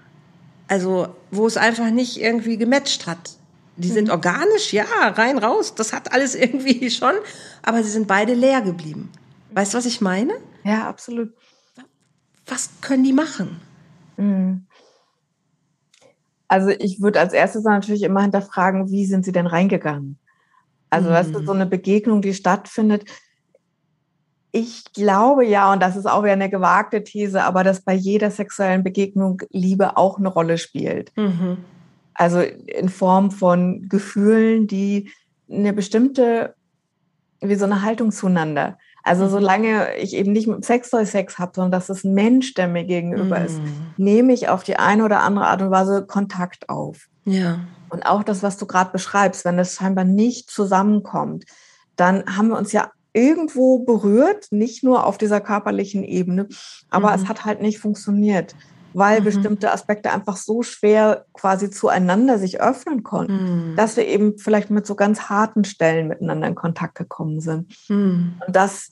Also, 0.68 1.08
wo 1.30 1.46
es 1.46 1.56
einfach 1.56 1.90
nicht 1.90 2.20
irgendwie 2.20 2.56
gematcht 2.56 3.06
hat. 3.06 3.36
Die 3.76 3.88
sind 3.88 4.06
mhm. 4.06 4.12
organisch, 4.12 4.72
ja, 4.72 4.84
rein, 5.00 5.38
raus, 5.38 5.74
das 5.74 5.92
hat 5.92 6.12
alles 6.12 6.34
irgendwie 6.34 6.90
schon, 6.92 7.14
aber 7.62 7.82
sie 7.82 7.90
sind 7.90 8.06
beide 8.06 8.34
leer 8.34 8.62
geblieben. 8.62 9.10
Weißt 9.52 9.74
du, 9.74 9.78
was 9.78 9.86
ich 9.86 10.00
meine? 10.00 10.34
Ja, 10.64 10.88
absolut. 10.88 11.32
Was 12.46 12.70
können 12.80 13.04
die 13.04 13.12
machen? 13.12 13.60
Mhm. 14.16 14.66
Also 16.48 16.70
ich 16.70 17.00
würde 17.00 17.20
als 17.20 17.32
erstes 17.32 17.64
natürlich 17.64 18.02
immer 18.02 18.22
hinterfragen, 18.22 18.90
wie 18.90 19.06
sind 19.06 19.24
sie 19.24 19.32
denn 19.32 19.46
reingegangen? 19.46 20.18
Also, 20.90 21.08
mhm. 21.08 21.14
weißt 21.14 21.34
du, 21.34 21.44
so 21.44 21.52
eine 21.52 21.66
Begegnung, 21.66 22.22
die 22.22 22.34
stattfindet. 22.34 23.04
Ich 24.52 24.84
glaube 24.92 25.44
ja, 25.44 25.72
und 25.72 25.82
das 25.82 25.96
ist 25.96 26.06
auch 26.06 26.22
wieder 26.22 26.34
eine 26.34 26.48
gewagte 26.48 27.02
These, 27.02 27.42
aber 27.42 27.64
dass 27.64 27.80
bei 27.80 27.94
jeder 27.94 28.30
sexuellen 28.30 28.84
Begegnung 28.84 29.42
Liebe 29.50 29.96
auch 29.96 30.18
eine 30.18 30.28
Rolle 30.28 30.58
spielt. 30.58 31.10
Mhm. 31.16 31.56
Also 32.14 32.40
in 32.40 32.88
Form 32.88 33.32
von 33.32 33.88
Gefühlen, 33.88 34.68
die 34.68 35.10
eine 35.50 35.72
bestimmte, 35.72 36.54
wie 37.40 37.56
so 37.56 37.64
eine 37.64 37.82
Haltung 37.82 38.12
zueinander. 38.12 38.78
Also 39.04 39.26
mhm. 39.26 39.30
solange 39.30 39.96
ich 39.96 40.14
eben 40.14 40.32
nicht 40.32 40.48
mit 40.48 40.64
Sextoy 40.64 41.04
Sex 41.04 41.38
habe, 41.38 41.52
sondern 41.54 41.72
dass 41.72 41.90
es 41.90 42.04
ein 42.04 42.14
Mensch, 42.14 42.54
der 42.54 42.68
mir 42.68 42.84
gegenüber 42.84 43.38
mm. 43.38 43.44
ist, 43.44 43.58
mhm. 43.58 43.94
nehme 43.98 44.32
ich 44.32 44.48
auf 44.48 44.64
die 44.64 44.76
eine 44.76 45.04
oder 45.04 45.20
andere 45.20 45.46
Art 45.46 45.60
und 45.60 45.70
Weise 45.70 46.06
Kontakt 46.06 46.70
auf. 46.70 47.08
Ja. 47.26 47.60
Und 47.90 48.06
auch 48.06 48.24
das, 48.24 48.42
was 48.42 48.56
du 48.56 48.66
gerade 48.66 48.90
beschreibst, 48.92 49.44
wenn 49.44 49.58
das 49.58 49.74
scheinbar 49.74 50.04
nicht 50.04 50.50
zusammenkommt, 50.50 51.44
dann 51.96 52.24
haben 52.36 52.48
wir 52.48 52.56
uns 52.56 52.72
ja 52.72 52.90
irgendwo 53.12 53.80
berührt, 53.80 54.48
nicht 54.50 54.82
nur 54.82 55.06
auf 55.06 55.18
dieser 55.18 55.40
körperlichen 55.40 56.02
Ebene, 56.02 56.48
aber 56.90 57.10
mhm. 57.10 57.22
es 57.22 57.28
hat 57.28 57.44
halt 57.44 57.60
nicht 57.60 57.78
funktioniert, 57.78 58.56
weil 58.94 59.20
mhm. 59.20 59.24
bestimmte 59.24 59.72
Aspekte 59.72 60.12
einfach 60.12 60.36
so 60.36 60.62
schwer 60.62 61.26
quasi 61.32 61.70
zueinander 61.70 62.38
sich 62.38 62.60
öffnen 62.60 63.02
konnten, 63.02 63.72
mhm. 63.72 63.76
dass 63.76 63.96
wir 63.96 64.06
eben 64.06 64.38
vielleicht 64.38 64.70
mit 64.70 64.86
so 64.86 64.94
ganz 64.94 65.22
harten 65.28 65.64
Stellen 65.64 66.08
miteinander 66.08 66.46
in 66.46 66.54
Kontakt 66.54 66.94
gekommen 66.94 67.40
sind. 67.40 67.74
Mhm. 67.88 68.40
Und 68.46 68.56
dass 68.56 68.90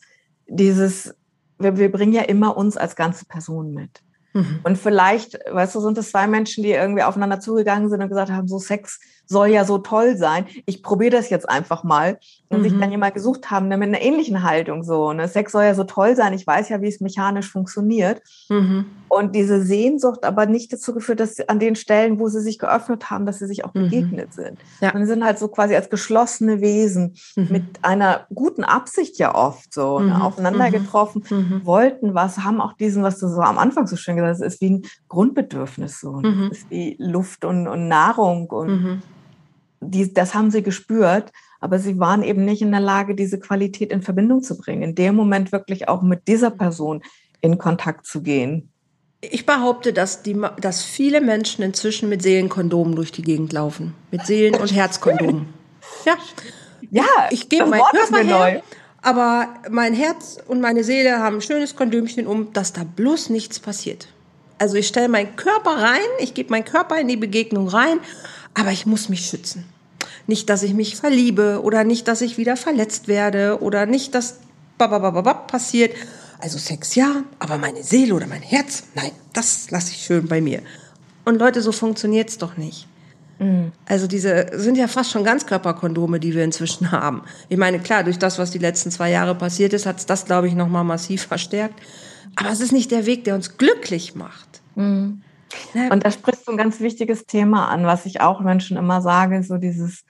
dieses, 0.49 1.15
wir, 1.59 1.79
wir 1.79 1.91
bringen 1.91 2.12
ja 2.12 2.23
immer 2.23 2.57
uns 2.57 2.77
als 2.77 2.97
ganze 2.97 3.25
Person 3.25 3.73
mit. 3.73 4.03
Mhm. 4.35 4.61
Und 4.65 4.77
vielleicht, 4.77 5.38
weißt 5.51 5.75
du, 5.75 5.81
sind 5.81 5.99
es 5.99 6.11
zwei 6.11 6.27
Menschen, 6.27 6.65
die 6.65 6.71
irgendwie 6.71 7.03
aufeinander 7.03 7.41
zugegangen 7.41 7.88
sind 7.88 8.03
und 8.03 8.09
gesagt 8.09 8.31
haben, 8.31 8.49
so 8.49 8.59
Sex 8.59 8.99
soll 9.33 9.49
ja 9.49 9.64
so 9.64 9.79
toll 9.79 10.16
sein. 10.16 10.47
Ich 10.66 10.83
probiere 10.83 11.11
das 11.11 11.31
jetzt 11.31 11.49
einfach 11.49 11.83
mal. 11.83 12.18
Und 12.49 12.59
mhm. 12.59 12.62
sich 12.64 12.79
dann 12.79 12.90
jemand 12.90 13.14
gesucht 13.14 13.51
haben, 13.51 13.71
der 13.71 13.79
mit 13.79 13.88
einer 13.88 14.03
ähnlichen 14.03 14.42
Haltung 14.42 14.85
so. 14.85 15.12
Ne? 15.14 15.27
Sex 15.27 15.53
soll 15.53 15.64
ja 15.64 15.75
so 15.75 15.85
toll 15.85 16.14
sein. 16.14 16.35
Ich 16.35 16.47
weiß 16.47 16.68
ja, 16.68 16.83
wie 16.83 16.88
es 16.88 17.01
mechanisch 17.01 17.51
funktioniert. 17.51 18.21
Mhm. 18.51 18.85
Und 19.09 19.35
diese 19.35 19.62
Sehnsucht 19.62 20.25
aber 20.25 20.45
nicht 20.45 20.71
dazu 20.73 20.92
geführt, 20.92 21.21
dass 21.21 21.40
an 21.49 21.59
den 21.59 21.77
Stellen, 21.77 22.18
wo 22.18 22.29
sie 22.29 22.42
sich 22.42 22.59
geöffnet 22.59 23.11
haben, 23.11 23.25
dass 23.25 23.38
sie 23.38 23.47
sich 23.47 23.64
auch 23.64 23.73
mhm. 23.73 23.85
begegnet 23.85 24.35
sind. 24.35 24.59
Ja. 24.81 24.95
Und 24.95 25.07
sind 25.07 25.25
halt 25.25 25.38
so 25.38 25.49
quasi 25.49 25.75
als 25.75 25.88
geschlossene 25.88 26.61
Wesen 26.61 27.14
mhm. 27.37 27.49
mit 27.51 27.64
einer 27.81 28.27
guten 28.35 28.64
Absicht 28.64 29.18
ja 29.18 29.35
oft 29.35 29.73
so 29.73 29.99
ne? 29.99 30.14
Mhm. 30.14 30.23
aufeinander 30.23 30.68
mhm. 30.68 30.73
getroffen, 30.73 31.62
wollten 31.64 32.14
was, 32.14 32.38
haben 32.38 32.61
auch 32.61 32.75
diesen, 32.75 33.03
was 33.03 33.18
du 33.18 33.29
so 33.29 33.40
am 33.40 33.59
Anfang 33.59 33.87
so 33.87 33.97
schön 33.97 34.16
gesagt 34.16 34.35
hast, 34.35 34.47
ist 34.47 34.61
wie 34.61 34.71
ein 34.71 34.83
Grundbedürfnis 35.09 36.01
so. 36.01 36.21
Ne? 36.21 36.51
ist 36.51 36.71
wie 36.71 36.97
Luft 36.99 37.45
und, 37.45 37.66
und 37.66 37.88
Nahrung 37.88 38.49
und 38.51 39.03
die, 39.83 40.12
das 40.12 40.35
haben 40.35 40.51
sie 40.51 40.62
gespürt, 40.62 41.33
aber 41.61 41.79
sie 41.79 41.99
waren 41.99 42.23
eben 42.23 42.45
nicht 42.45 42.62
in 42.62 42.71
der 42.71 42.81
Lage, 42.81 43.14
diese 43.14 43.38
Qualität 43.38 43.92
in 43.92 44.03
Verbindung 44.03 44.42
zu 44.42 44.57
bringen, 44.57 44.83
in 44.83 44.95
dem 44.95 45.14
Moment 45.14 45.53
wirklich 45.53 45.88
auch 45.88 46.03
mit 46.03 46.27
dieser 46.27 46.51
Person 46.51 47.03
in 47.40 47.59
Kontakt 47.59 48.07
zu 48.07 48.23
gehen. 48.23 48.71
Ich 49.21 49.47
behaupte, 49.47 49.92
dass, 49.92 50.23
die, 50.23 50.37
dass 50.61 50.83
viele 50.83 51.21
Menschen 51.21 51.62
inzwischen 51.62 52.09
mit 52.09 52.23
Seelenkondomen 52.23 52.97
durch 52.97 53.12
die 53.12 53.23
Gegend 53.23 53.53
laufen. 53.53 53.95
Mit 54.11 54.27
Seelen- 54.27 54.61
und 54.61 54.73
Herzkondomen. 54.75 55.47
Ja. 56.07 56.16
Ja, 56.90 57.05
ich, 57.31 57.49
gebe 57.49 57.66
mein 57.66 57.81
Körper 57.81 58.18
her, 58.18 58.25
neu. 58.25 58.61
aber 59.03 59.49
mein 59.71 59.95
Herz 59.95 60.38
und 60.47 60.61
meine 60.61 60.85
Seele 60.85 61.18
haben 61.18 61.37
ein 61.37 61.40
schönes 61.42 61.77
Kondomchen 61.77 62.27
um, 62.27 62.53
dass 62.53 62.73
da 62.73 62.83
bloß 62.85 63.31
nichts 63.31 63.61
passiert. 63.61 64.09
Also 64.59 64.77
ich 64.77 64.88
stelle 64.88 65.09
meinen 65.09 65.37
Körper 65.37 65.71
rein, 65.71 66.01
ich 66.18 66.35
gebe 66.35 66.51
meinen 66.51 66.64
Körper 66.64 66.99
in 66.99 67.09
die 67.09 67.16
Begegnung 67.16 67.68
rein, 67.68 67.99
aber 68.55 68.71
ich 68.71 68.87
muss 68.87 69.09
mich 69.09 69.27
schützen. 69.27 69.72
Nicht, 70.27 70.49
dass 70.49 70.63
ich 70.63 70.75
mich 70.75 70.97
verliebe 70.97 71.61
oder 71.63 71.85
nicht, 71.85 72.09
dass 72.09 72.21
ich 72.21 72.39
wieder 72.39 72.57
verletzt 72.57 73.09
werde 73.09 73.61
oder 73.61 73.87
nicht, 73.87 74.15
dass 74.15 74.39
passiert. 75.47 75.95
Also 76.39 76.59
Sex 76.59 76.95
ja, 76.97 77.23
aber 77.39 77.57
meine 77.59 77.83
Seele 77.83 78.15
oder 78.15 78.27
mein 78.27 78.43
Herz, 78.43 78.85
nein, 78.95 79.13
das 79.33 79.71
lasse 79.71 79.93
ich 79.93 79.99
schön 79.99 80.27
bei 80.27 80.41
mir. 80.41 80.61
Und 81.25 81.39
Leute, 81.39 81.63
so 81.63 81.71
funktioniert's 81.71 82.39
doch 82.39 82.57
nicht. 82.57 82.89
Mhm. 83.39 83.73
Also 83.87 84.07
diese 84.07 84.49
sind 84.53 84.77
ja 84.77 84.89
fast 84.89 85.11
schon 85.11 85.23
Ganzkörperkondome, 85.25 86.19
die 86.19 86.35
wir 86.35 86.43
inzwischen 86.43 86.91
haben. 86.91 87.23
Ich 87.49 87.59
meine, 87.59 87.79
klar, 87.79 88.03
durch 88.03 88.19
das, 88.19 88.39
was 88.39 88.51
die 88.51 88.59
letzten 88.59 88.91
zwei 88.91 89.11
Jahre 89.11 89.35
passiert 89.35 89.73
ist, 89.73 89.87
hat 89.87 89.99
es 89.99 90.07
das, 90.07 90.25
glaube 90.25 90.49
ich, 90.49 90.55
nochmal 90.55 90.85
massiv 90.85 91.23
verstärkt. 91.29 91.81
Aber 92.35 92.51
es 92.51 92.61
ist 92.61 92.73
nicht 92.73 92.91
der 92.91 93.07
Weg, 93.07 93.25
der 93.25 93.35
uns 93.35 93.59
glücklich 93.59 94.15
macht. 94.15 94.63
Mhm. 94.75 95.23
Und 95.91 96.05
da 96.05 96.11
sprichst 96.11 96.49
du 96.49 96.53
ein 96.53 96.57
ganz 96.57 96.81
wichtiges 96.81 97.27
Thema 97.27 97.69
an, 97.69 97.85
was 97.85 98.07
ich 98.07 98.23
auch 98.23 98.41
Menschen 98.41 98.79
immer 98.79 99.03
sage, 99.03 99.43
so 99.43 99.59
dieses, 99.59 100.05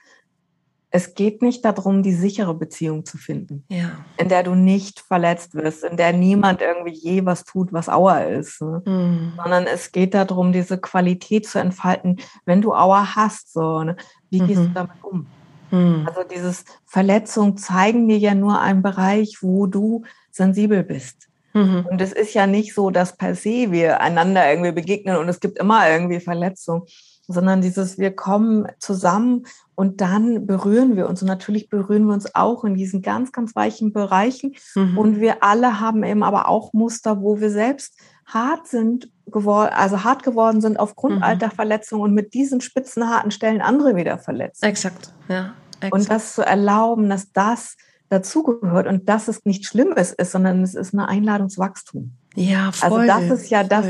es 0.95 1.15
geht 1.15 1.41
nicht 1.41 1.65
darum, 1.65 2.03
die 2.03 2.13
sichere 2.13 2.53
Beziehung 2.53 3.03
zu 3.03 3.17
finden, 3.17 3.65
ja. 3.67 3.89
in 4.17 4.29
der 4.29 4.43
du 4.43 4.53
nicht 4.53 4.99
verletzt 4.99 5.55
wirst, 5.55 5.83
in 5.83 5.97
der 5.97 6.13
niemand 6.13 6.61
irgendwie 6.61 6.93
je 6.93 7.25
was 7.25 7.45
tut, 7.45 7.73
was 7.73 7.89
Auer 7.89 8.27
ist, 8.27 8.61
ne? 8.61 8.83
mhm. 8.85 9.33
sondern 9.35 9.65
es 9.65 9.91
geht 9.91 10.13
darum, 10.13 10.53
diese 10.53 10.77
Qualität 10.77 11.47
zu 11.47 11.57
entfalten, 11.57 12.17
wenn 12.45 12.61
du 12.61 12.75
Auer 12.75 13.15
hast, 13.15 13.53
so, 13.53 13.83
ne? 13.83 13.95
wie 14.29 14.43
mhm. 14.43 14.47
gehst 14.47 14.61
du 14.61 14.67
damit 14.67 15.03
um? 15.03 15.25
Mhm. 15.71 16.07
Also 16.07 16.21
dieses 16.23 16.63
Verletzung 16.85 17.57
zeigen 17.57 18.07
dir 18.07 18.19
ja 18.19 18.35
nur 18.35 18.61
einen 18.61 18.83
Bereich, 18.83 19.39
wo 19.41 19.65
du 19.65 20.03
sensibel 20.29 20.83
bist. 20.83 21.27
Mhm. 21.53 21.87
Und 21.89 22.01
es 22.01 22.13
ist 22.13 22.35
ja 22.35 22.45
nicht 22.45 22.75
so, 22.75 22.91
dass 22.91 23.17
per 23.17 23.33
se 23.33 23.71
wir 23.71 23.99
einander 23.99 24.47
irgendwie 24.47 24.71
begegnen 24.71 25.17
und 25.17 25.27
es 25.27 25.39
gibt 25.39 25.57
immer 25.57 25.89
irgendwie 25.89 26.19
Verletzungen, 26.19 26.83
sondern 27.27 27.61
dieses, 27.61 27.97
wir 27.97 28.15
kommen 28.15 28.67
zusammen 28.79 29.45
und 29.75 30.01
dann 30.01 30.45
berühren 30.45 30.95
wir 30.95 31.07
uns. 31.09 31.21
Und 31.21 31.27
natürlich 31.27 31.69
berühren 31.69 32.05
wir 32.05 32.13
uns 32.13 32.33
auch 32.35 32.63
in 32.63 32.75
diesen 32.75 33.01
ganz, 33.01 33.31
ganz 33.31 33.55
weichen 33.55 33.91
Bereichen. 33.93 34.55
Mhm. 34.75 34.97
Und 34.97 35.19
wir 35.19 35.43
alle 35.43 35.79
haben 35.79 36.03
eben 36.03 36.23
aber 36.23 36.47
auch 36.47 36.73
Muster, 36.73 37.21
wo 37.21 37.39
wir 37.39 37.49
selbst 37.49 37.97
hart 38.25 38.67
sind 38.67 39.09
geworden, 39.27 39.71
also 39.75 40.03
hart 40.03 40.23
geworden 40.23 40.61
sind 40.61 40.79
aufgrund 40.79 41.17
mhm. 41.17 41.23
alter 41.23 41.49
Verletzungen 41.49 42.03
und 42.03 42.13
mit 42.13 42.33
diesen 42.33 42.61
spitzen, 42.61 43.09
harten 43.09 43.31
Stellen 43.31 43.61
andere 43.61 43.95
wieder 43.95 44.17
verletzt. 44.17 44.63
Exakt, 44.63 45.11
ja. 45.27 45.53
Exakt. 45.77 45.93
Und 45.93 46.09
das 46.09 46.35
zu 46.35 46.45
erlauben, 46.45 47.09
dass 47.09 47.31
das 47.33 47.75
dazugehört 48.09 48.87
und 48.87 49.09
dass 49.09 49.27
es 49.27 49.43
nicht 49.43 49.65
Schlimmes 49.65 50.13
ist, 50.13 50.31
sondern 50.31 50.61
es 50.61 50.75
ist 50.75 50.93
eine 50.93 51.09
Einladung 51.09 51.49
zum 51.49 51.63
Wachstum. 51.63 52.13
Ja, 52.35 52.71
voll. 52.71 53.09
Also 53.09 53.29
das 53.29 53.41
ist 53.41 53.49
ja 53.49 53.59
voll. 53.59 53.69
das, 53.69 53.85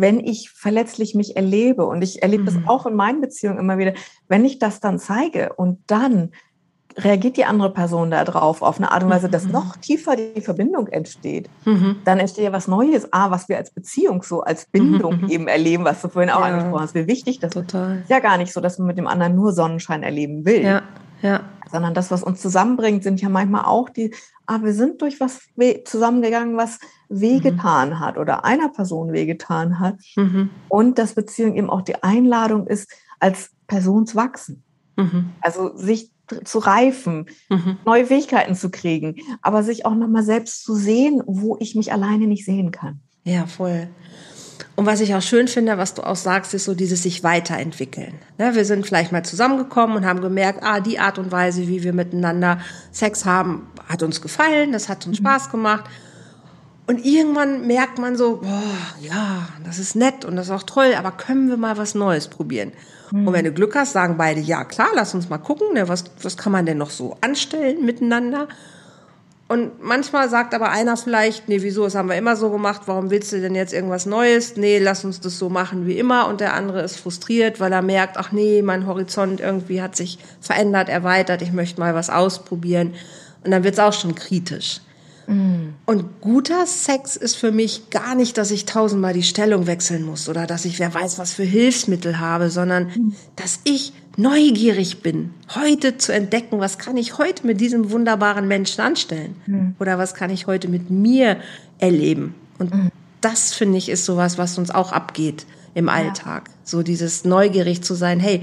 wenn 0.00 0.20
ich 0.20 0.50
verletzlich 0.50 1.14
mich 1.14 1.36
erlebe 1.36 1.86
und 1.86 2.02
ich 2.02 2.22
erlebe 2.22 2.42
mhm. 2.42 2.46
das 2.46 2.56
auch 2.66 2.86
in 2.86 2.94
meinen 2.94 3.20
Beziehungen 3.20 3.58
immer 3.58 3.78
wieder, 3.78 3.94
wenn 4.28 4.44
ich 4.44 4.58
das 4.58 4.80
dann 4.80 4.98
zeige 4.98 5.52
und 5.54 5.78
dann 5.86 6.32
reagiert 6.98 7.36
die 7.36 7.44
andere 7.44 7.70
Person 7.72 8.10
da 8.10 8.24
drauf 8.24 8.62
auf 8.62 8.78
eine 8.78 8.90
Art 8.90 9.02
und 9.02 9.10
Weise, 9.10 9.28
dass 9.28 9.44
mhm. 9.44 9.52
noch 9.52 9.76
tiefer 9.76 10.16
die 10.16 10.40
Verbindung 10.40 10.86
entsteht, 10.88 11.50
mhm. 11.64 11.96
dann 12.04 12.18
entsteht 12.18 12.44
ja 12.44 12.52
was 12.52 12.68
Neues, 12.68 13.12
ah, 13.12 13.30
was 13.30 13.48
wir 13.48 13.58
als 13.58 13.70
Beziehung 13.70 14.22
so 14.22 14.42
als 14.42 14.66
Bindung 14.66 15.20
mhm. 15.22 15.28
eben 15.28 15.48
erleben, 15.48 15.84
was 15.84 16.00
du 16.00 16.08
vorhin 16.08 16.30
auch 16.30 16.40
ja. 16.40 16.46
angesprochen 16.46 16.82
hast, 16.82 16.94
wie 16.94 17.06
wichtig 17.06 17.38
das 17.38 17.50
Total. 17.50 17.98
ist. 17.98 18.10
Ja 18.10 18.20
gar 18.20 18.38
nicht 18.38 18.52
so, 18.52 18.60
dass 18.60 18.78
man 18.78 18.86
mit 18.86 18.98
dem 18.98 19.06
anderen 19.06 19.34
nur 19.34 19.52
Sonnenschein 19.52 20.02
erleben 20.02 20.44
will. 20.44 20.62
Ja. 20.62 20.82
Ja. 21.22 21.40
Sondern 21.70 21.94
das, 21.94 22.10
was 22.10 22.22
uns 22.22 22.40
zusammenbringt, 22.40 23.02
sind 23.02 23.20
ja 23.20 23.28
manchmal 23.28 23.64
auch 23.64 23.88
die, 23.88 24.14
ah, 24.46 24.62
wir 24.62 24.72
sind 24.72 25.02
durch 25.02 25.20
was 25.20 25.40
zusammengegangen, 25.84 26.56
was 26.56 26.78
wehgetan 27.08 27.90
mhm. 27.90 28.00
hat 28.00 28.18
oder 28.18 28.44
einer 28.44 28.68
Person 28.68 29.12
wehgetan 29.12 29.78
hat. 29.78 29.96
Mhm. 30.16 30.50
Und 30.68 30.98
dass 30.98 31.14
Beziehung 31.14 31.56
eben 31.56 31.70
auch 31.70 31.82
die 31.82 32.02
Einladung 32.02 32.66
ist, 32.66 32.90
als 33.20 33.50
Person 33.66 34.06
zu 34.06 34.16
wachsen. 34.16 34.62
Mhm. 34.96 35.30
Also 35.40 35.76
sich 35.76 36.10
zu 36.44 36.58
reifen, 36.58 37.26
mhm. 37.48 37.78
neue 37.84 38.06
Fähigkeiten 38.06 38.54
zu 38.54 38.70
kriegen, 38.70 39.16
aber 39.42 39.62
sich 39.62 39.86
auch 39.86 39.94
nochmal 39.94 40.24
selbst 40.24 40.64
zu 40.64 40.74
sehen, 40.74 41.22
wo 41.26 41.56
ich 41.60 41.74
mich 41.74 41.92
alleine 41.92 42.26
nicht 42.26 42.44
sehen 42.44 42.70
kann. 42.70 43.00
Ja, 43.24 43.46
voll. 43.46 43.88
Und 44.74 44.86
was 44.86 45.00
ich 45.00 45.14
auch 45.14 45.22
schön 45.22 45.48
finde, 45.48 45.78
was 45.78 45.94
du 45.94 46.02
auch 46.02 46.16
sagst, 46.16 46.54
ist 46.54 46.64
so 46.64 46.74
dieses 46.74 47.02
sich 47.02 47.22
weiterentwickeln. 47.22 48.14
Ne, 48.38 48.54
wir 48.54 48.64
sind 48.64 48.86
vielleicht 48.86 49.12
mal 49.12 49.24
zusammengekommen 49.24 49.96
und 49.96 50.06
haben 50.06 50.20
gemerkt, 50.20 50.62
ah, 50.62 50.80
die 50.80 50.98
Art 50.98 51.18
und 51.18 51.32
Weise, 51.32 51.68
wie 51.68 51.82
wir 51.82 51.92
miteinander 51.92 52.58
Sex 52.92 53.24
haben, 53.24 53.66
hat 53.88 54.02
uns 54.02 54.20
gefallen, 54.20 54.72
das 54.72 54.88
hat 54.88 55.06
uns 55.06 55.20
mhm. 55.20 55.24
Spaß 55.24 55.50
gemacht. 55.50 55.84
Und 56.86 57.04
irgendwann 57.04 57.66
merkt 57.66 57.98
man 57.98 58.16
so, 58.16 58.36
boah, 58.36 58.62
ja, 59.00 59.48
das 59.64 59.78
ist 59.78 59.96
nett 59.96 60.24
und 60.24 60.36
das 60.36 60.46
ist 60.46 60.52
auch 60.52 60.62
toll, 60.62 60.94
aber 60.96 61.10
können 61.10 61.48
wir 61.48 61.56
mal 61.56 61.76
was 61.76 61.94
Neues 61.94 62.28
probieren? 62.28 62.72
Mhm. 63.10 63.26
Und 63.26 63.34
wenn 63.34 63.44
du 63.44 63.52
Glück 63.52 63.74
hast, 63.74 63.92
sagen 63.92 64.16
beide, 64.16 64.40
ja 64.40 64.64
klar, 64.64 64.88
lass 64.94 65.14
uns 65.14 65.28
mal 65.28 65.38
gucken, 65.38 65.74
ne, 65.74 65.88
was, 65.88 66.04
was 66.22 66.36
kann 66.36 66.52
man 66.52 66.64
denn 66.64 66.78
noch 66.78 66.90
so 66.90 67.16
anstellen 67.20 67.84
miteinander? 67.84 68.46
Und 69.48 69.80
manchmal 69.80 70.28
sagt 70.28 70.54
aber 70.54 70.70
einer 70.70 70.96
vielleicht, 70.96 71.48
nee, 71.48 71.62
wieso, 71.62 71.84
das 71.84 71.94
haben 71.94 72.08
wir 72.08 72.16
immer 72.16 72.34
so 72.34 72.50
gemacht, 72.50 72.82
warum 72.86 73.10
willst 73.10 73.32
du 73.32 73.40
denn 73.40 73.54
jetzt 73.54 73.72
irgendwas 73.72 74.04
Neues? 74.04 74.56
Nee, 74.56 74.78
lass 74.78 75.04
uns 75.04 75.20
das 75.20 75.38
so 75.38 75.48
machen 75.48 75.86
wie 75.86 75.98
immer. 75.98 76.26
Und 76.26 76.40
der 76.40 76.54
andere 76.54 76.82
ist 76.82 76.96
frustriert, 76.96 77.60
weil 77.60 77.72
er 77.72 77.82
merkt, 77.82 78.16
ach 78.16 78.32
nee, 78.32 78.60
mein 78.62 78.86
Horizont 78.86 79.40
irgendwie 79.40 79.80
hat 79.80 79.94
sich 79.94 80.18
verändert, 80.40 80.88
erweitert, 80.88 81.42
ich 81.42 81.52
möchte 81.52 81.78
mal 81.78 81.94
was 81.94 82.10
ausprobieren. 82.10 82.94
Und 83.44 83.52
dann 83.52 83.62
wird's 83.62 83.78
auch 83.78 83.92
schon 83.92 84.16
kritisch. 84.16 84.80
Mm. 85.28 85.74
Und 85.86 86.20
guter 86.20 86.66
Sex 86.66 87.14
ist 87.14 87.36
für 87.36 87.52
mich 87.52 87.90
gar 87.90 88.16
nicht, 88.16 88.38
dass 88.38 88.50
ich 88.50 88.64
tausendmal 88.64 89.12
die 89.12 89.22
Stellung 89.22 89.68
wechseln 89.68 90.02
muss 90.02 90.28
oder 90.28 90.48
dass 90.48 90.64
ich 90.64 90.80
wer 90.80 90.92
weiß 90.92 91.18
was 91.18 91.32
für 91.32 91.44
Hilfsmittel 91.44 92.18
habe, 92.18 92.50
sondern 92.50 92.86
mm. 92.86 93.14
dass 93.36 93.60
ich 93.62 93.92
neugierig 94.16 95.02
bin, 95.02 95.34
heute 95.54 95.98
zu 95.98 96.12
entdecken, 96.12 96.58
was 96.58 96.78
kann 96.78 96.96
ich 96.96 97.18
heute 97.18 97.46
mit 97.46 97.60
diesem 97.60 97.90
wunderbaren 97.90 98.48
Menschen 98.48 98.80
anstellen? 98.80 99.36
Mhm. 99.46 99.74
Oder 99.78 99.98
was 99.98 100.14
kann 100.14 100.30
ich 100.30 100.46
heute 100.46 100.68
mit 100.68 100.90
mir 100.90 101.38
erleben? 101.78 102.34
Und 102.58 102.74
mhm. 102.74 102.90
das, 103.20 103.52
finde 103.52 103.78
ich, 103.78 103.88
ist 103.88 104.04
sowas, 104.04 104.38
was 104.38 104.58
uns 104.58 104.70
auch 104.70 104.92
abgeht 104.92 105.46
im 105.74 105.90
Alltag. 105.90 106.44
Ja. 106.48 106.54
So 106.64 106.82
dieses 106.82 107.26
neugierig 107.26 107.82
zu 107.82 107.94
sein, 107.94 108.18
hey, 108.18 108.42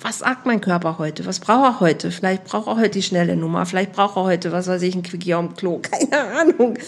was 0.00 0.20
sagt 0.20 0.46
mein 0.46 0.60
Körper 0.60 0.98
heute? 0.98 1.26
Was 1.26 1.40
braucht 1.40 1.64
er 1.64 1.80
heute? 1.80 2.12
Vielleicht 2.12 2.44
braucht 2.44 2.68
er 2.68 2.76
heute 2.76 2.90
die 2.90 3.02
schnelle 3.02 3.36
Nummer, 3.36 3.66
vielleicht 3.66 3.92
braucht 3.92 4.16
er 4.16 4.22
heute, 4.22 4.52
was 4.52 4.68
weiß 4.68 4.82
ich, 4.82 4.94
ein 4.94 5.02
Quickie 5.02 5.34
am 5.34 5.56
Klo, 5.56 5.78
keine 5.82 6.24
Ahnung. 6.38 6.78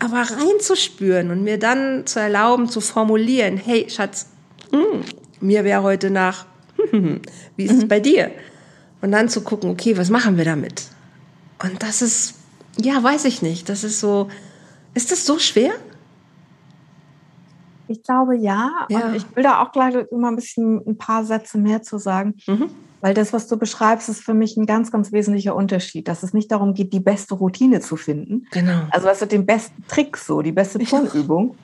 Aber 0.00 0.22
reinzuspüren 0.22 1.30
und 1.30 1.44
mir 1.44 1.58
dann 1.58 2.06
zu 2.06 2.18
erlauben, 2.18 2.68
zu 2.68 2.80
formulieren, 2.80 3.56
hey, 3.56 3.86
Schatz, 3.88 4.26
mh, 4.72 4.78
hm, 4.78 5.04
mir 5.40 5.62
wäre 5.62 5.84
heute 5.84 6.10
nach 6.10 6.46
Wie 7.56 7.64
ist 7.64 7.72
mhm. 7.72 7.78
es 7.78 7.88
bei 7.88 8.00
dir? 8.00 8.30
Und 9.00 9.12
dann 9.12 9.28
zu 9.28 9.42
gucken, 9.42 9.70
okay, 9.70 9.96
was 9.96 10.10
machen 10.10 10.36
wir 10.36 10.44
damit? 10.44 10.84
Und 11.62 11.82
das 11.82 12.02
ist, 12.02 12.34
ja, 12.80 13.02
weiß 13.02 13.24
ich 13.24 13.42
nicht. 13.42 13.68
Das 13.68 13.84
ist 13.84 14.00
so, 14.00 14.28
ist 14.94 15.12
das 15.12 15.24
so 15.24 15.38
schwer? 15.38 15.72
Ich 17.88 18.02
glaube 18.02 18.36
ja. 18.36 18.86
ja. 18.88 19.06
Und 19.06 19.14
ich 19.14 19.24
will 19.34 19.42
da 19.42 19.62
auch 19.62 19.72
gleich 19.72 19.94
immer 20.10 20.28
ein 20.28 20.36
bisschen 20.36 20.86
ein 20.86 20.98
paar 20.98 21.24
Sätze 21.24 21.58
mehr 21.58 21.82
zu 21.82 21.98
sagen. 21.98 22.34
Mhm. 22.46 22.70
Weil 23.00 23.14
das, 23.14 23.32
was 23.32 23.46
du 23.46 23.56
beschreibst, 23.56 24.08
ist 24.08 24.22
für 24.22 24.34
mich 24.34 24.56
ein 24.56 24.66
ganz, 24.66 24.90
ganz 24.90 25.12
wesentlicher 25.12 25.54
Unterschied, 25.54 26.08
dass 26.08 26.24
es 26.24 26.34
nicht 26.34 26.50
darum 26.50 26.74
geht, 26.74 26.92
die 26.92 27.00
beste 27.00 27.34
Routine 27.34 27.80
zu 27.80 27.96
finden. 27.96 28.46
Genau. 28.50 28.80
Also 28.90 29.06
was 29.06 29.22
ist 29.22 29.30
den 29.30 29.46
besten 29.46 29.84
Trick 29.86 30.16
so, 30.16 30.42
die 30.42 30.52
beste 30.52 30.80
Turnübung. 30.80 31.56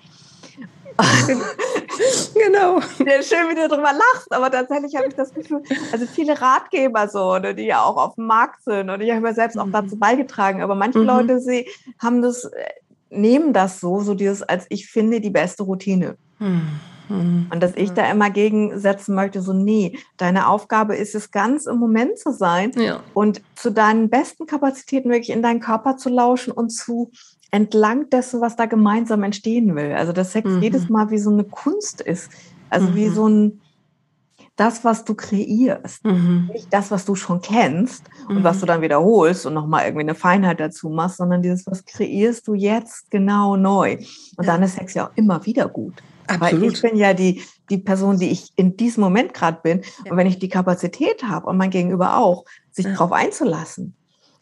genau. 2.34 2.80
Schön, 2.80 3.48
wie 3.50 3.54
du 3.54 3.68
darüber 3.68 3.92
lachst, 3.92 4.32
aber 4.32 4.50
tatsächlich 4.50 4.94
habe 4.96 5.08
ich 5.08 5.14
das 5.14 5.32
Gefühl, 5.34 5.62
also 5.92 6.06
viele 6.06 6.40
Ratgeber 6.40 7.08
so, 7.08 7.38
ne, 7.38 7.54
die 7.54 7.64
ja 7.64 7.82
auch 7.82 7.96
auf 7.96 8.14
dem 8.14 8.26
Markt 8.26 8.62
sind 8.62 8.90
und 8.90 9.00
ich 9.00 9.10
habe 9.10 9.26
ja 9.26 9.34
selbst 9.34 9.58
auch 9.58 9.68
dazu 9.72 9.96
mhm. 9.96 10.00
beigetragen, 10.00 10.62
aber 10.62 10.74
manche 10.74 11.00
mhm. 11.00 11.06
Leute 11.06 11.40
sie 11.40 11.68
haben 11.98 12.22
das, 12.22 12.44
äh, 12.44 12.64
nehmen 13.10 13.52
das 13.52 13.80
so, 13.80 14.00
so 14.00 14.14
dieses, 14.14 14.42
als 14.42 14.66
ich 14.68 14.88
finde, 14.88 15.20
die 15.20 15.30
beste 15.30 15.64
Routine. 15.64 16.16
Mhm. 16.38 16.80
Und 17.08 17.62
dass 17.62 17.76
ich 17.76 17.90
da 17.92 18.10
immer 18.10 18.30
gegensetzen 18.30 19.14
möchte, 19.14 19.42
so, 19.42 19.52
nee, 19.52 19.98
deine 20.16 20.48
Aufgabe 20.48 20.96
ist 20.96 21.14
es, 21.14 21.30
ganz 21.30 21.66
im 21.66 21.76
Moment 21.76 22.18
zu 22.18 22.32
sein 22.32 22.72
ja. 22.76 23.00
und 23.12 23.42
zu 23.54 23.70
deinen 23.70 24.08
besten 24.08 24.46
Kapazitäten 24.46 25.10
wirklich 25.10 25.30
in 25.30 25.42
deinen 25.42 25.60
Körper 25.60 25.96
zu 25.96 26.08
lauschen 26.08 26.52
und 26.52 26.70
zu 26.70 27.10
entlang 27.54 28.10
dessen, 28.10 28.40
was 28.40 28.56
da 28.56 28.66
gemeinsam 28.66 29.22
entstehen 29.22 29.76
will. 29.76 29.92
Also 29.92 30.12
dass 30.12 30.32
Sex 30.32 30.50
mhm. 30.50 30.60
jedes 30.60 30.88
Mal 30.88 31.10
wie 31.10 31.18
so 31.18 31.30
eine 31.30 31.44
Kunst 31.44 32.00
ist. 32.00 32.28
Also 32.68 32.88
mhm. 32.88 32.94
wie 32.96 33.08
so 33.08 33.28
ein 33.28 33.60
das, 34.56 34.84
was 34.84 35.04
du 35.04 35.14
kreierst. 35.14 36.04
Mhm. 36.04 36.50
Nicht 36.52 36.72
das, 36.72 36.90
was 36.90 37.04
du 37.04 37.14
schon 37.14 37.40
kennst 37.40 38.04
und 38.28 38.42
was 38.42 38.58
du 38.58 38.66
mhm. 38.66 38.68
dann 38.68 38.82
wiederholst 38.82 39.46
und 39.46 39.54
nochmal 39.54 39.84
irgendwie 39.84 40.02
eine 40.02 40.16
Feinheit 40.16 40.58
dazu 40.58 40.88
machst, 40.88 41.18
sondern 41.18 41.42
dieses, 41.42 41.64
was 41.68 41.84
kreierst 41.84 42.48
du 42.48 42.54
jetzt 42.54 43.08
genau 43.12 43.56
neu. 43.56 43.98
Und 44.36 44.46
ja. 44.46 44.52
dann 44.52 44.64
ist 44.64 44.74
Sex 44.74 44.94
ja 44.94 45.06
auch 45.06 45.12
immer 45.14 45.46
wieder 45.46 45.68
gut. 45.68 46.02
Absolut. 46.26 46.60
Weil 46.60 46.72
ich 46.72 46.82
bin 46.82 46.96
ja 46.96 47.14
die, 47.14 47.42
die 47.70 47.78
Person, 47.78 48.18
die 48.18 48.30
ich 48.30 48.48
in 48.56 48.76
diesem 48.76 49.02
Moment 49.02 49.32
gerade 49.32 49.60
bin. 49.62 49.82
Ja. 50.04 50.10
Und 50.10 50.16
wenn 50.16 50.26
ich 50.26 50.40
die 50.40 50.48
Kapazität 50.48 51.22
habe 51.22 51.46
und 51.46 51.56
mein 51.56 51.70
Gegenüber 51.70 52.16
auch, 52.16 52.44
sich 52.72 52.86
ja. 52.86 52.92
darauf 52.92 53.12
einzulassen, 53.12 53.94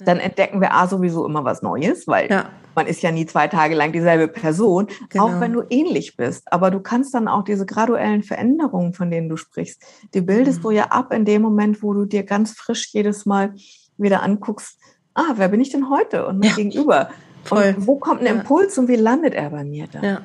dann 0.04 0.18
entdecken 0.18 0.60
wir 0.60 0.74
A 0.74 0.86
sowieso 0.86 1.26
immer 1.26 1.44
was 1.44 1.62
Neues, 1.62 2.06
weil 2.06 2.30
ja. 2.30 2.50
man 2.74 2.86
ist 2.86 3.02
ja 3.02 3.10
nie 3.10 3.26
zwei 3.26 3.48
Tage 3.48 3.74
lang 3.74 3.92
dieselbe 3.92 4.28
Person, 4.28 4.86
genau. 5.08 5.26
auch 5.26 5.40
wenn 5.40 5.52
du 5.52 5.62
ähnlich 5.70 6.16
bist. 6.16 6.52
Aber 6.52 6.70
du 6.70 6.80
kannst 6.80 7.14
dann 7.14 7.28
auch 7.28 7.44
diese 7.44 7.66
graduellen 7.66 8.22
Veränderungen, 8.22 8.94
von 8.94 9.10
denen 9.10 9.28
du 9.28 9.36
sprichst, 9.36 9.82
die 10.14 10.20
bildest 10.20 10.58
mhm. 10.58 10.62
du 10.62 10.70
ja 10.70 10.84
ab 10.86 11.12
in 11.12 11.24
dem 11.24 11.42
Moment, 11.42 11.82
wo 11.82 11.92
du 11.92 12.04
dir 12.04 12.22
ganz 12.24 12.52
frisch 12.52 12.88
jedes 12.92 13.26
Mal 13.26 13.54
wieder 13.96 14.22
anguckst, 14.22 14.78
ah, 15.14 15.34
wer 15.36 15.48
bin 15.48 15.60
ich 15.60 15.70
denn 15.70 15.90
heute 15.90 16.26
und 16.26 16.38
mein 16.38 16.50
ja. 16.50 16.56
Gegenüber? 16.56 17.10
Voll. 17.44 17.74
Und 17.76 17.86
wo 17.86 17.96
kommt 17.96 18.20
ein 18.20 18.26
Impuls 18.26 18.76
ja. 18.76 18.82
und 18.82 18.88
wie 18.88 18.96
landet 18.96 19.34
er 19.34 19.50
bei 19.50 19.64
mir 19.64 19.86
da? 19.90 20.00
Ja. 20.00 20.20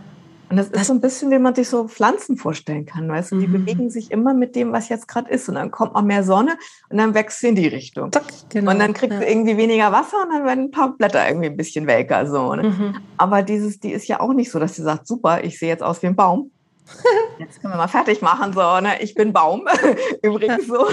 Und 0.50 0.56
das, 0.56 0.72
das 0.72 0.82
ist 0.82 0.88
so 0.88 0.94
ein 0.94 1.02
bisschen, 1.02 1.30
wie 1.32 1.40
man 1.40 1.56
sich 1.56 1.68
so 1.68 1.88
Pflanzen 1.88 2.38
vorstellen 2.38 2.86
kann, 2.86 3.10
weißt 3.10 3.34
du? 3.34 3.40
Die 3.40 3.48
mhm. 3.48 3.66
bewegen 3.66 3.90
sich 3.90 4.12
immer 4.12 4.34
mit 4.34 4.56
dem, 4.56 4.72
was 4.72 4.88
jetzt 4.88 5.08
gerade 5.08 5.30
ist. 5.30 5.50
Und 5.50 5.56
dann 5.56 5.72
kommt 5.72 5.94
mal 5.94 6.02
mehr 6.02 6.24
Sonne 6.24 6.58
und 6.90 6.98
dann 6.98 7.14
wächst 7.14 7.42
sie 7.42 7.50
in 7.50 7.56
die 7.56 7.68
Richtung. 7.68 8.12
Zack, 8.12 8.24
genau. 8.50 8.72
Und 8.72 8.80
dann 8.80 8.94
kriegt 8.94 9.12
ja. 9.12 9.20
sie 9.20 9.26
irgendwie 9.26 9.58
weniger 9.58 9.92
Wasser 9.92 10.24
und 10.24 10.34
dann 10.34 10.46
werden 10.46 10.66
ein 10.66 10.72
paar 10.72 10.96
Blätter 10.96 11.28
irgendwie 11.28 11.48
ein 11.48 11.58
bisschen 11.58 11.86
welker. 11.86 12.26
So, 12.28 12.56
ne? 12.56 12.64
mhm. 12.64 12.96
Aber 13.18 13.44
dieses, 13.44 13.80
die 13.80 13.92
ist 13.92 14.08
ja 14.08 14.22
auch 14.22 14.34
nicht 14.34 14.50
so, 14.50 14.60
dass 14.60 14.76
sie 14.76 14.84
sagt, 14.84 15.08
super, 15.08 15.44
ich 15.44 15.60
sehe 15.60 15.70
jetzt 15.70 15.84
aus 15.84 16.02
wie 16.02 16.08
ein 16.08 16.16
Baum. 16.16 16.52
Jetzt 17.38 17.62
können 17.62 17.74
wir 17.74 17.78
mal 17.78 17.90
fertig 17.90 18.22
machen, 18.22 18.54
so, 18.54 18.80
ne? 18.80 19.02
Ich 19.02 19.14
bin 19.14 19.34
Baum, 19.34 19.68
übrigens 20.24 20.68
so, 20.68 20.88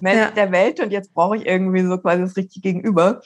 Mensch 0.00 0.18
ja. 0.18 0.30
der 0.30 0.50
Welt 0.52 0.80
und 0.80 0.90
jetzt 0.90 1.12
brauche 1.12 1.36
ich 1.36 1.44
irgendwie 1.44 1.82
so 1.82 1.98
quasi 1.98 2.22
das 2.22 2.34
richtige 2.34 2.72
Gegenüber. 2.72 3.20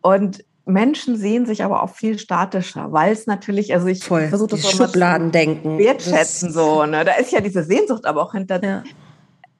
Und 0.00 0.44
Menschen 0.66 1.16
sehen 1.16 1.44
sich 1.44 1.62
aber 1.62 1.82
auch 1.82 1.90
viel 1.90 2.18
statischer, 2.18 2.90
weil 2.92 3.12
es 3.12 3.26
natürlich, 3.26 3.74
also 3.74 3.86
ich 3.86 4.04
versuche 4.04 4.48
das 4.48 4.62
so 4.62 4.68
Schubladen 4.70 5.30
denken. 5.30 5.78
wertschätzen 5.78 6.48
das 6.48 6.54
so, 6.54 6.86
ne? 6.86 7.04
Da 7.04 7.12
ist 7.12 7.32
ja 7.32 7.40
diese 7.40 7.64
Sehnsucht 7.64 8.06
aber 8.06 8.22
auch 8.22 8.32
hinter, 8.32 8.62
ja. 8.64 8.82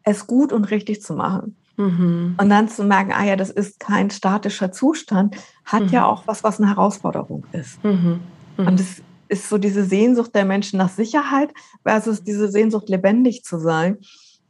es 0.03 0.27
gut 0.27 0.53
und 0.53 0.71
richtig 0.71 1.03
zu 1.03 1.15
machen. 1.15 1.57
Mhm. 1.77 2.37
Und 2.41 2.49
dann 2.49 2.69
zu 2.69 2.85
merken, 2.85 3.13
ah 3.13 3.25
ja, 3.25 3.37
das 3.37 3.51
ist 3.51 3.81
kein 3.81 4.11
statischer 4.11 4.73
Zustand, 4.73 5.37
hat 5.65 5.85
mhm. 5.85 5.89
ja 5.89 6.07
auch 6.07 6.27
was, 6.27 6.45
was 6.45 6.59
eine 6.61 6.71
Herausforderung 6.71 7.45
ist. 7.53 7.83
Mhm. 7.85 8.21
mhm. 8.57 8.67
Und 8.67 8.81
es 8.81 9.03
ist 9.29 9.49
so 9.49 9.59
diese 9.59 9.85
Sehnsucht 9.85 10.35
der 10.35 10.45
Menschen 10.45 10.79
nach 10.79 10.91
Sicherheit 10.91 11.53
versus 11.83 12.23
diese 12.23 12.49
Sehnsucht, 12.49 12.89
lebendig 12.89 13.43
zu 13.43 13.59
sein. 13.59 13.99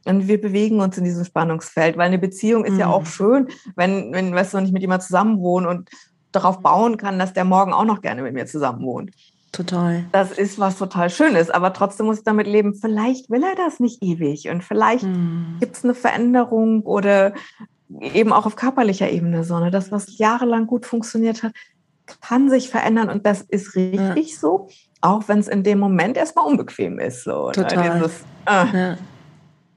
Und 0.05 0.27
wir 0.27 0.39
bewegen 0.39 0.81
uns 0.81 0.97
in 0.97 1.03
diesem 1.03 1.25
Spannungsfeld, 1.25 1.97
weil 1.97 2.05
eine 2.05 2.19
Beziehung 2.19 2.63
ist 2.63 2.77
ja 2.77 2.87
auch 2.87 3.01
mhm. 3.01 3.07
schön, 3.07 3.47
wenn, 3.75 4.13
wenn, 4.13 4.33
weißt 4.35 4.53
du, 4.53 4.57
wenn 4.57 4.65
ich 4.65 4.71
mit 4.71 4.83
jemand 4.83 5.01
zusammenwohne 5.01 5.67
und 5.67 5.89
darauf 6.35 6.61
bauen 6.61 6.97
kann, 6.97 7.19
dass 7.19 7.33
der 7.33 7.45
morgen 7.45 7.73
auch 7.73 7.85
noch 7.85 8.01
gerne 8.01 8.21
mit 8.21 8.33
mir 8.33 8.45
zusammen 8.45 8.85
wohnt. 8.85 9.11
Total. 9.51 10.03
Das 10.11 10.31
ist 10.31 10.59
was 10.59 10.77
total 10.77 11.09
Schönes, 11.09 11.49
aber 11.49 11.71
trotzdem 11.71 12.07
muss 12.07 12.17
ich 12.17 12.23
damit 12.25 12.45
leben. 12.45 12.75
Vielleicht 12.75 13.29
will 13.29 13.41
er 13.41 13.55
das 13.55 13.79
nicht 13.79 14.03
ewig 14.03 14.49
und 14.49 14.63
vielleicht 14.63 15.03
hm. 15.03 15.57
gibt 15.61 15.77
es 15.77 15.83
eine 15.83 15.93
Veränderung 15.93 16.81
oder 16.81 17.33
eben 18.01 18.33
auch 18.33 18.45
auf 18.45 18.55
körperlicher 18.55 19.09
Ebene 19.09 19.43
so. 19.43 19.57
Ne? 19.59 19.71
Das, 19.71 19.91
was 19.91 20.17
jahrelang 20.17 20.67
gut 20.67 20.85
funktioniert 20.85 21.43
hat, 21.43 21.53
kann 22.21 22.49
sich 22.49 22.69
verändern 22.69 23.09
und 23.09 23.25
das 23.25 23.41
ist 23.41 23.75
richtig 23.75 24.31
ja. 24.31 24.37
so, 24.37 24.67
auch 25.01 25.27
wenn 25.27 25.39
es 25.39 25.47
in 25.47 25.63
dem 25.63 25.79
Moment 25.79 26.17
erstmal 26.17 26.45
unbequem 26.45 26.99
ist. 26.99 27.23
So, 27.23 27.47
ne? 27.47 27.53
Total. 27.53 27.93
Dieses, 27.93 28.21
äh. 28.45 28.77
ja. 28.77 28.97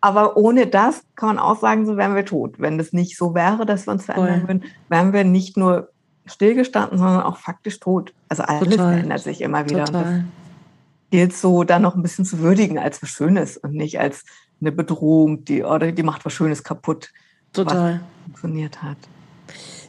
Aber 0.01 0.37
ohne 0.37 0.67
das 0.67 1.03
kann 1.17 1.29
man 1.29 1.39
auch 1.39 1.59
sagen, 1.59 1.87
so 1.87 1.97
wären 1.97 2.15
wir 2.15 2.25
tot. 2.25 2.57
Wenn 2.59 2.79
das 2.79 2.93
nicht 2.93 3.17
so 3.17 3.35
wäre, 3.35 3.67
dass 3.67 3.87
wir 3.87 3.93
uns 3.93 4.05
verändern 4.05 4.41
Voll. 4.41 4.49
würden, 4.49 4.65
wären 4.89 5.13
wir 5.13 5.25
nicht 5.25 5.57
nur 5.57 5.91
stillgestanden, 6.29 6.99
sondern 6.99 7.23
auch 7.23 7.37
faktisch 7.37 7.81
tot. 7.81 8.13
Also 8.29 8.43
alles 8.43 8.71
Total. 8.71 8.95
verändert 8.95 9.21
sich 9.21 9.41
immer 9.41 9.69
wieder. 9.69 9.85
Total. 9.85 10.03
Und 10.03 10.13
das 10.13 10.25
gilt 11.11 11.37
so 11.37 11.65
dann 11.65 11.83
noch 11.83 11.95
ein 11.95 12.03
bisschen 12.03 12.25
zu 12.25 12.41
würdigen 12.41 12.79
als 12.79 13.03
was 13.03 13.09
Schönes 13.11 13.57
und 13.57 13.75
nicht 13.75 13.99
als 14.01 14.25
eine 14.61 14.73
Bedrohung, 14.73 15.45
die, 15.45 15.63
oder 15.63 15.93
die 15.93 16.03
macht 16.03 16.25
was 16.25 16.33
Schönes 16.33 16.65
kaputt. 16.65 17.11
Total. 17.53 18.01
Funktioniert 18.25 18.83
hat. 18.83 18.99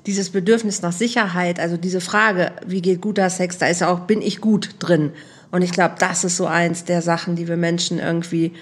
Dieses 0.06 0.30
Bedürfnis 0.30 0.82
nach 0.82 0.94
Sicherheit, 0.94 1.60
also 1.60 1.76
diese 1.76 2.02
Frage, 2.02 2.54
wie 2.66 2.82
geht 2.82 3.02
guter 3.02 3.30
Sex, 3.30 3.58
da 3.58 3.68
ist 3.68 3.82
ja 3.82 3.90
auch, 3.90 4.02
bin 4.02 4.22
ich 4.22 4.40
gut 4.40 4.76
drin? 4.80 5.12
Und 5.52 5.62
ich 5.62 5.72
glaube, 5.72 5.96
das 6.00 6.24
ist 6.24 6.38
so 6.38 6.46
eins 6.46 6.86
der 6.86 7.02
Sachen, 7.02 7.36
die 7.36 7.48
wir 7.48 7.58
Menschen 7.58 8.00
irgendwie 8.00 8.54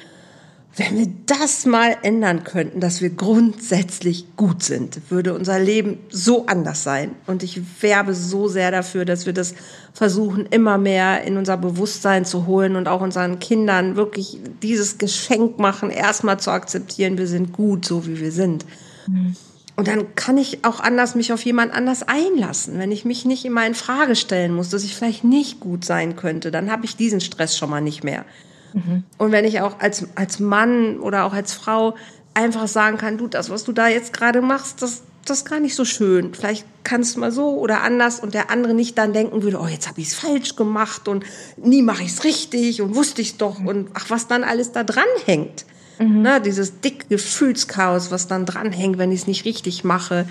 wenn 0.75 0.97
wir 0.97 1.07
das 1.25 1.65
mal 1.65 1.97
ändern 2.03 2.43
könnten, 2.43 2.79
dass 2.79 3.01
wir 3.01 3.09
grundsätzlich 3.09 4.25
gut 4.35 4.61
sind, 4.61 4.99
würde 5.09 5.33
unser 5.33 5.59
Leben 5.59 5.97
so 6.09 6.45
anders 6.45 6.83
sein. 6.83 7.15
Und 7.25 7.41
ich 7.41 7.59
werbe 7.81 8.13
so 8.13 8.47
sehr 8.47 8.69
dafür, 8.69 9.03
dass 9.03 9.25
wir 9.25 9.33
das 9.33 9.55
versuchen, 9.93 10.45
immer 10.45 10.77
mehr 10.77 11.23
in 11.23 11.37
unser 11.37 11.57
Bewusstsein 11.57 12.25
zu 12.25 12.45
holen 12.45 12.75
und 12.75 12.87
auch 12.87 13.01
unseren 13.01 13.39
Kindern 13.39 13.95
wirklich 13.95 14.39
dieses 14.61 14.99
Geschenk 14.99 15.57
machen, 15.57 15.89
erstmal 15.89 16.39
zu 16.39 16.51
akzeptieren, 16.51 17.17
wir 17.17 17.27
sind 17.27 17.53
gut, 17.53 17.83
so 17.83 18.05
wie 18.05 18.19
wir 18.19 18.31
sind. 18.31 18.63
Mhm. 19.07 19.35
Und 19.75 19.87
dann 19.87 20.15
kann 20.15 20.37
ich 20.37 20.65
auch 20.65 20.79
anders 20.79 21.15
mich 21.15 21.33
auf 21.33 21.43
jemand 21.43 21.71
anders 21.71 22.01
einlassen. 22.01 22.79
Wenn 22.79 22.91
ich 22.91 23.05
mich 23.05 23.25
nicht 23.25 23.45
immer 23.45 23.65
in 23.65 23.75
Frage 23.75 24.15
stellen 24.15 24.53
muss, 24.53 24.69
dass 24.69 24.83
ich 24.83 24.95
vielleicht 24.95 25.23
nicht 25.23 25.59
gut 25.59 25.85
sein 25.85 26.15
könnte, 26.15 26.49
dann 26.49 26.71
habe 26.71 26.85
ich 26.85 26.95
diesen 26.97 27.21
Stress 27.21 27.57
schon 27.57 27.69
mal 27.69 27.81
nicht 27.81 28.03
mehr. 28.03 28.25
Mhm. 28.73 29.03
Und 29.17 29.31
wenn 29.31 29.45
ich 29.45 29.61
auch 29.61 29.79
als, 29.79 30.05
als 30.15 30.39
Mann 30.39 30.99
oder 30.99 31.25
auch 31.25 31.33
als 31.33 31.53
Frau 31.53 31.95
einfach 32.33 32.67
sagen 32.67 32.97
kann, 32.97 33.17
du, 33.17 33.27
das, 33.27 33.49
was 33.49 33.63
du 33.63 33.71
da 33.71 33.87
jetzt 33.87 34.13
gerade 34.13 34.41
machst, 34.41 34.81
das, 34.81 35.03
das 35.25 35.39
ist 35.39 35.49
gar 35.49 35.59
nicht 35.59 35.75
so 35.75 35.85
schön. 35.85 36.33
Vielleicht 36.33 36.65
kannst 36.83 37.15
du 37.15 37.19
mal 37.19 37.31
so 37.31 37.57
oder 37.57 37.81
anders 37.81 38.19
und 38.19 38.33
der 38.33 38.49
andere 38.49 38.73
nicht 38.73 38.97
dann 38.97 39.11
denken 39.13 39.43
würde, 39.43 39.59
oh, 39.59 39.67
jetzt 39.67 39.87
habe 39.87 40.01
ich 40.01 40.07
es 40.07 40.13
falsch 40.13 40.55
gemacht 40.55 41.07
und 41.07 41.25
nie 41.57 41.81
mache 41.81 42.03
ich 42.03 42.09
es 42.09 42.23
richtig 42.23 42.81
und 42.81 42.95
wusste 42.95 43.21
ich 43.21 43.37
doch 43.37 43.59
und 43.59 43.89
ach, 43.93 44.05
was 44.09 44.27
dann 44.27 44.43
alles 44.43 44.71
da 44.71 44.83
dran 44.83 45.03
hängt. 45.25 45.65
Mhm. 45.99 46.21
Ne, 46.21 46.39
dieses 46.39 46.79
dicke 46.79 47.07
Gefühlschaos, 47.09 48.11
was 48.11 48.27
dann 48.27 48.45
dranhängt, 48.45 48.99
wenn 48.99 49.11
ich 49.11 49.21
es 49.21 49.27
nicht 49.27 49.45
richtig 49.45 49.83
mache. 49.83 50.27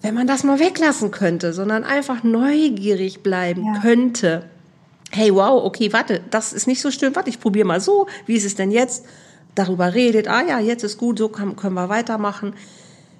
Wenn 0.00 0.14
man 0.14 0.26
das 0.26 0.42
mal 0.42 0.58
weglassen 0.58 1.10
könnte, 1.10 1.52
sondern 1.52 1.84
einfach 1.84 2.24
neugierig 2.24 3.22
bleiben 3.22 3.64
ja. 3.64 3.80
könnte 3.80 4.44
hey, 5.14 5.34
wow, 5.34 5.64
okay, 5.64 5.92
warte, 5.92 6.22
das 6.30 6.52
ist 6.52 6.66
nicht 6.66 6.80
so 6.80 6.90
schön, 6.90 7.14
warte, 7.14 7.30
ich 7.30 7.40
probiere 7.40 7.66
mal 7.66 7.80
so, 7.80 8.06
wie 8.26 8.34
ist 8.34 8.44
es 8.44 8.54
denn 8.54 8.70
jetzt? 8.70 9.04
Darüber 9.54 9.94
redet, 9.94 10.28
ah 10.28 10.42
ja, 10.42 10.58
jetzt 10.58 10.82
ist 10.82 10.98
gut, 10.98 11.18
so 11.18 11.28
kann, 11.28 11.56
können 11.56 11.74
wir 11.74 11.88
weitermachen. 11.88 12.54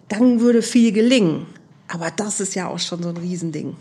Dann 0.09 0.41
würde 0.41 0.63
viel 0.63 0.93
gelingen. 0.93 1.47
Aber 1.89 2.11
das 2.11 2.41
ist 2.41 2.55
ja 2.55 2.69
auch 2.69 2.79
schon 2.79 3.03
so 3.03 3.11
ein 3.11 3.19
Riesending. 3.19 3.77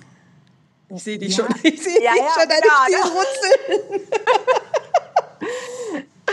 Ich 0.94 1.04
sehe 1.04 1.18
dich 1.18 1.38
ja. 1.38 1.46
schon, 1.46 1.56
ich 1.64 1.82
sehe 1.82 2.04
ja, 2.04 2.12
ja, 2.16 2.28
schon 2.38 2.50
deine 2.50 2.62
Stirn 2.86 3.12
runzeln. 3.18 4.02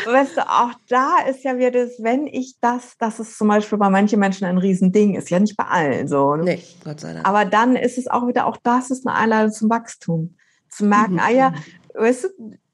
weißt 0.13 0.37
du, 0.39 0.49
auch 0.49 0.73
da 0.89 1.19
ist 1.29 1.45
ja 1.45 1.57
wieder 1.57 1.71
das, 1.71 1.93
wenn 1.99 2.27
ich 2.27 2.57
das, 2.61 2.97
das 2.99 3.21
ist 3.21 3.39
zum 3.39 3.49
Beispiel 3.49 3.79
bei 3.79 3.91
manchen 3.91 4.19
Menschen 4.19 4.47
ein 4.47 4.59
Riesending, 4.59 5.15
ist 5.15 5.31
ja 5.31 5.39
nicht 5.39 5.57
bei 5.57 5.65
allen 5.65 6.09
so. 6.09 6.35
Ne? 6.35 6.45
Nee, 6.45 6.63
Gott 6.85 7.01
sei 7.01 7.13
Dank. 7.13 7.29
Aber 7.29 7.45
dann 7.45 7.77
ist 7.77 7.99
es 7.99 8.09
auch 8.09 8.27
wieder, 8.27 8.47
auch 8.47 8.57
das 8.63 8.91
ist 8.91 9.07
eine 9.07 9.17
Einladung 9.17 9.53
zum 9.53 9.71
Wachstum 9.71 10.35
zu 10.69 10.85
merken, 10.85 11.15
mhm. 11.15 11.21
ah 11.21 11.31
ja, 11.31 11.55
weißt 11.95 12.25
du, 12.25 12.29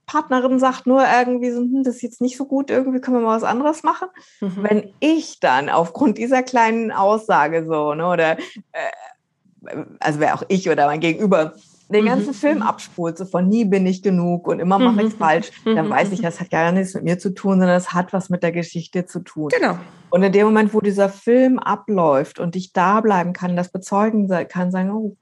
Partnerin 0.06 0.58
sagt 0.58 0.86
nur 0.86 1.02
irgendwie 1.02 1.50
so, 1.50 1.60
hm, 1.60 1.82
das 1.82 1.96
ist 1.96 2.02
jetzt 2.02 2.20
nicht 2.20 2.36
so 2.36 2.44
gut, 2.44 2.70
irgendwie 2.70 3.00
können 3.00 3.18
wir 3.18 3.22
mal 3.22 3.36
was 3.36 3.42
anderes 3.42 3.82
machen. 3.82 4.08
Mhm. 4.40 4.56
Wenn 4.56 4.90
ich 5.00 5.40
dann 5.40 5.68
aufgrund 5.68 6.18
dieser 6.18 6.42
kleinen 6.42 6.92
Aussage 6.92 7.64
so, 7.66 7.94
ne, 7.94 8.06
oder 8.06 8.38
äh, 8.72 9.76
also 10.00 10.20
wäre 10.20 10.34
auch 10.34 10.42
ich 10.48 10.68
oder 10.68 10.86
mein 10.86 11.00
Gegenüber, 11.00 11.54
den 11.88 12.04
mhm. 12.04 12.08
ganzen 12.08 12.28
mhm. 12.28 12.34
Film 12.34 12.62
abspult, 12.62 13.18
so 13.18 13.24
von 13.24 13.48
nie 13.48 13.64
bin 13.64 13.86
ich 13.86 14.02
genug 14.02 14.46
und 14.48 14.58
immer 14.58 14.78
mache 14.78 15.02
ich 15.02 15.08
es 15.08 15.14
mhm. 15.14 15.18
falsch, 15.18 15.52
dann 15.64 15.88
weiß 15.88 16.12
ich, 16.12 16.20
das 16.20 16.40
hat 16.40 16.50
gar 16.50 16.70
nichts 16.72 16.94
mit 16.94 17.04
mir 17.04 17.18
zu 17.18 17.34
tun, 17.34 17.58
sondern 17.58 17.76
es 17.76 17.92
hat 17.92 18.12
was 18.12 18.30
mit 18.30 18.42
der 18.42 18.52
Geschichte 18.52 19.06
zu 19.06 19.20
tun. 19.20 19.48
Genau. 19.48 19.78
Und 20.10 20.22
in 20.22 20.32
dem 20.32 20.46
Moment, 20.46 20.72
wo 20.74 20.80
dieser 20.80 21.08
Film 21.08 21.58
abläuft 21.58 22.38
und 22.38 22.56
ich 22.56 22.72
da 22.72 23.00
bleiben 23.00 23.32
kann, 23.32 23.56
das 23.56 23.70
bezeugen 23.70 24.28
kann, 24.48 24.70
sagen, 24.70 24.90
oh, 24.90 25.16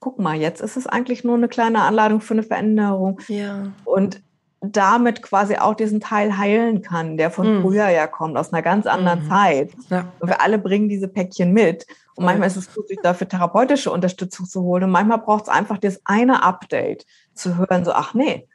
guck 0.00 0.18
mal, 0.18 0.36
jetzt 0.36 0.60
ist 0.60 0.76
es 0.76 0.86
eigentlich 0.86 1.24
nur 1.24 1.36
eine 1.36 1.48
kleine 1.48 1.82
Anladung 1.82 2.20
für 2.20 2.34
eine 2.34 2.42
Veränderung. 2.42 3.20
Ja. 3.28 3.72
Und 3.84 4.22
damit 4.60 5.22
quasi 5.22 5.56
auch 5.56 5.74
diesen 5.74 6.00
Teil 6.00 6.36
heilen 6.36 6.82
kann, 6.82 7.16
der 7.16 7.30
von 7.30 7.58
mhm. 7.58 7.62
früher 7.62 7.88
ja 7.88 8.06
kommt, 8.06 8.36
aus 8.36 8.52
einer 8.52 8.62
ganz 8.62 8.86
anderen 8.86 9.24
mhm. 9.24 9.28
Zeit. 9.28 9.70
Ja. 9.88 10.12
Und 10.18 10.28
wir 10.28 10.40
alle 10.40 10.58
bringen 10.58 10.88
diese 10.88 11.08
Päckchen 11.08 11.52
mit. 11.52 11.86
Und 12.16 12.24
manchmal 12.24 12.48
ist 12.48 12.56
es 12.56 12.74
gut, 12.74 12.88
sich 12.88 12.98
dafür 13.00 13.28
therapeutische 13.28 13.92
Unterstützung 13.92 14.46
zu 14.46 14.62
holen. 14.62 14.84
Und 14.84 14.90
manchmal 14.90 15.18
braucht 15.18 15.44
es 15.44 15.48
einfach 15.48 15.78
das 15.78 16.00
eine 16.04 16.42
Update, 16.42 17.06
zu 17.34 17.56
hören, 17.56 17.84
so, 17.84 17.92
ach 17.92 18.14
nee, 18.14 18.48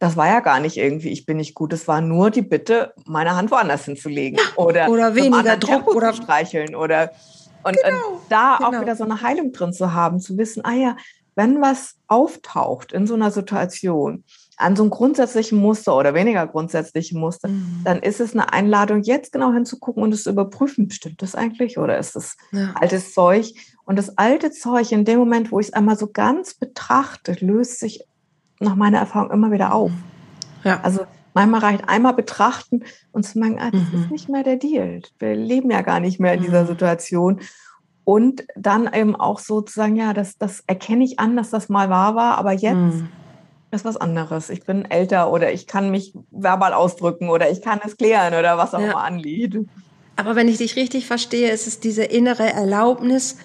das 0.00 0.16
war 0.16 0.26
ja 0.26 0.40
gar 0.40 0.58
nicht 0.58 0.76
irgendwie, 0.76 1.10
ich 1.10 1.24
bin 1.24 1.36
nicht 1.36 1.54
gut. 1.54 1.72
Es 1.72 1.86
war 1.86 2.00
nur 2.00 2.30
die 2.30 2.42
Bitte, 2.42 2.92
meine 3.06 3.36
Hand 3.36 3.52
woanders 3.52 3.84
hinzulegen. 3.84 4.40
Oder, 4.56 4.88
oder 4.88 5.14
weniger 5.14 5.56
Druck 5.56 5.94
oder 5.94 6.12
streicheln 6.12 6.74
oder 6.74 7.12
und, 7.64 7.76
genau, 7.82 8.08
und 8.08 8.20
da 8.28 8.56
genau. 8.58 8.68
auch 8.68 8.80
wieder 8.80 8.96
so 8.96 9.04
eine 9.04 9.22
Heilung 9.22 9.52
drin 9.52 9.72
zu 9.72 9.92
haben, 9.92 10.20
zu 10.20 10.36
wissen, 10.38 10.64
ah 10.64 10.74
ja, 10.74 10.96
wenn 11.34 11.60
was 11.60 11.96
auftaucht 12.06 12.92
in 12.92 13.06
so 13.06 13.14
einer 13.14 13.30
Situation, 13.30 14.24
an 14.56 14.76
so 14.76 14.84
einem 14.84 14.90
grundsätzlichen 14.90 15.58
Muster 15.58 15.96
oder 15.96 16.14
weniger 16.14 16.46
grundsätzlichen 16.46 17.18
Muster, 17.18 17.48
mhm. 17.48 17.80
dann 17.84 17.98
ist 18.00 18.20
es 18.20 18.34
eine 18.34 18.52
Einladung, 18.52 19.02
jetzt 19.02 19.32
genau 19.32 19.52
hinzugucken 19.52 20.02
und 20.02 20.14
es 20.14 20.22
zu 20.22 20.30
überprüfen, 20.30 20.90
stimmt 20.90 21.22
das 21.22 21.34
eigentlich 21.34 21.76
oder 21.76 21.98
ist 21.98 22.14
das 22.14 22.36
ja. 22.52 22.72
altes 22.80 23.14
Zeug? 23.14 23.52
Und 23.84 23.98
das 23.98 24.16
alte 24.16 24.50
Zeug, 24.50 24.92
in 24.92 25.04
dem 25.04 25.18
Moment, 25.18 25.50
wo 25.50 25.58
ich 25.58 25.68
es 25.68 25.72
einmal 25.72 25.98
so 25.98 26.06
ganz 26.06 26.54
betrachte, 26.54 27.36
löst 27.40 27.80
sich 27.80 28.04
nach 28.60 28.76
meiner 28.76 28.98
Erfahrung 28.98 29.30
immer 29.32 29.50
wieder 29.50 29.74
auf. 29.74 29.90
Ja. 30.62 30.80
Also 30.82 31.00
Manchmal 31.34 31.60
reicht 31.60 31.88
einmal 31.88 32.14
betrachten 32.14 32.84
und 33.10 33.24
zu 33.24 33.40
merken, 33.40 33.58
ah, 33.58 33.70
das 33.72 33.92
mhm. 33.92 34.02
ist 34.02 34.10
nicht 34.10 34.28
mehr 34.28 34.44
der 34.44 34.56
Deal. 34.56 35.02
Wir 35.18 35.34
leben 35.34 35.70
ja 35.70 35.82
gar 35.82 35.98
nicht 35.98 36.20
mehr 36.20 36.34
in 36.34 36.42
dieser 36.42 36.62
mhm. 36.62 36.68
Situation. 36.68 37.40
Und 38.04 38.46
dann 38.54 38.88
eben 38.92 39.16
auch 39.16 39.40
sozusagen, 39.40 39.96
ja, 39.96 40.12
das, 40.12 40.38
das 40.38 40.62
erkenne 40.66 41.04
ich 41.04 41.18
an, 41.18 41.36
dass 41.36 41.50
das 41.50 41.68
mal 41.68 41.90
wahr 41.90 42.14
war, 42.14 42.38
aber 42.38 42.52
jetzt 42.52 42.74
mhm. 42.74 43.08
ist 43.72 43.84
was 43.84 43.96
anderes. 43.96 44.48
Ich 44.48 44.64
bin 44.64 44.88
älter 44.88 45.32
oder 45.32 45.52
ich 45.52 45.66
kann 45.66 45.90
mich 45.90 46.14
verbal 46.30 46.72
ausdrücken 46.72 47.28
oder 47.28 47.50
ich 47.50 47.62
kann 47.62 47.80
es 47.84 47.96
klären 47.96 48.34
oder 48.34 48.56
was 48.56 48.72
auch 48.72 48.80
ja. 48.80 48.92
immer 48.92 49.02
anliegt. 49.02 49.56
Aber 50.16 50.36
wenn 50.36 50.46
ich 50.46 50.58
dich 50.58 50.76
richtig 50.76 51.06
verstehe, 51.06 51.50
ist 51.50 51.66
es 51.66 51.80
diese 51.80 52.04
innere 52.04 52.52
Erlaubnis, 52.52 53.38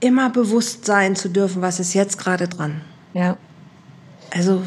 immer 0.00 0.30
bewusst 0.30 0.86
sein 0.86 1.14
zu 1.14 1.28
dürfen, 1.28 1.60
was 1.60 1.78
ist 1.78 1.92
jetzt 1.92 2.18
gerade 2.18 2.48
dran. 2.48 2.80
Ja. 3.12 3.36
Also 4.30 4.62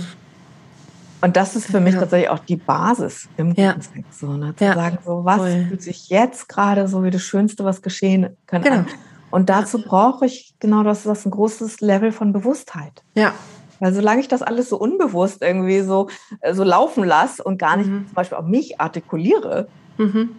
Und 1.22 1.38
das 1.38 1.56
ist 1.56 1.68
für 1.68 1.80
mich 1.80 1.94
ja. 1.94 2.02
tatsächlich 2.02 2.30
auch 2.30 2.40
die 2.40 2.58
Basis 2.58 3.28
im 3.38 3.54
ja. 3.54 3.72
guten 3.72 3.82
Sex. 3.82 4.20
So, 4.20 4.34
ne? 4.34 4.56
Zu 4.56 4.66
ja. 4.66 4.74
sagen, 4.74 4.98
so 5.04 5.26
was 5.26 5.38
Voll. 5.38 5.66
fühlt 5.70 5.82
sich 5.82 6.10
jetzt 6.10 6.50
gerade 6.50 6.88
so 6.88 7.04
wie 7.04 7.10
das 7.10 7.22
Schönste, 7.22 7.64
was 7.64 7.82
geschehen 7.82 8.36
kann. 8.46 8.62
Genau. 8.62 8.76
An. 8.78 8.88
Und 9.32 9.50
dazu 9.50 9.82
brauche 9.82 10.26
ich 10.26 10.54
genau 10.60 10.84
das, 10.84 11.04
das 11.04 11.26
ein 11.26 11.32
großes 11.32 11.82
Level 11.82 12.12
von 12.12 12.32
Bewusstheit. 12.32 13.04
Ja. 13.16 13.34
Weil 13.80 13.94
solange 13.94 14.22
ich 14.22 14.28
das 14.28 14.42
alles 14.42 14.70
so 14.70 14.78
unbewusst 14.78 15.42
irgendwie 15.42 15.82
so, 15.82 16.08
äh, 16.42 16.54
so 16.54 16.64
laufen 16.64 17.04
lasse 17.04 17.44
und 17.44 17.58
gar 17.58 17.76
nicht 17.78 17.90
mhm. 17.90 18.06
zum 18.06 18.14
Beispiel 18.14 18.38
auch 18.38 18.46
mich 18.46 18.80
artikuliere, 18.80 19.68
mhm. 19.98 20.30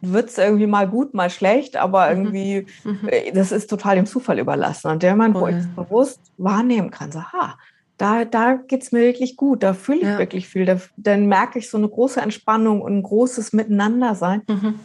wird 0.00 0.30
es 0.30 0.38
irgendwie 0.38 0.66
mal 0.66 0.88
gut, 0.88 1.12
mal 1.12 1.28
schlecht, 1.28 1.76
aber 1.76 2.06
mhm. 2.06 2.16
irgendwie, 2.16 2.66
mhm. 2.84 3.10
das 3.34 3.52
ist 3.52 3.68
total 3.68 3.96
dem 3.96 4.06
Zufall 4.06 4.38
überlassen. 4.38 4.90
Und 4.90 5.02
der 5.02 5.16
Mann, 5.16 5.34
wo 5.34 5.46
ich 5.46 5.56
es 5.56 5.66
bewusst 5.66 6.20
wahrnehmen 6.38 6.90
kann, 6.90 7.12
so, 7.12 7.20
ha, 7.20 7.58
da, 7.98 8.24
da 8.24 8.54
geht 8.54 8.82
es 8.82 8.92
mir 8.92 9.00
wirklich 9.00 9.36
gut, 9.36 9.62
da 9.62 9.74
fühle 9.74 10.00
ich 10.00 10.06
ja. 10.06 10.18
wirklich 10.18 10.48
viel, 10.48 10.64
da, 10.66 10.78
dann 10.96 11.26
merke 11.26 11.58
ich 11.58 11.70
so 11.70 11.78
eine 11.78 11.88
große 11.88 12.20
Entspannung 12.20 12.80
und 12.82 12.98
ein 12.98 13.02
großes 13.02 13.52
Miteinandersein. 13.52 14.42
Mhm. 14.48 14.80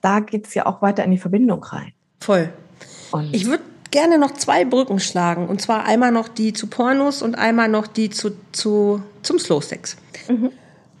Da 0.00 0.20
geht 0.20 0.46
es 0.46 0.54
ja 0.54 0.66
auch 0.66 0.82
weiter 0.82 1.04
in 1.04 1.10
die 1.10 1.18
Verbindung 1.18 1.62
rein. 1.62 1.92
Voll. 2.20 2.50
Und 3.10 3.34
ich 3.34 3.46
würde 3.46 3.62
gerne 3.90 4.18
noch 4.18 4.32
zwei 4.32 4.64
Brücken 4.64 5.00
schlagen. 5.00 5.48
Und 5.48 5.60
zwar 5.60 5.84
einmal 5.84 6.12
noch 6.12 6.28
die 6.28 6.52
zu 6.52 6.66
Pornos 6.66 7.22
und 7.22 7.34
einmal 7.34 7.68
noch 7.68 7.86
die 7.86 8.10
zu, 8.10 8.30
zu, 8.52 9.02
zum 9.22 9.38
Slow 9.38 9.62
Sex. 9.62 9.96
Mhm. 10.28 10.50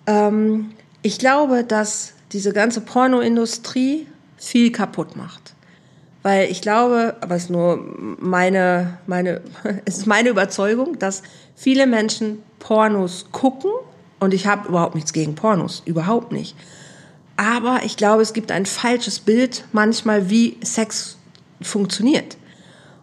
Ähm, 0.06 0.70
ich 1.02 1.18
glaube, 1.18 1.64
dass 1.64 2.12
diese 2.32 2.52
ganze 2.52 2.80
Pornoindustrie 2.80 4.06
viel 4.36 4.72
kaputt 4.72 5.16
macht. 5.16 5.45
Weil 6.26 6.50
ich 6.50 6.60
glaube, 6.60 7.14
aber 7.20 7.36
es 7.36 7.44
ist 7.44 7.50
nur 7.50 7.78
meine, 8.18 8.98
meine, 9.06 9.42
es 9.84 9.98
ist 9.98 10.06
meine 10.08 10.28
Überzeugung, 10.28 10.98
dass 10.98 11.22
viele 11.54 11.86
Menschen 11.86 12.42
Pornos 12.58 13.26
gucken 13.30 13.70
und 14.18 14.34
ich 14.34 14.48
habe 14.48 14.66
überhaupt 14.66 14.96
nichts 14.96 15.12
gegen 15.12 15.36
Pornos, 15.36 15.84
überhaupt 15.84 16.32
nicht. 16.32 16.56
Aber 17.36 17.82
ich 17.84 17.96
glaube, 17.96 18.22
es 18.22 18.32
gibt 18.32 18.50
ein 18.50 18.66
falsches 18.66 19.20
Bild 19.20 19.66
manchmal, 19.70 20.28
wie 20.28 20.56
Sex 20.64 21.16
funktioniert. 21.62 22.36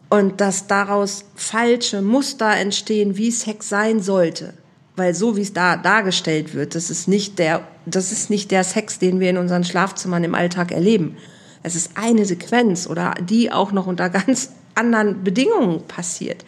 Und 0.09 0.41
dass 0.41 0.67
daraus 0.67 1.24
falsche 1.34 2.01
Muster 2.01 2.51
entstehen, 2.57 3.15
wie 3.15 3.32
Sex 3.32 3.69
sein 3.69 4.01
sollte. 4.01 4.53
Weil 4.97 5.15
so 5.15 5.38
wie 5.38 5.43
es 5.43 5.53
da 5.53 5.78
dargestellt 5.78 6.53
wird, 6.53 6.76
das 6.76 6.89
ist 6.89 7.07
nicht 7.07 7.39
der, 7.39 7.65
das 7.86 8.11
ist 8.11 8.30
nicht 8.30 8.51
der 8.51 8.65
Sex, 8.65 8.99
den 8.99 9.21
wir 9.21 9.30
in 9.30 9.38
unseren 9.38 9.63
Schlafzimmern 9.63 10.26
im 10.26 10.36
Alltag 10.36 10.74
erleben. 10.74 11.15
Es 11.64 11.76
ist 11.76 11.91
eine 11.95 12.26
Sequenz 12.26 12.88
oder 12.88 13.16
die 13.22 13.51
auch 13.51 13.72
noch 13.72 13.88
unter 13.88 14.09
ganz 14.09 14.51
anderen 14.76 15.24
Bedingungen 15.24 15.88
passiert. 15.88 16.43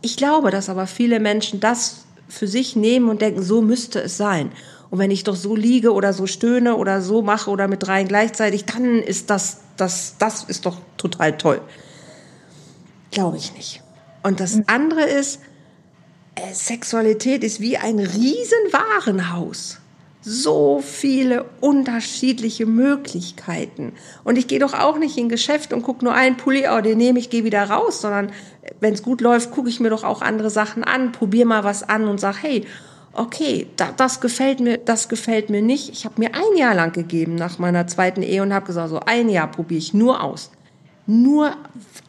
Ich 0.00 0.16
glaube, 0.16 0.50
dass 0.50 0.68
aber 0.68 0.86
viele 0.86 1.20
Menschen 1.20 1.60
das 1.60 2.04
für 2.28 2.46
sich 2.46 2.76
nehmen 2.76 3.08
und 3.08 3.20
denken, 3.20 3.42
so 3.42 3.60
müsste 3.60 4.00
es 4.00 4.16
sein. 4.16 4.52
Und 4.90 4.98
wenn 4.98 5.10
ich 5.10 5.24
doch 5.24 5.36
so 5.36 5.54
liege 5.54 5.92
oder 5.92 6.12
so 6.12 6.26
stöhne 6.26 6.76
oder 6.76 7.02
so 7.02 7.22
mache 7.22 7.50
oder 7.50 7.68
mit 7.68 7.82
dreien 7.82 8.08
gleichzeitig, 8.08 8.64
dann 8.64 9.00
ist 9.00 9.30
das, 9.30 9.58
das, 9.76 10.16
das 10.18 10.44
ist 10.44 10.66
doch 10.66 10.78
total 10.96 11.36
toll. 11.36 11.60
Glaube 13.10 13.36
ich 13.36 13.52
nicht. 13.54 13.82
Und 14.22 14.40
das 14.40 14.58
andere 14.66 15.02
ist, 15.02 15.40
äh, 16.36 16.52
Sexualität 16.52 17.42
ist 17.42 17.60
wie 17.60 17.76
ein 17.76 17.98
Riesenwarenhaus 17.98 19.79
so 20.22 20.82
viele 20.84 21.46
unterschiedliche 21.60 22.66
Möglichkeiten. 22.66 23.92
Und 24.22 24.36
ich 24.36 24.48
gehe 24.48 24.58
doch 24.58 24.74
auch 24.74 24.98
nicht 24.98 25.16
in 25.16 25.28
Geschäft 25.30 25.72
und 25.72 25.82
gucke 25.82 26.04
nur 26.04 26.14
einen 26.14 26.36
Pulli, 26.36 26.64
oh, 26.70 26.80
den 26.82 26.98
nehme 26.98 27.18
ich, 27.18 27.30
gehe 27.30 27.44
wieder 27.44 27.64
raus, 27.64 28.02
sondern 28.02 28.30
wenn 28.80 28.92
es 28.92 29.02
gut 29.02 29.22
läuft, 29.22 29.50
gucke 29.50 29.70
ich 29.70 29.80
mir 29.80 29.90
doch 29.90 30.04
auch 30.04 30.20
andere 30.20 30.50
Sachen 30.50 30.84
an, 30.84 31.12
probiere 31.12 31.46
mal 31.46 31.64
was 31.64 31.82
an 31.88 32.06
und 32.06 32.20
sage, 32.20 32.38
hey, 32.42 32.66
okay, 33.14 33.66
da, 33.76 33.92
das 33.96 34.20
gefällt 34.20 34.60
mir, 34.60 34.76
das 34.76 35.08
gefällt 35.08 35.48
mir 35.48 35.62
nicht. 35.62 35.88
Ich 35.88 36.04
habe 36.04 36.16
mir 36.18 36.34
ein 36.34 36.56
Jahr 36.56 36.74
lang 36.74 36.92
gegeben 36.92 37.34
nach 37.34 37.58
meiner 37.58 37.86
zweiten 37.86 38.22
Ehe 38.22 38.42
und 38.42 38.52
habe 38.52 38.66
gesagt, 38.66 38.90
so 38.90 39.00
ein 39.00 39.30
Jahr 39.30 39.50
probiere 39.50 39.78
ich 39.78 39.94
nur 39.94 40.22
aus. 40.22 40.50
Nur 41.06 41.56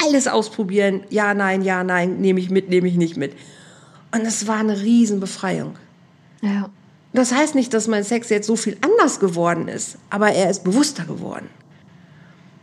alles 0.05 0.27
ausprobieren, 0.27 1.03
ja, 1.09 1.33
nein, 1.33 1.61
ja, 1.61 1.83
nein, 1.83 2.19
nehme 2.19 2.41
ich 2.41 2.49
mit, 2.49 2.69
nehme 2.69 2.89
ich 2.89 2.97
nicht 2.97 3.15
mit. 3.15 3.33
Und 4.13 4.21
es 4.21 4.47
war 4.47 4.57
eine 4.57 4.81
Riesenbefreiung. 4.81 5.75
Ja. 6.41 6.69
Das 7.13 7.33
heißt 7.33 7.55
nicht, 7.55 7.73
dass 7.73 7.87
mein 7.87 8.03
Sex 8.03 8.29
jetzt 8.29 8.47
so 8.47 8.55
viel 8.55 8.77
anders 8.81 9.19
geworden 9.19 9.67
ist, 9.67 9.97
aber 10.09 10.31
er 10.31 10.49
ist 10.49 10.63
bewusster 10.63 11.03
geworden. 11.03 11.49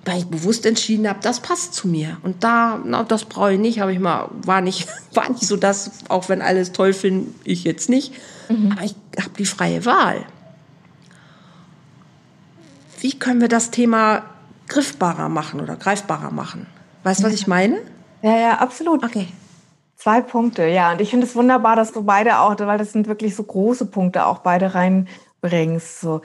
Weil 0.05 0.20
ich 0.20 0.26
bewusst 0.26 0.64
entschieden 0.64 1.07
habe, 1.07 1.18
das 1.20 1.40
passt 1.40 1.74
zu 1.74 1.86
mir. 1.86 2.16
Und 2.22 2.42
da, 2.42 2.80
na, 2.82 3.03
das 3.03 3.26
brauche 3.26 3.53
ich 3.53 3.59
nicht, 3.59 3.80
habe 3.80 3.92
ich 3.92 3.99
mal, 3.99 4.30
war 4.44 4.62
nicht, 4.62 4.88
war 5.14 5.28
nicht 5.28 5.46
so 5.46 5.57
das, 5.57 5.90
auch 6.09 6.30
wenn 6.30 6.40
alles 6.40 6.72
toll 6.72 6.94
finde, 6.94 7.30
ich 7.44 7.64
jetzt 7.64 7.90
nicht. 7.90 8.14
Mhm. 8.49 8.72
Aber 8.72 8.82
ich 8.84 8.94
habe 9.18 9.34
die 9.38 9.44
freie 9.44 9.84
Wahl. 9.84 10.24
Wie 13.01 13.18
können 13.18 13.42
wir 13.42 13.49
das 13.49 13.70
Thema 13.70 14.24
griffbarer 14.68 15.28
machen 15.28 15.61
oder 15.61 15.76
greifbarer 15.76 16.30
machen? 16.30 16.66
Weißt 17.05 17.20
du, 17.20 17.24
was 17.24 17.34
ich 17.34 17.46
meine? 17.46 17.78
Ja, 18.22 18.36
ja, 18.36 18.59
absolut. 18.59 19.05
Okay. 19.05 19.28
Zwei 19.99 20.20
Punkte, 20.20 20.66
ja. 20.66 20.92
Und 20.92 21.01
ich 21.01 21.11
finde 21.11 21.26
es 21.26 21.34
wunderbar, 21.34 21.74
dass 21.74 21.92
du 21.92 22.05
beide 22.05 22.38
auch, 22.38 22.57
weil 22.61 22.78
das 22.78 22.92
sind 22.92 23.09
wirklich 23.09 23.34
so 23.34 23.42
große 23.42 23.86
Punkte, 23.86 24.26
auch 24.26 24.38
beide 24.38 24.74
reinbringst. 24.74 26.01
So. 26.01 26.22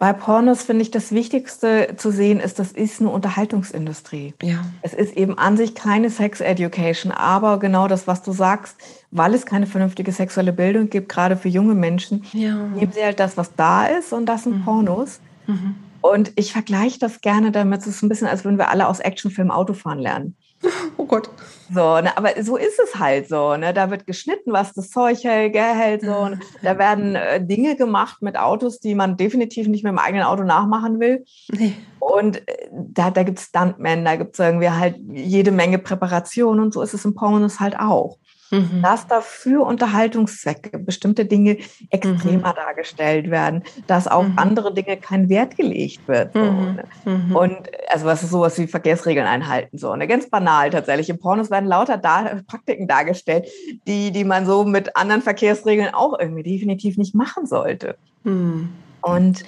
Bei 0.00 0.12
Pornos 0.12 0.64
finde 0.64 0.82
ich 0.82 0.90
das 0.90 1.12
Wichtigste 1.12 1.94
zu 1.96 2.10
sehen 2.10 2.40
ist, 2.40 2.58
das 2.58 2.72
ist 2.72 3.00
eine 3.00 3.10
Unterhaltungsindustrie. 3.10 4.34
Ja. 4.42 4.64
Es 4.82 4.92
ist 4.92 5.16
eben 5.16 5.38
an 5.38 5.56
sich 5.56 5.76
keine 5.76 6.10
Sex 6.10 6.40
Education, 6.40 7.12
aber 7.12 7.60
genau 7.60 7.86
das, 7.86 8.08
was 8.08 8.22
du 8.22 8.32
sagst, 8.32 8.76
weil 9.12 9.32
es 9.32 9.46
keine 9.46 9.68
vernünftige 9.68 10.10
sexuelle 10.10 10.52
Bildung 10.52 10.90
gibt, 10.90 11.08
gerade 11.08 11.36
für 11.36 11.48
junge 11.48 11.74
Menschen, 11.74 12.24
ja. 12.32 12.56
nehmen 12.56 12.90
sie 12.92 13.04
halt 13.04 13.20
das, 13.20 13.36
was 13.36 13.54
da 13.54 13.86
ist 13.86 14.12
und 14.12 14.26
das 14.26 14.42
sind 14.42 14.58
mhm. 14.58 14.64
Pornos. 14.64 15.20
Mhm. 15.46 15.76
Und 16.00 16.32
ich 16.34 16.52
vergleiche 16.52 16.98
das 16.98 17.20
gerne 17.20 17.52
damit, 17.52 17.82
es 17.82 17.86
ist 17.86 18.02
ein 18.02 18.08
bisschen, 18.08 18.26
als 18.26 18.44
würden 18.44 18.58
wir 18.58 18.70
alle 18.70 18.88
aus 18.88 18.98
Actionfilmen 18.98 19.52
Autofahren 19.52 20.00
lernen. 20.00 20.34
Oh 20.96 21.06
Gott. 21.06 21.30
So, 21.72 22.00
ne, 22.00 22.16
aber 22.16 22.42
so 22.42 22.56
ist 22.56 22.78
es 22.78 22.98
halt 22.98 23.28
so. 23.28 23.56
Ne? 23.56 23.72
Da 23.72 23.90
wird 23.90 24.06
geschnitten, 24.06 24.52
was 24.52 24.72
das 24.72 24.90
Zeug 24.90 25.22
hält, 25.24 25.54
hält 25.54 26.02
so. 26.02 26.28
Ne? 26.28 26.40
Da 26.62 26.78
werden 26.78 27.14
äh, 27.14 27.44
Dinge 27.44 27.76
gemacht 27.76 28.22
mit 28.22 28.36
Autos, 28.36 28.80
die 28.80 28.94
man 28.94 29.16
definitiv 29.16 29.68
nicht 29.68 29.84
mit 29.84 29.92
dem 29.92 29.98
eigenen 29.98 30.24
Auto 30.24 30.42
nachmachen 30.42 31.00
will. 31.00 31.24
Nee. 31.50 31.74
Und 32.00 32.46
äh, 32.48 32.68
da, 32.72 33.10
da 33.10 33.22
gibt 33.22 33.38
es 33.38 33.46
Stuntmen, 33.46 34.04
da 34.04 34.16
gibt 34.16 34.34
es 34.34 34.38
irgendwie 34.40 34.70
halt 34.70 34.96
jede 35.12 35.52
Menge 35.52 35.78
Präparation 35.78 36.60
und 36.60 36.74
so 36.74 36.82
ist 36.82 36.94
es 36.94 37.04
im 37.04 37.14
Pornos 37.14 37.60
halt 37.60 37.78
auch 37.78 38.18
mhm. 38.60 38.82
dass 38.82 39.06
dafür 39.06 39.66
Unterhaltungszwecke 39.66 40.78
bestimmte 40.78 41.24
Dinge 41.24 41.58
extremer 41.90 42.50
mhm. 42.50 42.56
dargestellt 42.56 43.30
werden, 43.30 43.62
dass 43.86 44.08
auf 44.08 44.26
mhm. 44.26 44.38
andere 44.38 44.74
Dinge 44.74 44.96
kein 44.96 45.28
Wert 45.28 45.56
gelegt 45.56 46.06
wird. 46.08 46.32
So, 46.32 46.40
mhm. 46.40 46.74
ne? 46.74 46.84
Mhm. 47.04 47.36
Und 47.36 47.58
also 47.88 48.06
was 48.06 48.22
ist 48.22 48.30
sowas 48.30 48.58
wie 48.58 48.66
Verkehrsregeln 48.66 49.26
einhalten, 49.26 49.78
so, 49.78 49.94
ne? 49.94 50.06
ganz 50.06 50.28
banal 50.28 50.70
tatsächlich. 50.70 51.10
Im 51.10 51.18
Pornos 51.18 51.50
werden 51.50 51.68
lauter 51.68 51.96
da 51.96 52.40
Praktiken 52.46 52.88
dargestellt, 52.88 53.46
die, 53.86 54.10
die 54.10 54.24
man 54.24 54.46
so 54.46 54.64
mit 54.64 54.96
anderen 54.96 55.22
Verkehrsregeln 55.22 55.94
auch 55.94 56.18
irgendwie 56.18 56.42
definitiv 56.42 56.96
nicht 56.96 57.14
machen 57.14 57.46
sollte. 57.46 57.96
Mhm. 58.24 58.70
Und 59.00 59.44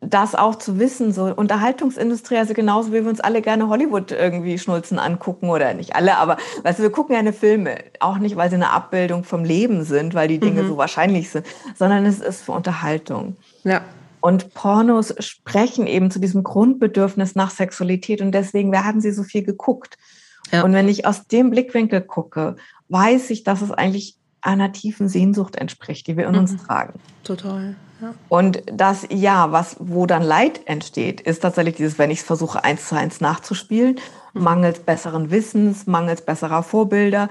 das 0.00 0.34
auch 0.34 0.54
zu 0.56 0.78
wissen, 0.78 1.12
so 1.12 1.24
Unterhaltungsindustrie, 1.24 2.36
also 2.36 2.54
genauso 2.54 2.90
wie 2.92 3.02
wir 3.02 3.10
uns 3.10 3.20
alle 3.20 3.42
gerne 3.42 3.68
Hollywood 3.68 4.12
irgendwie 4.12 4.58
Schnulzen 4.58 4.98
angucken 4.98 5.50
oder 5.50 5.74
nicht 5.74 5.96
alle, 5.96 6.18
aber 6.18 6.36
weißt 6.62 6.78
du, 6.78 6.84
wir 6.84 6.90
gucken 6.90 7.14
gerne 7.14 7.32
Filme, 7.32 7.78
auch 8.00 8.18
nicht, 8.18 8.36
weil 8.36 8.48
sie 8.48 8.56
eine 8.56 8.70
Abbildung 8.70 9.24
vom 9.24 9.44
Leben 9.44 9.82
sind, 9.82 10.14
weil 10.14 10.28
die 10.28 10.38
Dinge 10.38 10.62
mhm. 10.62 10.68
so 10.68 10.76
wahrscheinlich 10.76 11.30
sind, 11.30 11.46
sondern 11.74 12.06
es 12.06 12.20
ist 12.20 12.42
für 12.42 12.52
Unterhaltung. 12.52 13.36
Ja. 13.64 13.82
Und 14.20 14.54
Pornos 14.54 15.14
sprechen 15.18 15.86
eben 15.86 16.10
zu 16.10 16.18
diesem 16.18 16.42
Grundbedürfnis 16.42 17.34
nach 17.34 17.50
Sexualität 17.50 18.20
und 18.20 18.32
deswegen 18.32 18.72
werden 18.72 19.00
sie 19.00 19.12
so 19.12 19.22
viel 19.22 19.44
geguckt. 19.44 19.96
Ja. 20.52 20.64
Und 20.64 20.72
wenn 20.72 20.88
ich 20.88 21.06
aus 21.06 21.26
dem 21.26 21.50
Blickwinkel 21.50 22.00
gucke, 22.00 22.56
weiß 22.88 23.30
ich, 23.30 23.44
dass 23.44 23.62
es 23.62 23.70
eigentlich 23.70 24.17
einer 24.40 24.72
tiefen 24.72 25.08
Sehnsucht 25.08 25.56
entspricht, 25.56 26.06
die 26.06 26.16
wir 26.16 26.26
in 26.26 26.32
mhm. 26.32 26.38
uns 26.40 26.56
tragen. 26.56 26.98
Total. 27.24 27.76
Ja. 28.00 28.14
Und 28.28 28.62
das, 28.72 29.06
ja, 29.10 29.50
was, 29.50 29.76
wo 29.80 30.06
dann 30.06 30.22
Leid 30.22 30.60
entsteht, 30.66 31.20
ist 31.20 31.40
tatsächlich 31.40 31.76
dieses, 31.76 31.98
wenn 31.98 32.10
ich 32.10 32.20
es 32.20 32.24
versuche, 32.24 32.62
eins 32.62 32.88
zu 32.88 32.96
eins 32.96 33.20
nachzuspielen, 33.20 33.98
mhm. 34.34 34.42
mangels 34.42 34.80
besseren 34.80 35.30
Wissens, 35.30 35.86
mangels 35.86 36.22
besserer 36.22 36.62
Vorbilder. 36.62 37.28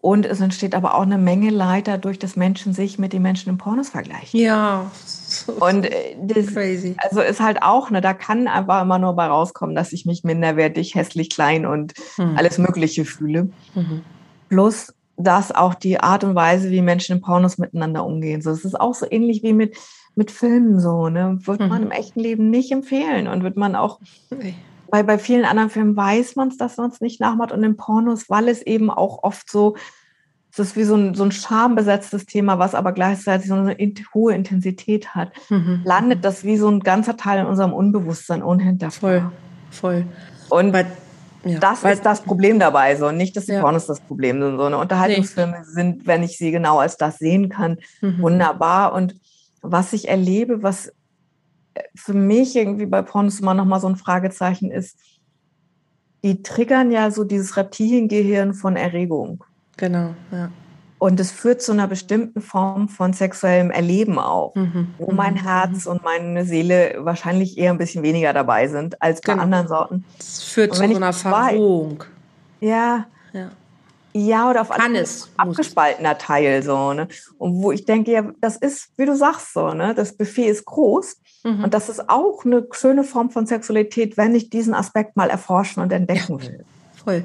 Und 0.00 0.26
es 0.26 0.40
entsteht 0.42 0.74
aber 0.74 0.96
auch 0.96 1.02
eine 1.02 1.16
Menge 1.16 1.48
Leid 1.48 1.88
dadurch, 1.88 2.18
dass 2.18 2.36
Menschen 2.36 2.74
sich 2.74 2.98
mit 2.98 3.14
den 3.14 3.22
Menschen 3.22 3.48
im 3.48 3.56
Pornos 3.56 3.88
vergleichen. 3.88 4.38
Ja. 4.38 4.90
So 4.94 5.52
und 5.52 5.86
äh, 5.86 6.14
das, 6.20 6.48
crazy. 6.48 6.94
also 6.98 7.22
ist 7.22 7.40
halt 7.40 7.62
auch, 7.62 7.88
ne, 7.88 8.02
da 8.02 8.12
kann 8.12 8.46
einfach 8.46 8.82
immer 8.82 8.98
nur 8.98 9.14
bei 9.14 9.26
rauskommen, 9.26 9.74
dass 9.74 9.94
ich 9.94 10.04
mich 10.04 10.22
minderwertig, 10.22 10.94
hässlich, 10.94 11.30
klein 11.30 11.64
und 11.64 11.94
mhm. 12.18 12.36
alles 12.36 12.58
Mögliche 12.58 13.06
fühle. 13.06 13.48
Mhm. 13.74 14.02
Plus, 14.50 14.92
dass 15.16 15.52
auch 15.52 15.74
die 15.74 16.00
Art 16.00 16.24
und 16.24 16.34
Weise, 16.34 16.70
wie 16.70 16.82
Menschen 16.82 17.16
im 17.16 17.22
Pornos 17.22 17.58
miteinander 17.58 18.04
umgehen. 18.04 18.42
So, 18.42 18.50
es 18.50 18.64
ist 18.64 18.78
auch 18.78 18.94
so 18.94 19.06
ähnlich 19.08 19.42
wie 19.42 19.52
mit 19.52 19.76
mit 20.16 20.30
Filmen 20.30 20.80
so, 20.80 21.08
ne? 21.08 21.38
Würde 21.42 21.64
mhm. 21.64 21.70
man 21.70 21.82
im 21.82 21.90
echten 21.90 22.20
Leben 22.20 22.50
nicht 22.50 22.70
empfehlen 22.70 23.26
und 23.26 23.42
wird 23.42 23.56
man 23.56 23.74
auch 23.74 24.00
nee. 24.30 24.54
bei, 24.88 25.02
bei 25.02 25.18
vielen 25.18 25.44
anderen 25.44 25.70
Filmen 25.70 25.96
weiß 25.96 26.36
man 26.36 26.48
es, 26.48 26.56
dass 26.56 26.76
man 26.76 26.90
es 26.90 27.00
nicht 27.00 27.20
nachmacht 27.20 27.52
und 27.52 27.64
in 27.64 27.76
Pornos, 27.76 28.30
weil 28.30 28.48
es 28.48 28.62
eben 28.62 28.90
auch 28.90 29.22
oft 29.22 29.50
so 29.50 29.74
es 30.52 30.60
ist 30.60 30.76
wie 30.76 30.84
so 30.84 30.94
ein, 30.94 31.14
so 31.14 31.24
ein 31.24 31.32
schambesetztes 31.32 32.26
Thema, 32.26 32.60
was 32.60 32.76
aber 32.76 32.92
gleichzeitig 32.92 33.48
so 33.48 33.54
eine 33.54 33.72
in, 33.72 33.92
hohe 34.14 34.34
Intensität 34.34 35.08
hat. 35.08 35.32
Mhm. 35.50 35.80
Landet 35.84 36.24
das 36.24 36.44
wie 36.44 36.56
so 36.56 36.68
ein 36.68 36.78
ganzer 36.78 37.16
Teil 37.16 37.40
in 37.40 37.46
unserem 37.46 37.72
Unbewusstsein 37.72 38.40
unhinterfragt. 38.40 39.32
Voll, 39.70 40.04
voll. 40.04 40.06
Und 40.50 40.72
weil, 40.72 40.86
ja, 41.44 41.58
das 41.58 41.84
ist 41.84 42.04
das 42.04 42.22
Problem 42.22 42.58
dabei, 42.58 42.96
so 42.96 43.10
nicht, 43.10 43.36
dass 43.36 43.46
die 43.46 43.52
ja. 43.52 43.60
Pornos 43.60 43.86
das 43.86 44.00
Problem 44.00 44.40
sind. 44.40 44.56
So 44.56 44.64
eine 44.64 44.78
Unterhaltungsfilme 44.78 45.58
nee. 45.58 45.64
sind, 45.64 46.06
wenn 46.06 46.22
ich 46.22 46.38
sie 46.38 46.50
genau 46.50 46.78
als 46.78 46.96
das 46.96 47.18
sehen 47.18 47.48
kann, 47.48 47.78
mhm. 48.00 48.20
wunderbar. 48.20 48.92
Und 48.94 49.14
was 49.62 49.92
ich 49.92 50.08
erlebe, 50.08 50.62
was 50.62 50.92
für 51.94 52.14
mich 52.14 52.56
irgendwie 52.56 52.86
bei 52.86 53.02
Pornos 53.02 53.40
immer 53.40 53.54
noch 53.54 53.64
mal 53.64 53.80
so 53.80 53.88
ein 53.88 53.96
Fragezeichen 53.96 54.70
ist, 54.70 54.98
die 56.22 56.42
triggern 56.42 56.90
ja 56.90 57.10
so 57.10 57.24
dieses 57.24 57.56
Reptiliengehirn 57.56 58.54
von 58.54 58.76
Erregung. 58.76 59.44
Genau, 59.76 60.14
ja. 60.32 60.50
Und 60.98 61.20
es 61.20 61.30
führt 61.30 61.60
zu 61.60 61.72
einer 61.72 61.88
bestimmten 61.88 62.40
Form 62.40 62.88
von 62.88 63.12
sexuellem 63.12 63.70
Erleben 63.70 64.18
auch, 64.18 64.54
mhm. 64.54 64.94
wo 64.98 65.12
mein 65.12 65.34
mhm. 65.34 65.42
Herz 65.42 65.86
und 65.86 66.02
meine 66.02 66.44
Seele 66.44 66.96
wahrscheinlich 66.98 67.58
eher 67.58 67.72
ein 67.72 67.78
bisschen 67.78 68.02
weniger 68.02 68.32
dabei 68.32 68.68
sind 68.68 69.00
als 69.02 69.20
bei 69.20 69.32
genau. 69.32 69.42
anderen 69.42 69.68
Sorten. 69.68 70.04
Es 70.18 70.42
führt 70.42 70.74
zu 70.74 70.86
so 70.86 70.96
einer 70.96 71.12
Verrohung. 71.12 72.04
Ja. 72.60 73.06
ja. 73.32 73.50
Ja, 74.16 74.48
oder 74.48 74.60
auf 74.60 74.70
Kann 74.70 74.94
es, 74.94 75.28
abgespaltener 75.36 76.16
Teil 76.16 76.62
so, 76.62 76.92
ne? 76.92 77.08
Und 77.36 77.60
wo 77.60 77.72
ich 77.72 77.84
denke, 77.84 78.12
ja, 78.12 78.30
das 78.40 78.56
ist, 78.56 78.90
wie 78.96 79.06
du 79.06 79.16
sagst, 79.16 79.52
so, 79.52 79.74
ne? 79.74 79.92
Das 79.92 80.16
Buffet 80.16 80.46
ist 80.46 80.64
groß 80.64 81.16
mhm. 81.42 81.64
und 81.64 81.74
das 81.74 81.88
ist 81.88 82.08
auch 82.08 82.44
eine 82.44 82.64
schöne 82.70 83.02
Form 83.02 83.30
von 83.30 83.44
Sexualität, 83.46 84.16
wenn 84.16 84.36
ich 84.36 84.50
diesen 84.50 84.72
Aspekt 84.72 85.16
mal 85.16 85.30
erforschen 85.30 85.82
und 85.82 85.92
entdecken 85.92 86.38
ja. 86.38 86.46
will. 86.46 86.64
Voll. 87.04 87.24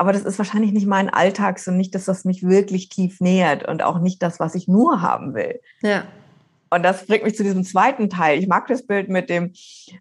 Aber 0.00 0.14
das 0.14 0.22
ist 0.22 0.38
wahrscheinlich 0.38 0.72
nicht 0.72 0.86
mein 0.86 1.10
Alltag 1.10 1.60
und 1.66 1.76
nicht, 1.76 1.94
dass 1.94 2.06
das 2.06 2.24
mich 2.24 2.42
wirklich 2.42 2.88
tief 2.88 3.20
nähert 3.20 3.68
und 3.68 3.82
auch 3.82 3.98
nicht 3.98 4.22
das, 4.22 4.40
was 4.40 4.54
ich 4.54 4.66
nur 4.66 5.02
haben 5.02 5.34
will. 5.34 5.60
Ja. 5.82 6.04
Und 6.70 6.84
das 6.84 7.04
bringt 7.04 7.22
mich 7.22 7.36
zu 7.36 7.42
diesem 7.42 7.64
zweiten 7.64 8.08
Teil. 8.08 8.38
Ich 8.38 8.46
mag 8.46 8.66
das 8.68 8.86
Bild 8.86 9.10
mit 9.10 9.28
dem, 9.28 9.52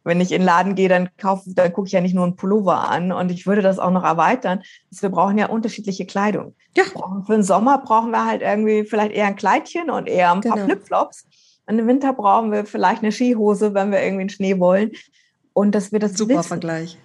wenn 0.05 0.21
ich 0.21 0.31
in 0.31 0.39
den 0.39 0.45
Laden 0.45 0.75
gehe, 0.75 0.87
dann 0.87 1.09
kaufe, 1.17 1.49
dann 1.53 1.73
gucke 1.73 1.87
ich 1.87 1.91
ja 1.91 1.99
nicht 1.99 2.15
nur 2.15 2.23
einen 2.23 2.37
Pullover 2.37 2.87
an 2.87 3.11
und 3.11 3.29
ich 3.29 3.45
würde 3.45 3.61
das 3.61 3.77
auch 3.77 3.91
noch 3.91 4.05
erweitern. 4.05 4.61
Dass 4.89 5.01
wir 5.01 5.09
brauchen 5.09 5.37
ja 5.37 5.47
unterschiedliche 5.47 6.05
Kleidung. 6.05 6.55
Ja. 6.77 6.85
Für 7.25 7.33
den 7.33 7.43
Sommer 7.43 7.79
brauchen 7.79 8.11
wir 8.11 8.25
halt 8.25 8.41
irgendwie 8.41 8.85
vielleicht 8.85 9.11
eher 9.11 9.25
ein 9.25 9.35
Kleidchen 9.35 9.89
und 9.89 10.07
eher 10.07 10.31
ein 10.31 10.39
paar 10.39 10.55
genau. 10.55 10.67
Flipflops. 10.67 11.25
Und 11.65 11.77
im 11.77 11.87
Winter 11.87 12.13
brauchen 12.13 12.53
wir 12.53 12.63
vielleicht 12.63 13.03
eine 13.03 13.11
Skihose, 13.11 13.73
wenn 13.73 13.91
wir 13.91 14.01
irgendwie 14.01 14.23
in 14.23 14.29
Schnee 14.29 14.59
wollen. 14.59 14.91
Und 15.51 15.75
dass 15.75 15.91
wir 15.91 15.99
das 15.99 16.13
super 16.13 16.35
wissen. 16.35 16.47
Vergleich. 16.47 16.97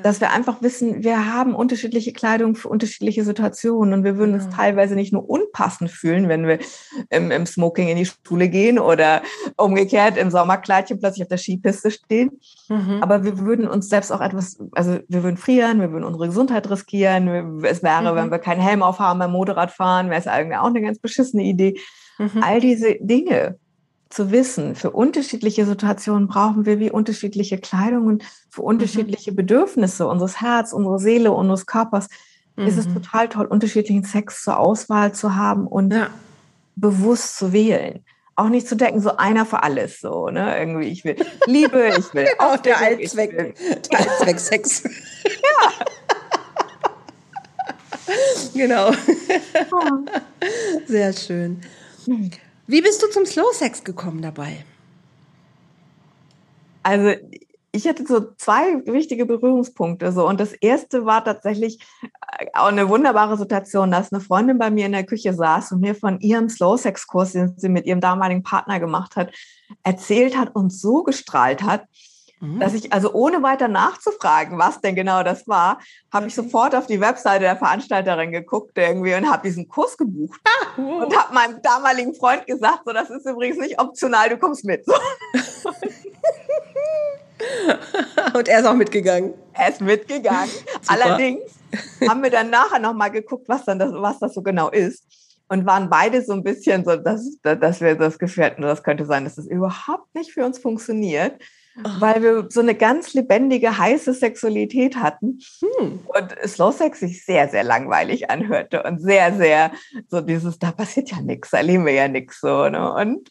Dass 0.00 0.20
wir 0.20 0.30
einfach 0.30 0.62
wissen, 0.62 1.02
wir 1.02 1.32
haben 1.32 1.54
unterschiedliche 1.54 2.12
Kleidung 2.12 2.54
für 2.54 2.68
unterschiedliche 2.68 3.24
Situationen 3.24 3.92
und 3.92 4.04
wir 4.04 4.16
würden 4.16 4.34
uns 4.34 4.48
teilweise 4.48 4.94
nicht 4.94 5.12
nur 5.12 5.28
unpassend 5.28 5.90
fühlen, 5.90 6.28
wenn 6.28 6.46
wir 6.46 6.58
im, 7.10 7.30
im, 7.30 7.46
Smoking 7.46 7.88
in 7.88 7.96
die 7.96 8.06
Schule 8.06 8.48
gehen 8.48 8.78
oder 8.78 9.22
umgekehrt 9.56 10.16
im 10.16 10.30
Sommerkleidchen 10.30 10.98
plötzlich 10.98 11.24
auf 11.24 11.28
der 11.28 11.38
Skipiste 11.38 11.90
stehen. 11.90 12.40
Mhm. 12.68 13.02
Aber 13.02 13.24
wir 13.24 13.38
würden 13.38 13.68
uns 13.68 13.88
selbst 13.88 14.12
auch 14.12 14.20
etwas, 14.20 14.58
also 14.72 14.98
wir 15.08 15.22
würden 15.22 15.36
frieren, 15.36 15.80
wir 15.80 15.92
würden 15.92 16.04
unsere 16.04 16.26
Gesundheit 16.26 16.70
riskieren. 16.70 17.62
Es 17.64 17.82
wäre, 17.82 18.12
mhm. 18.12 18.16
wenn 18.16 18.30
wir 18.30 18.38
keinen 18.38 18.60
Helm 18.60 18.82
aufhaben 18.82 19.18
beim 19.18 19.32
Motorrad 19.32 19.70
fahren, 19.70 20.08
wäre 20.08 20.20
es 20.20 20.26
eigentlich 20.26 20.58
auch 20.58 20.66
eine 20.66 20.80
ganz 20.80 20.98
beschissene 20.98 21.42
Idee. 21.42 21.78
Mhm. 22.18 22.42
All 22.42 22.60
diese 22.60 22.96
Dinge 23.00 23.58
zu 24.12 24.30
wissen, 24.30 24.74
für 24.74 24.90
unterschiedliche 24.90 25.64
Situationen 25.64 26.28
brauchen 26.28 26.66
wir 26.66 26.78
wie 26.78 26.90
unterschiedliche 26.90 27.58
Kleidung 27.58 28.06
und 28.06 28.24
für 28.50 28.60
mhm. 28.62 28.68
unterschiedliche 28.68 29.32
Bedürfnisse 29.32 30.06
unseres 30.06 30.40
Herz, 30.40 30.72
unserer 30.72 30.98
Seele, 30.98 31.32
unseres 31.32 31.66
Körpers 31.66 32.08
mhm. 32.56 32.66
ist 32.66 32.78
es 32.78 32.86
mhm. 32.88 32.94
total 32.94 33.28
toll, 33.28 33.46
unterschiedlichen 33.46 34.04
Sex 34.04 34.42
zur 34.42 34.58
Auswahl 34.58 35.12
zu 35.12 35.34
haben 35.34 35.66
und 35.66 35.92
ja. 35.92 36.08
bewusst 36.76 37.38
zu 37.38 37.52
wählen. 37.52 38.04
Auch 38.34 38.48
nicht 38.48 38.66
zu 38.66 38.76
denken, 38.76 39.00
so 39.00 39.16
einer 39.16 39.44
für 39.44 39.62
alles, 39.62 40.00
so, 40.00 40.28
ne? 40.28 40.58
Irgendwie, 40.58 40.88
ich 40.88 41.04
will 41.04 41.16
Liebe, 41.46 41.90
ich 41.98 42.14
will 42.14 42.26
auch 42.38 42.56
der 42.56 42.78
Allzweck, 42.78 43.54
der 43.90 44.00
Allzweck 44.00 44.40
Sex. 44.40 44.84
ja. 45.24 45.70
genau. 48.54 48.90
Sehr 50.86 51.12
schön. 51.12 51.60
Wie 52.72 52.80
bist 52.80 53.02
du 53.02 53.10
zum 53.10 53.26
Slow 53.26 53.52
Sex 53.52 53.84
gekommen 53.84 54.22
dabei? 54.22 54.64
Also 56.82 57.12
ich 57.70 57.86
hatte 57.86 58.06
so 58.06 58.32
zwei 58.38 58.80
wichtige 58.86 59.26
Berührungspunkte 59.26 60.10
so 60.10 60.26
und 60.26 60.40
das 60.40 60.54
erste 60.54 61.04
war 61.04 61.22
tatsächlich 61.22 61.80
äh, 62.02 62.46
auch 62.54 62.68
eine 62.68 62.88
wunderbare 62.88 63.36
Situation, 63.36 63.90
dass 63.90 64.10
eine 64.10 64.22
Freundin 64.22 64.56
bei 64.56 64.70
mir 64.70 64.86
in 64.86 64.92
der 64.92 65.04
Küche 65.04 65.34
saß 65.34 65.72
und 65.72 65.80
mir 65.82 65.94
von 65.94 66.18
ihrem 66.20 66.48
Slow 66.48 66.78
Sex 66.78 67.06
Kurs, 67.06 67.32
den 67.32 67.52
sie 67.58 67.68
mit 67.68 67.84
ihrem 67.84 68.00
damaligen 68.00 68.42
Partner 68.42 68.80
gemacht 68.80 69.16
hat, 69.16 69.34
erzählt 69.82 70.34
hat 70.34 70.54
und 70.54 70.72
so 70.72 71.02
gestrahlt 71.02 71.62
hat, 71.62 71.84
Mhm. 72.42 72.58
Dass 72.58 72.74
ich 72.74 72.92
also 72.92 73.12
ohne 73.12 73.40
weiter 73.44 73.68
nachzufragen, 73.68 74.58
was 74.58 74.80
denn 74.80 74.96
genau 74.96 75.22
das 75.22 75.46
war, 75.46 75.78
habe 76.12 76.26
ich 76.26 76.34
sofort 76.34 76.74
auf 76.74 76.88
die 76.88 77.00
Webseite 77.00 77.44
der 77.44 77.56
Veranstalterin 77.56 78.32
geguckt 78.32 78.72
irgendwie 78.74 79.14
und 79.14 79.30
habe 79.30 79.48
diesen 79.48 79.68
Kurs 79.68 79.96
gebucht 79.96 80.40
ah, 80.44 80.72
und 80.76 81.16
habe 81.16 81.32
meinem 81.32 81.62
damaligen 81.62 82.14
Freund 82.14 82.44
gesagt, 82.48 82.80
so 82.84 82.92
das 82.92 83.10
ist 83.10 83.26
übrigens 83.26 83.58
nicht 83.58 83.80
optional, 83.80 84.28
du 84.28 84.38
kommst 84.38 84.64
mit. 84.64 84.84
So. 84.84 84.92
und 88.34 88.48
er 88.48 88.58
ist 88.58 88.66
auch 88.66 88.74
mitgegangen. 88.74 89.34
Er 89.52 89.68
ist 89.68 89.80
mitgegangen. 89.80 90.50
Allerdings 90.88 91.44
haben 92.08 92.24
wir 92.24 92.30
dann 92.30 92.50
nachher 92.50 92.80
noch 92.80 92.94
mal 92.94 93.10
geguckt, 93.10 93.48
was 93.48 93.64
dann 93.66 93.78
das, 93.78 93.92
was 93.92 94.18
das 94.18 94.34
so 94.34 94.42
genau 94.42 94.68
ist 94.68 95.04
und 95.48 95.64
waren 95.64 95.88
beide 95.88 96.20
so 96.22 96.32
ein 96.32 96.42
bisschen 96.42 96.84
so, 96.84 96.96
dass, 96.96 97.38
dass 97.42 97.80
wir 97.80 97.94
das 97.94 98.18
Gefühl 98.18 98.46
hatten, 98.46 98.62
das 98.62 98.82
könnte 98.82 99.06
sein, 99.06 99.22
dass 99.22 99.36
das 99.36 99.46
überhaupt 99.46 100.12
nicht 100.16 100.32
für 100.32 100.44
uns 100.44 100.58
funktioniert 100.58 101.40
weil 101.76 102.22
wir 102.22 102.46
so 102.50 102.60
eine 102.60 102.74
ganz 102.74 103.14
lebendige, 103.14 103.78
heiße 103.78 104.12
Sexualität 104.14 104.96
hatten 104.96 105.38
hm. 105.60 106.00
und 106.06 106.48
Slow 106.48 106.72
Sex 106.72 107.00
sich 107.00 107.24
sehr, 107.24 107.48
sehr 107.48 107.64
langweilig 107.64 108.30
anhörte 108.30 108.82
und 108.82 109.00
sehr, 109.00 109.34
sehr 109.34 109.72
so 110.08 110.20
dieses, 110.20 110.58
da 110.58 110.72
passiert 110.72 111.10
ja 111.10 111.20
nichts, 111.20 111.50
da 111.50 111.58
erleben 111.58 111.86
wir 111.86 111.92
ja 111.92 112.08
nichts 112.08 112.40
so. 112.40 112.68
Ne? 112.68 112.92
Und 112.92 113.30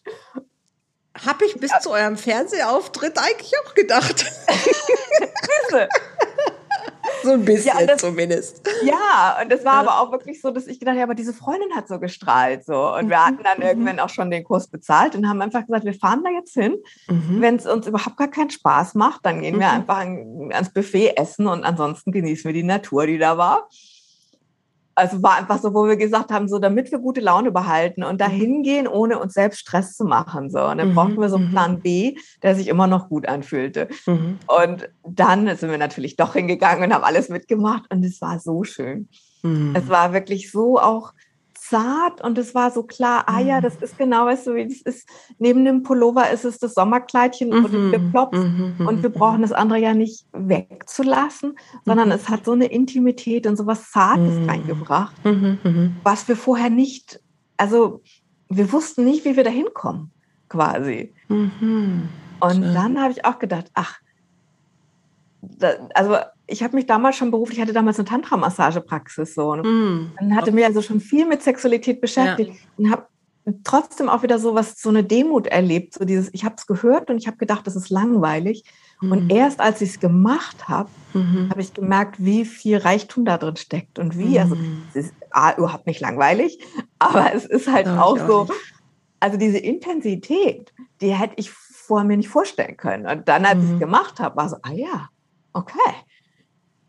habe 1.26 1.46
ich 1.46 1.60
bis 1.60 1.72
ja. 1.72 1.80
zu 1.80 1.92
eurem 1.92 2.18
Fernsehauftritt 2.18 3.18
eigentlich 3.18 3.54
auch 3.64 3.74
gedacht. 3.76 4.26
So 7.24 7.34
ein 7.34 7.46
bisschen 7.46 7.80
ja, 7.80 7.86
das, 7.86 8.02
zumindest. 8.02 8.68
Ja, 8.84 9.38
und 9.42 9.52
es 9.52 9.64
war 9.64 9.74
aber 9.74 10.02
auch 10.02 10.12
wirklich 10.12 10.42
so, 10.42 10.52
dass 10.52 10.68
ich 10.68 10.80
gedacht 10.80 10.96
habe, 10.96 11.04
aber 11.04 11.16
diese 11.16 11.34
Freundin 11.34 11.76
hat 11.76 11.88
so 11.88 12.00
gestrahlt. 12.00 12.66
So. 12.66 12.96
Und 12.96 13.10
wir 13.10 13.26
hatten 13.26 13.44
dann 13.44 13.58
mhm. 13.58 13.64
irgendwann 13.64 14.00
auch 14.00 14.10
schon 14.10 14.32
den 14.32 14.44
Kurs 14.44 14.68
bezahlt 14.68 15.16
und 15.16 15.28
haben 15.28 15.42
einfach 15.42 15.66
gesagt, 15.66 15.86
wir 15.86 15.94
fahren 15.94 16.24
da 16.24 16.32
jetzt 16.32 16.54
hin. 16.54 16.78
Mhm. 17.08 17.42
Wenn 17.42 17.56
es 17.58 17.68
uns 17.68 17.88
überhaupt 17.88 18.18
gar 18.18 18.30
keinen 18.30 18.50
Spaß 18.50 18.96
macht, 18.96 19.26
dann 19.26 19.42
gehen 19.42 19.60
wir 19.60 19.68
mhm. 19.68 19.74
einfach 19.74 19.98
ans 20.00 20.74
Buffet 20.74 21.16
essen 21.18 21.48
und 21.48 21.64
ansonsten 21.64 22.12
genießen 22.12 22.46
wir 22.46 22.54
die 22.54 22.64
Natur, 22.64 23.06
die 23.06 23.18
da 23.18 23.38
war 23.38 23.70
also 25.02 25.24
war 25.24 25.38
einfach 25.38 25.60
so, 25.60 25.74
wo 25.74 25.88
wir 25.88 25.98
gesagt 25.98 26.32
haben, 26.32 26.48
so 26.48 26.60
damit 26.60 26.92
wir 26.92 27.00
gute 27.00 27.22
Laune 27.22 27.52
behalten 27.52 28.04
und 28.04 28.22
dahin 28.22 28.60
mhm. 28.60 28.64
gehen, 28.64 28.88
ohne 28.88 29.18
uns 29.18 29.34
selbst 29.34 29.60
Stress 29.60 29.98
zu 29.98 30.06
machen. 30.06 30.52
So. 30.52 30.64
Und 30.64 30.78
dann 30.78 30.90
mhm. 30.90 30.96
brauchten 30.96 31.20
wir 31.20 31.30
so 31.30 31.38
einen 31.38 31.48
mhm. 31.48 31.52
Plan 31.52 31.82
B, 31.82 32.16
der 32.44 32.56
sich 32.56 32.68
immer 32.68 32.86
noch 32.86 33.10
gut 33.10 33.28
anfühlte. 33.28 33.88
Mhm. 34.06 34.38
Und 34.62 34.90
dann 35.04 35.48
sind 35.58 35.72
wir 35.72 35.78
natürlich 35.80 36.18
doch 36.18 36.34
hingegangen 36.34 36.84
und 36.84 36.94
haben 36.94 37.04
alles 37.04 37.30
mitgemacht 37.30 37.92
und 37.92 38.04
es 38.06 38.22
war 38.22 38.40
so 38.40 38.64
schön. 38.64 39.10
Mhm. 39.42 39.74
Es 39.76 39.90
war 39.90 40.14
wirklich 40.14 40.52
so 40.52 40.80
auch 40.80 41.14
zart 41.72 42.22
und 42.22 42.38
es 42.38 42.54
war 42.54 42.70
so 42.70 42.84
klar, 42.84 43.24
ah 43.28 43.40
ja, 43.40 43.62
das 43.62 43.78
ist 43.78 43.98
genau, 43.98 44.26
weißt 44.26 44.48
du, 44.48 44.56
wie 44.56 44.68
das 44.68 44.82
ist. 44.82 45.08
Neben 45.40 45.64
dem 45.64 45.84
Pullover 45.84 46.30
ist 46.30 46.44
es 46.44 46.60
das 46.60 46.74
Sommerkleidchen 46.74 47.50
mhm. 47.50 47.66
und 47.66 47.70
Flipflops 47.70 48.38
mhm. 48.38 48.88
und 48.88 49.02
wir 49.02 49.10
brauchen 49.10 49.42
das 49.42 49.54
andere 49.54 49.80
ja 49.80 49.94
nicht 49.94 50.26
wegzulassen, 50.34 51.58
sondern 51.86 52.10
mhm. 52.10 52.16
es 52.16 52.28
hat 52.28 52.46
so 52.46 52.52
eine 52.52 52.66
Intimität 52.66 53.48
und 53.48 53.56
so 53.56 53.66
was 53.66 53.90
Zartes 53.90 54.36
mhm. 54.36 54.50
reingebracht, 54.50 55.26
mhm, 55.26 55.58
mhm. 55.64 55.96
was 56.04 56.28
wir 56.28 56.36
vorher 56.36 56.70
nicht, 56.70 57.22
also 57.56 58.02
wir 58.50 58.72
wussten 58.74 59.06
nicht, 59.06 59.24
wie 59.24 59.38
wir 59.38 59.46
da 59.46 59.50
hinkommen, 59.50 60.12
quasi. 60.50 61.14
Und 62.42 62.62
dann 62.74 63.00
habe 63.00 63.14
ich 63.14 63.24
auch 63.24 63.40
gedacht, 63.40 63.72
ach, 63.76 64.00
da, 65.42 65.74
also 65.96 66.18
ich 66.48 66.64
habe 66.64 66.76
mich 66.76 66.86
damals 66.86 67.16
schon 67.16 67.32
beruflich, 67.32 67.58
ich 67.58 67.62
hatte 67.62 67.74
damals 67.74 67.98
eine 67.98 68.08
Tantra-Massagepraxis 68.08 69.34
so. 69.34 69.56
Ne? 69.56 69.64
Mm. 69.64 70.12
Dann 70.20 70.36
hatte 70.36 70.52
mich 70.52 70.66
also 70.66 70.82
schon 70.82 71.00
viel 71.00 71.26
mit 71.26 71.42
Sexualität 71.42 72.02
beschäftigt 72.02 72.54
ja. 72.54 72.60
und 72.78 72.92
habe 72.92 73.08
trotzdem 73.64 74.08
auch 74.08 74.22
wieder 74.22 74.38
so 74.38 74.54
was, 74.54 74.80
so 74.80 74.90
eine 74.90 75.04
Demut 75.04 75.48
erlebt. 75.48 75.96
So 75.96 76.06
dieses, 76.06 76.30
ich 76.34 76.46
habe 76.46 76.56
es 76.58 76.68
gehört 76.68 77.10
und 77.10 77.18
ich 77.18 77.28
habe 77.28 77.38
gedacht, 77.38 77.66
das 77.66 77.76
ist 77.76 77.90
langweilig. 77.90 78.64
Mm. 79.02 79.12
Und 79.12 79.32
erst 79.32 79.60
als 79.60 79.82
ich 79.82 79.92
es 79.92 80.00
gemacht 80.00 80.68
habe, 80.68 80.90
mm 81.14 81.50
habe 81.50 81.62
ich 81.62 81.74
gemerkt, 81.74 82.24
wie 82.24 82.46
viel 82.46 82.78
Reichtum 82.78 83.26
da 83.26 83.38
drin 83.38 83.56
steckt 83.56 84.00
und 84.00 84.18
wie, 84.18 84.40
also 84.40 84.56
mm. 84.56 84.84
es 84.90 85.08
ist 85.08 85.14
A, 85.32 85.54
überhaupt 85.58 85.88
nicht 85.88 86.02
langweilig, 86.02 86.60
aber 87.00 87.34
es 87.34 87.46
ist 87.46 87.70
halt 87.70 87.88
auch, 87.88 88.20
auch 88.20 88.28
so, 88.28 88.44
nicht. 88.44 88.54
also 89.20 89.38
diese 89.38 89.58
Intensität, 89.58 90.72
die 91.02 91.14
hätte 91.14 91.34
ich 91.38 91.50
vorher 91.50 92.08
mir 92.08 92.18
nicht 92.18 92.30
vorstellen 92.30 92.78
können. 92.78 93.06
Und 93.06 93.28
dann, 93.28 93.44
als 93.44 93.60
ich 93.60 93.66
es 93.66 93.72
mhm. 93.72 93.80
gemacht 93.80 94.20
habe, 94.22 94.38
war 94.38 94.48
so, 94.48 94.56
ah 94.62 94.72
ja, 94.72 95.10
okay. 95.54 95.94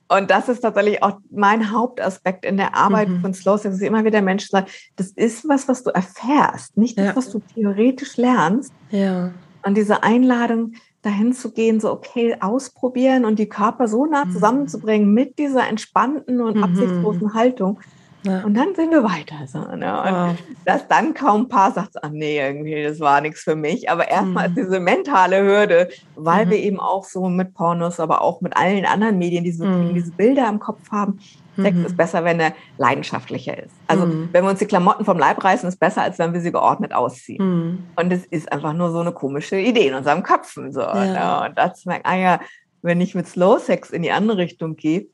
Und 0.08 0.30
das 0.30 0.48
ist 0.48 0.60
tatsächlich 0.60 1.02
auch 1.02 1.18
mein 1.30 1.72
Hauptaspekt 1.72 2.44
in 2.44 2.58
der 2.58 2.76
Arbeit 2.76 3.08
mhm. 3.08 3.20
von 3.20 3.32
Slow 3.32 3.56
Sex, 3.56 3.76
dass 3.76 3.86
immer 3.86 4.04
wieder 4.04 4.20
Menschen 4.20 4.50
sagen, 4.50 4.66
das 4.96 5.08
ist 5.08 5.48
was, 5.48 5.68
was 5.68 5.82
du 5.84 5.90
erfährst, 5.90 6.76
nicht 6.76 6.98
das, 6.98 7.16
was 7.16 7.30
du 7.30 7.40
theoretisch 7.54 8.18
lernst. 8.18 8.74
Ja. 8.90 9.32
Und 9.64 9.76
diese 9.76 10.02
Einladung, 10.02 10.74
dahin 11.02 11.32
zu 11.32 11.50
gehen, 11.50 11.80
so 11.80 11.90
okay, 11.90 12.36
ausprobieren 12.40 13.24
und 13.24 13.38
die 13.38 13.48
Körper 13.48 13.88
so 13.88 14.06
nah 14.06 14.24
mhm. 14.24 14.30
zusammenzubringen 14.30 15.12
mit 15.12 15.38
dieser 15.38 15.68
entspannten 15.68 16.40
und 16.40 16.56
mhm. 16.56 16.64
absichtslosen 16.64 17.34
Haltung, 17.34 17.80
ja. 18.22 18.44
Und 18.44 18.54
dann 18.54 18.74
sind 18.74 18.90
wir 18.90 19.02
weiter. 19.02 19.46
So, 19.46 19.58
ne? 19.58 20.02
Und 20.02 20.12
wow. 20.12 20.36
dass 20.64 20.86
dann 20.88 21.14
kaum 21.14 21.42
ein 21.42 21.48
paar 21.48 21.72
sagt, 21.72 22.02
ach 22.02 22.10
nee, 22.10 22.38
irgendwie, 22.38 22.82
das 22.82 23.00
war 23.00 23.20
nichts 23.20 23.40
für 23.42 23.56
mich. 23.56 23.90
Aber 23.90 24.08
erstmal 24.08 24.48
mhm. 24.48 24.56
ist 24.56 24.66
diese 24.66 24.80
mentale 24.80 25.42
Hürde, 25.42 25.88
weil 26.14 26.46
mhm. 26.46 26.50
wir 26.50 26.58
eben 26.58 26.80
auch 26.80 27.04
so 27.04 27.28
mit 27.28 27.54
Pornos, 27.54 28.00
aber 28.00 28.22
auch 28.22 28.40
mit 28.40 28.56
allen 28.56 28.84
anderen 28.84 29.18
Medien 29.18 29.44
diese, 29.44 29.66
mhm. 29.66 29.94
diese 29.94 30.12
Bilder 30.12 30.48
im 30.48 30.60
Kopf 30.60 30.90
haben. 30.90 31.18
Sex 31.56 31.76
mhm. 31.76 31.86
ist 31.86 31.96
besser, 31.96 32.24
wenn 32.24 32.40
er 32.40 32.54
leidenschaftlicher 32.78 33.58
ist. 33.58 33.74
Also 33.86 34.06
mhm. 34.06 34.28
wenn 34.32 34.44
wir 34.44 34.50
uns 34.50 34.60
die 34.60 34.66
Klamotten 34.66 35.04
vom 35.04 35.18
Leib 35.18 35.42
reißen, 35.44 35.68
ist 35.68 35.78
besser, 35.78 36.02
als 36.02 36.18
wenn 36.18 36.32
wir 36.32 36.40
sie 36.40 36.52
geordnet 36.52 36.94
ausziehen. 36.94 37.44
Mhm. 37.44 37.78
Und 37.96 38.12
es 38.12 38.24
ist 38.26 38.50
einfach 38.50 38.72
nur 38.72 38.90
so 38.90 39.00
eine 39.00 39.12
komische 39.12 39.58
Idee 39.58 39.88
in 39.88 39.94
unserem 39.94 40.22
Köpfen. 40.22 40.72
So, 40.72 40.80
ja. 40.80 41.40
ne? 41.40 41.48
Und 41.48 41.58
das 41.58 41.84
merkt, 41.84 42.06
ah 42.06 42.16
ja, 42.16 42.40
wenn 42.80 43.00
ich 43.00 43.14
mit 43.14 43.28
Slow 43.28 43.58
Sex 43.58 43.90
in 43.90 44.02
die 44.02 44.12
andere 44.12 44.38
Richtung 44.38 44.76
gehe, 44.76 45.06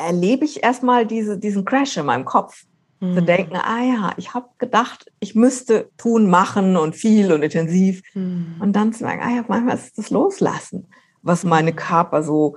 erlebe 0.00 0.44
ich 0.44 0.62
erstmal 0.62 1.06
diese, 1.06 1.38
diesen 1.38 1.64
Crash 1.64 1.96
in 1.96 2.06
meinem 2.06 2.24
Kopf. 2.24 2.64
Mhm. 3.00 3.14
Zu 3.14 3.22
denken, 3.22 3.56
ah 3.56 3.82
ja, 3.82 4.12
ich 4.16 4.34
habe 4.34 4.48
gedacht, 4.58 5.10
ich 5.20 5.34
müsste 5.34 5.90
tun, 5.96 6.28
machen 6.28 6.76
und 6.76 6.94
viel 6.94 7.32
und 7.32 7.42
intensiv. 7.42 8.02
Mhm. 8.14 8.56
Und 8.60 8.74
dann 8.74 8.92
zu 8.92 9.04
merken, 9.04 9.22
ah 9.24 9.36
ja, 9.36 9.44
manchmal 9.48 9.76
ist 9.76 9.96
das 9.96 10.10
Loslassen, 10.10 10.86
was 11.22 11.44
meine 11.44 11.72
Körper 11.72 12.22
so 12.22 12.56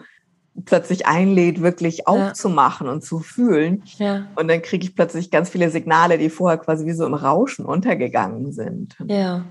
plötzlich 0.66 1.08
einlädt, 1.08 1.62
wirklich 1.62 2.08
aufzumachen 2.08 2.88
ja. 2.88 2.94
und 2.94 3.04
zu 3.04 3.20
fühlen. 3.20 3.84
Ja. 3.98 4.28
Und 4.36 4.48
dann 4.48 4.62
kriege 4.62 4.86
ich 4.86 4.96
plötzlich 4.96 5.32
ganz 5.32 5.50
viele 5.50 5.70
Signale, 5.72 6.18
die 6.18 6.30
vorher 6.30 6.58
quasi 6.58 6.86
wie 6.86 6.94
so 6.94 7.06
im 7.06 7.14
Rauschen 7.14 7.66
untergegangen 7.66 8.52
sind. 8.52 8.96
Ja. 9.08 9.46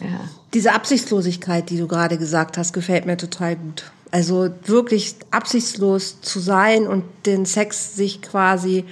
ja. 0.00 0.20
Diese 0.52 0.72
Absichtslosigkeit, 0.72 1.70
die 1.70 1.78
du 1.78 1.86
gerade 1.86 2.18
gesagt 2.18 2.58
hast, 2.58 2.72
gefällt 2.72 3.06
mir 3.06 3.16
total 3.16 3.56
gut. 3.56 3.92
Also 4.10 4.50
wirklich 4.64 5.16
absichtslos 5.30 6.20
zu 6.20 6.38
sein 6.38 6.86
und 6.86 7.04
den 7.26 7.44
Sex 7.44 7.96
sich 7.96 8.22
quasi 8.22 8.84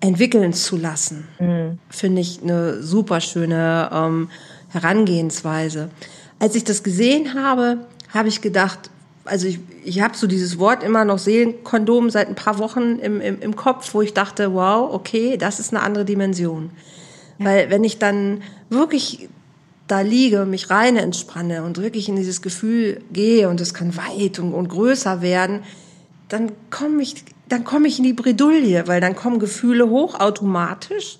entwickeln 0.00 0.52
zu 0.52 0.76
lassen, 0.76 1.28
mhm. 1.38 1.78
finde 1.90 2.20
ich 2.20 2.42
eine 2.42 2.82
super 2.82 3.20
schöne 3.20 3.90
ähm, 3.92 4.30
Herangehensweise. 4.68 5.90
Als 6.38 6.54
ich 6.54 6.64
das 6.64 6.82
gesehen 6.82 7.34
habe, 7.34 7.78
habe 8.12 8.28
ich 8.28 8.40
gedacht, 8.40 8.90
also 9.24 9.46
ich, 9.46 9.58
ich 9.84 10.00
habe 10.00 10.16
so 10.16 10.26
dieses 10.26 10.58
Wort 10.58 10.82
immer 10.82 11.04
noch 11.04 11.18
Seelenkondom 11.18 12.10
seit 12.10 12.28
ein 12.28 12.34
paar 12.34 12.58
Wochen 12.58 12.98
im, 12.98 13.20
im, 13.20 13.40
im 13.40 13.56
Kopf, 13.56 13.92
wo 13.94 14.02
ich 14.02 14.14
dachte, 14.14 14.54
wow, 14.54 14.92
okay, 14.92 15.36
das 15.36 15.60
ist 15.60 15.72
eine 15.72 15.82
andere 15.82 16.04
Dimension. 16.04 16.70
Ja. 17.38 17.46
Weil 17.46 17.70
wenn 17.70 17.84
ich 17.84 17.98
dann 17.98 18.42
wirklich 18.70 19.28
da 19.86 20.00
liege, 20.00 20.44
mich 20.46 20.70
rein 20.70 20.96
entspanne 20.96 21.62
und 21.62 21.78
wirklich 21.78 22.08
in 22.08 22.16
dieses 22.16 22.42
Gefühl 22.42 23.02
gehe 23.12 23.48
und 23.48 23.60
es 23.60 23.74
kann 23.74 23.96
weit 23.96 24.38
und, 24.38 24.52
und 24.52 24.68
größer 24.68 25.22
werden, 25.22 25.60
dann 26.28 26.52
komme 26.70 27.02
ich, 27.02 27.24
dann 27.48 27.64
komme 27.64 27.86
ich 27.86 27.98
in 27.98 28.04
die 28.04 28.12
Bredouille, 28.12 28.86
weil 28.86 29.00
dann 29.00 29.14
kommen 29.14 29.38
Gefühle 29.38 29.88
hoch 29.88 30.18
automatisch. 30.18 31.18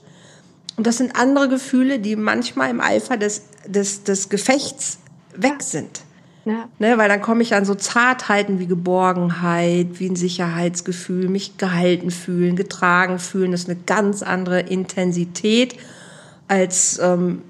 Und 0.77 0.87
das 0.87 0.99
sind 0.99 1.17
andere 1.17 1.49
Gefühle, 1.49 2.01
die 2.01 2.17
manchmal 2.17 2.71
im 2.71 2.81
Eifer 2.81 3.17
des, 3.17 3.45
des, 3.67 4.03
des 4.03 4.29
Gefechts 4.29 4.99
weg 5.35 5.63
sind. 5.63 6.01
Ja. 6.45 6.69
Ne, 6.79 6.97
weil 6.97 7.09
dann 7.09 7.23
komme 7.23 7.43
ich 7.43 7.55
an 7.55 7.65
so 7.65 7.75
Zartheiten 7.75 8.61
wie 8.61 8.67
Geborgenheit, 8.67 9.99
wie 9.99 10.09
ein 10.09 10.15
Sicherheitsgefühl, 10.15 11.29
mich 11.29 11.57
gehalten 11.57 12.13
fühlen, 12.13 12.55
getragen 12.55 13.19
fühlen. 13.19 13.51
Das 13.51 13.63
ist 13.63 13.69
eine 13.69 13.81
ganz 13.85 14.23
andere 14.23 14.61
Intensität 14.61 15.77
als 16.47 17.01
ähm, 17.03 17.43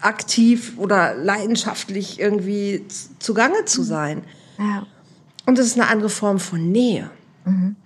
aktiv 0.00 0.74
oder 0.76 1.14
leidenschaftlich 1.14 2.18
irgendwie 2.18 2.84
zugange 3.18 3.64
zu 3.64 3.82
sein. 3.82 4.22
Ja. 4.58 4.86
Und 5.46 5.58
das 5.58 5.66
ist 5.66 5.78
eine 5.78 5.88
andere 5.88 6.10
Form 6.10 6.38
von 6.38 6.70
Nähe. 6.70 7.10
Mhm. 7.44 7.76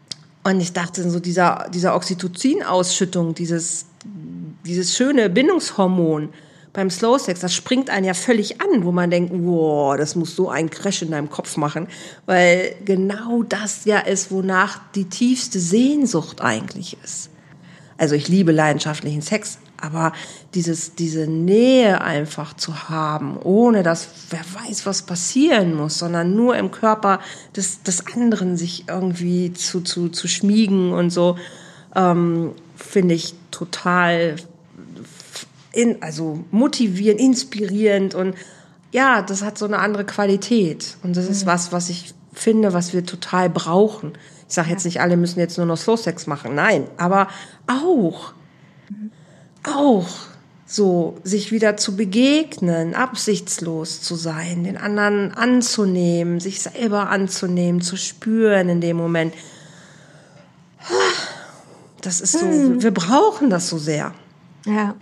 Und 0.44 0.60
ich 0.60 0.72
dachte, 0.72 1.08
so 1.08 1.20
dieser, 1.20 1.68
dieser 1.72 1.94
Oxytocin-Ausschüttung, 1.96 3.34
dieses, 3.34 3.86
dieses 4.64 4.94
schöne 4.94 5.30
Bindungshormon 5.30 6.28
beim 6.74 6.90
Slow 6.90 7.18
Sex, 7.18 7.40
das 7.40 7.54
springt 7.54 7.88
einen 7.88 8.04
ja 8.04 8.14
völlig 8.14 8.60
an, 8.60 8.84
wo 8.84 8.92
man 8.92 9.10
denkt, 9.10 9.32
wow, 9.32 9.96
das 9.96 10.16
muss 10.16 10.36
so 10.36 10.50
einen 10.50 10.68
Crash 10.68 11.02
in 11.02 11.12
deinem 11.12 11.30
Kopf 11.30 11.56
machen, 11.56 11.88
weil 12.26 12.74
genau 12.84 13.42
das 13.44 13.86
ja 13.86 14.00
ist, 14.00 14.30
wonach 14.30 14.80
die 14.94 15.04
tiefste 15.04 15.60
Sehnsucht 15.60 16.42
eigentlich 16.42 16.98
ist. 17.02 17.30
Also 17.96 18.14
ich 18.14 18.28
liebe 18.28 18.52
leidenschaftlichen 18.52 19.22
Sex, 19.22 19.58
aber 19.84 20.12
dieses, 20.54 20.94
diese 20.94 21.26
Nähe 21.26 22.00
einfach 22.00 22.54
zu 22.54 22.88
haben, 22.88 23.36
ohne 23.42 23.82
dass 23.82 24.08
wer 24.30 24.40
weiß, 24.40 24.86
was 24.86 25.02
passieren 25.02 25.74
muss, 25.74 25.98
sondern 25.98 26.34
nur 26.34 26.56
im 26.56 26.70
Körper 26.70 27.20
des, 27.54 27.82
des 27.82 28.06
anderen 28.06 28.56
sich 28.56 28.88
irgendwie 28.88 29.52
zu, 29.52 29.82
zu, 29.82 30.08
zu 30.08 30.26
schmiegen 30.26 30.92
und 30.92 31.10
so, 31.10 31.36
ähm, 31.94 32.52
finde 32.76 33.14
ich 33.14 33.34
total 33.50 34.36
in, 35.72 36.02
also 36.02 36.44
motivierend, 36.50 37.20
inspirierend 37.20 38.14
und 38.14 38.34
ja, 38.92 39.22
das 39.22 39.42
hat 39.42 39.58
so 39.58 39.64
eine 39.64 39.80
andere 39.80 40.04
Qualität. 40.04 40.96
Und 41.02 41.16
das 41.16 41.28
ist 41.28 41.44
mhm. 41.44 41.48
was, 41.48 41.72
was 41.72 41.88
ich 41.88 42.14
finde, 42.32 42.72
was 42.72 42.92
wir 42.92 43.04
total 43.04 43.50
brauchen. 43.50 44.12
Ich 44.48 44.54
sage 44.54 44.70
jetzt 44.70 44.84
nicht, 44.84 45.00
alle 45.00 45.16
müssen 45.16 45.40
jetzt 45.40 45.58
nur 45.58 45.66
noch 45.66 45.76
Slow 45.76 45.96
Sex 45.96 46.28
machen. 46.28 46.54
Nein, 46.54 46.86
aber 46.96 47.26
auch 47.66 48.34
auch 49.64 50.08
so, 50.66 51.18
sich 51.22 51.52
wieder 51.52 51.76
zu 51.76 51.96
begegnen, 51.96 52.94
absichtslos 52.94 54.00
zu 54.00 54.14
sein, 54.14 54.64
den 54.64 54.76
anderen 54.76 55.32
anzunehmen, 55.32 56.40
sich 56.40 56.62
selber 56.62 57.10
anzunehmen, 57.10 57.80
zu 57.80 57.96
spüren 57.96 58.68
in 58.68 58.80
dem 58.80 58.96
Moment. 58.96 59.34
Das 62.00 62.20
ist 62.20 62.32
so, 62.32 62.40
hm. 62.40 62.82
wir 62.82 62.92
brauchen 62.92 63.50
das 63.50 63.68
so 63.68 63.78
sehr. 63.78 64.14
Ja. 64.66 64.94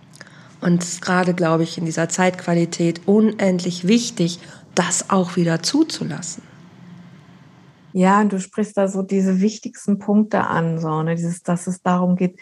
Und 0.60 1.00
gerade, 1.00 1.34
glaube 1.34 1.64
ich, 1.64 1.78
in 1.78 1.84
dieser 1.84 2.08
Zeitqualität 2.08 3.02
unendlich 3.06 3.88
wichtig, 3.88 4.40
das 4.74 5.10
auch 5.10 5.36
wieder 5.36 5.62
zuzulassen. 5.62 6.42
Ja, 7.92 8.20
und 8.20 8.32
du 8.32 8.40
sprichst 8.40 8.76
da 8.76 8.88
so 8.88 9.02
diese 9.02 9.40
wichtigsten 9.40 9.98
Punkte 9.98 10.46
an, 10.46 10.78
so, 10.78 11.02
ne? 11.02 11.14
Dieses, 11.14 11.42
dass 11.42 11.66
es 11.66 11.82
darum 11.82 12.16
geht, 12.16 12.38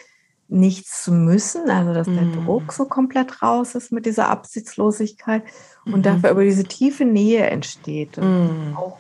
nichts 0.51 1.05
zu 1.05 1.13
müssen, 1.13 1.71
also 1.71 1.95
dass 1.95 2.07
der 2.07 2.23
mhm. 2.23 2.45
Druck 2.45 2.73
so 2.73 2.85
komplett 2.87 3.43
raus 3.43 3.75
ist 3.75 3.93
mit 3.93 4.07
dieser 4.07 4.29
Absichtslosigkeit 4.29 5.45
und 5.85 5.99
mhm. 5.99 6.03
dafür 6.03 6.31
aber 6.31 6.45
diese 6.45 6.65
tiefe 6.65 7.05
Nähe 7.05 7.47
entsteht 7.47 8.19
und 8.19 8.71
mhm. 8.71 8.77
auch 8.77 8.99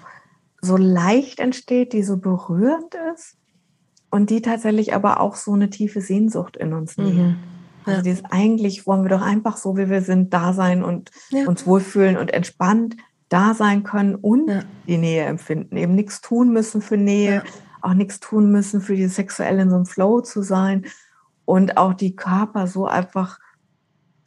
so 0.61 0.77
leicht 0.77 1.41
entsteht, 1.41 1.93
die 1.93 2.03
so 2.03 2.19
berührend 2.19 2.95
ist 3.15 3.37
und 4.11 4.31
die 4.31 4.43
tatsächlich 4.43 4.95
aber 4.95 5.21
auch 5.21 5.37
so 5.37 5.53
eine 5.53 5.71
tiefe 5.71 6.01
Sehnsucht 6.01 6.57
in 6.57 6.73
uns 6.73 6.97
nährt. 6.97 7.15
Mhm. 7.15 7.37
Also 7.85 7.99
ja. 7.99 8.03
Dieses 8.03 8.25
eigentlich 8.27 8.87
wollen 8.87 9.03
wir 9.03 9.11
doch 9.11 9.23
einfach 9.23 9.57
so, 9.57 9.77
wie 9.77 9.89
wir 9.89 10.03
sind, 10.03 10.33
da 10.35 10.53
sein 10.53 10.85
und 10.85 11.11
ja. 11.31 11.49
uns 11.49 11.67
wohlfühlen 11.67 12.17
und 12.17 12.33
entspannt 12.33 12.97
da 13.29 13.55
sein 13.55 13.85
können 13.85 14.17
und 14.17 14.49
ja. 14.49 14.63
die 14.87 14.99
Nähe 14.99 15.25
empfinden. 15.25 15.77
Eben 15.77 15.95
nichts 15.95 16.21
tun 16.21 16.53
müssen 16.53 16.83
für 16.83 16.97
Nähe, 16.97 17.43
auch 17.81 17.95
nichts 17.95 18.21
tun 18.21 18.51
müssen 18.51 18.81
für 18.81 18.97
die 18.97 19.07
sexuell 19.07 19.59
in 19.59 19.71
so 19.71 19.77
einem 19.77 19.87
Flow 19.87 20.21
zu 20.21 20.43
sein, 20.43 20.85
und 21.51 21.77
auch 21.77 21.95
die 21.95 22.15
Körper 22.15 22.69
so 22.69 22.87
einfach, 22.87 23.41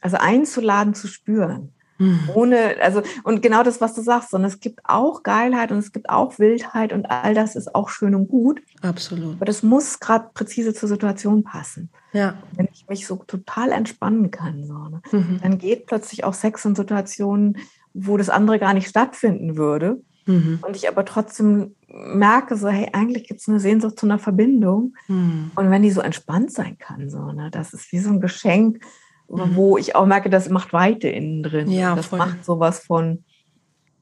also 0.02 0.18
einzuladen 0.18 0.92
zu 0.92 1.08
spüren. 1.08 1.72
Mhm. 1.96 2.28
Ohne, 2.34 2.74
also, 2.82 3.02
und 3.22 3.40
genau 3.40 3.62
das, 3.62 3.80
was 3.80 3.94
du 3.94 4.02
sagst, 4.02 4.30
sondern 4.30 4.50
es 4.50 4.60
gibt 4.60 4.80
auch 4.84 5.22
Geilheit 5.22 5.72
und 5.72 5.78
es 5.78 5.92
gibt 5.92 6.10
auch 6.10 6.38
Wildheit 6.38 6.92
und 6.92 7.06
all 7.06 7.32
das 7.32 7.56
ist 7.56 7.74
auch 7.74 7.88
schön 7.88 8.14
und 8.14 8.28
gut. 8.28 8.60
Absolut. 8.82 9.36
Aber 9.36 9.46
das 9.46 9.62
muss 9.62 10.00
gerade 10.00 10.28
präzise 10.34 10.74
zur 10.74 10.88
Situation 10.88 11.44
passen. 11.44 11.88
Ja. 12.12 12.34
Wenn 12.52 12.68
ich 12.70 12.86
mich 12.90 13.06
so 13.06 13.16
total 13.16 13.72
entspannen 13.72 14.30
kann, 14.30 14.66
so, 14.66 14.74
ne, 14.74 15.00
mhm. 15.12 15.40
dann 15.42 15.56
geht 15.56 15.86
plötzlich 15.86 16.24
auch 16.24 16.34
Sex 16.34 16.62
in 16.66 16.74
Situationen, 16.74 17.56
wo 17.94 18.18
das 18.18 18.28
andere 18.28 18.58
gar 18.58 18.74
nicht 18.74 18.88
stattfinden 18.88 19.56
würde. 19.56 20.02
Mhm. 20.26 20.58
Und 20.66 20.76
ich 20.76 20.88
aber 20.88 21.04
trotzdem 21.04 21.74
merke, 21.88 22.56
so, 22.56 22.68
hey, 22.68 22.88
eigentlich 22.92 23.28
gibt 23.28 23.40
es 23.40 23.48
eine 23.48 23.60
Sehnsucht 23.60 23.98
zu 23.98 24.06
einer 24.06 24.18
Verbindung. 24.18 24.94
Mhm. 25.08 25.52
Und 25.54 25.70
wenn 25.70 25.82
die 25.82 25.90
so 25.90 26.00
entspannt 26.00 26.52
sein 26.52 26.78
kann, 26.78 27.10
so, 27.10 27.32
ne, 27.32 27.50
das 27.50 27.72
ist 27.72 27.92
wie 27.92 27.98
so 27.98 28.10
ein 28.10 28.20
Geschenk, 28.20 28.82
mhm. 29.28 29.54
wo 29.54 29.78
ich 29.78 29.94
auch 29.94 30.06
merke, 30.06 30.30
das 30.30 30.48
macht 30.48 30.72
Weite 30.72 31.08
innen 31.08 31.42
drin. 31.42 31.70
Ja, 31.70 31.94
das 31.94 32.06
voll. 32.06 32.18
macht 32.18 32.44
sowas 32.44 32.80
von, 32.80 33.24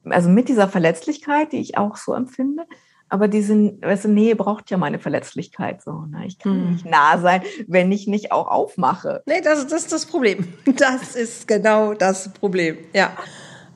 also 0.05 0.29
mit 0.29 0.49
dieser 0.49 0.67
Verletzlichkeit, 0.67 1.51
die 1.51 1.59
ich 1.59 1.77
auch 1.77 1.97
so 1.97 2.13
empfinde, 2.13 2.65
aber 3.13 3.27
diese 3.27 3.53
weißt 3.53 4.05
du, 4.05 4.09
Nähe 4.09 4.35
braucht 4.35 4.71
ja 4.71 4.77
meine 4.77 4.97
Verletzlichkeit 4.97 5.83
so. 5.83 6.05
Ne? 6.07 6.25
Ich 6.25 6.39
kann 6.39 6.65
mhm. 6.65 6.71
nicht 6.71 6.85
nah 6.85 7.19
sein, 7.19 7.43
wenn 7.67 7.91
ich 7.91 8.07
nicht 8.07 8.31
auch 8.31 8.47
aufmache. 8.47 9.21
Nee, 9.27 9.39
das, 9.41 9.67
das 9.67 9.83
ist 9.83 9.93
das 9.93 10.07
Problem. 10.07 10.47
Das 10.65 11.15
ist 11.15 11.47
genau 11.47 11.93
das 11.93 12.33
Problem. 12.33 12.77
Ja. 12.91 13.11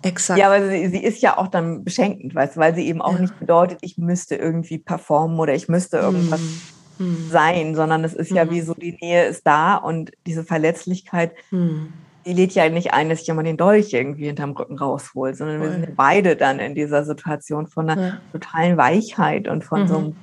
Exakt. 0.02 0.40
Ja, 0.40 0.48
aber 0.48 0.68
sie, 0.68 0.88
sie, 0.88 1.04
ist 1.04 1.22
ja 1.22 1.38
auch 1.38 1.48
dann 1.48 1.84
beschenkend, 1.84 2.36
weißt 2.36 2.56
du, 2.56 2.60
weil 2.60 2.76
sie 2.76 2.88
eben 2.88 3.02
auch 3.02 3.14
ja. 3.14 3.22
nicht 3.22 3.40
bedeutet, 3.40 3.80
ich 3.82 3.98
müsste 3.98 4.36
irgendwie 4.36 4.78
performen 4.78 5.40
oder 5.40 5.54
ich 5.54 5.68
müsste 5.68 5.98
irgendwas 5.98 6.42
hm. 6.98 7.30
sein, 7.30 7.76
sondern 7.76 8.04
es 8.04 8.14
ist 8.14 8.30
hm. 8.30 8.38
ja 8.38 8.50
wie 8.52 8.62
so, 8.62 8.74
die 8.74 8.98
Nähe 9.02 9.26
ist 9.26 9.46
da 9.46 9.76
und 9.76 10.12
diese 10.26 10.44
Verletzlichkeit, 10.44 11.34
hm. 11.50 11.94
die 12.26 12.34
lädt 12.34 12.54
ja 12.54 12.70
nicht 12.70 12.94
ein, 12.94 13.10
dass 13.10 13.22
ich 13.22 13.30
immer 13.30 13.44
den 13.44 13.58
Dolch 13.58 13.94
irgendwie 13.94 14.26
hinterm 14.26 14.52
Rücken 14.52 14.78
raushole, 14.78 15.34
sondern 15.34 15.60
Voll. 15.60 15.68
wir 15.70 15.80
sind 15.80 15.96
beide 15.96 16.36
dann 16.36 16.60
in 16.60 16.76
dieser 16.76 17.04
Situation 17.04 17.68
von 17.68 17.90
einer 17.90 18.02
ja. 18.02 18.18
totalen 18.32 18.78
Weichheit 18.78 19.48
und 19.48 19.64
von 19.64 19.88
so 19.88 20.00
mhm. 20.00 20.06
einem 20.06 20.16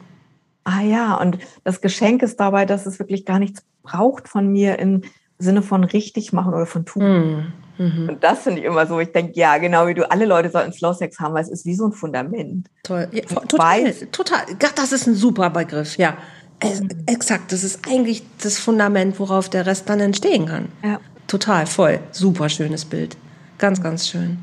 Ah 0.65 0.81
ja, 0.81 1.15
und 1.17 1.39
das 1.63 1.83
Geschenk 1.83 2.23
ist 2.23 2.41
dabei, 2.41 2.65
dass 2.65 2.87
es 2.87 2.99
wirklich 2.99 3.27
gar 3.27 3.39
nichts 3.39 3.63
braucht 3.83 4.29
von 4.29 4.49
mir 4.51 4.79
im 4.79 5.03
Sinne 5.39 5.63
von 5.63 5.85
richtig 5.85 6.33
machen 6.33 6.55
oder 6.55 6.67
von 6.67 6.85
tun. 6.85 7.53
Mhm. 7.79 7.87
mhm. 7.87 8.09
Und 8.09 8.25
das 8.25 8.41
finde 8.41 8.61
ich 8.61 8.67
immer 8.67 8.87
so. 8.87 8.99
Ich 9.01 9.13
denke, 9.13 9.33
ja, 9.35 9.59
genau 9.59 9.87
wie 9.87 9.95
du, 9.95 10.11
alle 10.11 10.27
Leute 10.27 10.51
sollten 10.51 10.73
Slow 10.73 10.95
Sex 10.95 11.19
haben, 11.19 11.35
weil 11.35 11.43
es 11.43 11.51
ist 11.51 11.67
wie 11.67 11.75
so 11.75 11.87
ein 11.87 11.93
Fundament. 11.93 12.69
Toll. 12.83 13.09
Ja, 13.13 13.23
total, 13.23 13.93
total. 14.13 14.41
Das 14.77 14.93
ist 14.93 15.07
ein 15.07 15.15
super 15.15 15.51
Begriff, 15.51 15.97
ja. 15.97 16.17
Mhm. 16.63 16.89
Exakt. 17.07 17.53
Das 17.53 17.65
ist 17.65 17.81
eigentlich 17.89 18.23
das 18.43 18.59
Fundament, 18.59 19.19
worauf 19.19 19.49
der 19.49 19.67
Rest 19.67 19.89
dann 19.89 20.01
entstehen 20.01 20.47
kann. 20.47 20.69
Ja. 20.83 21.01
Total, 21.27 21.67
voll. 21.67 22.01
Super 22.11 22.49
schönes 22.49 22.85
Bild. 22.85 23.17
Ganz, 23.59 23.83
ganz 23.83 24.09
schön. 24.09 24.39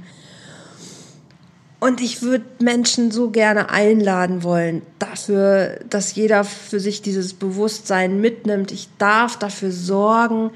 Und 1.80 2.00
ich 2.00 2.22
würde 2.22 2.46
Menschen 2.60 3.10
so 3.10 3.32
gerne 3.32 3.72
einladen 3.72 4.44
wollen, 4.44 4.84
dafür, 5.00 5.80
dass 5.90 6.14
jeder 6.14 6.44
für 6.44 6.80
sich 6.80 7.02
dieses 7.02 7.34
Bewusstsein 7.34 8.22
mitnimmt. 8.22 8.72
Ich 8.72 8.88
darf 9.00 9.38
dafür 9.38 9.72
sorgen, 9.72 10.52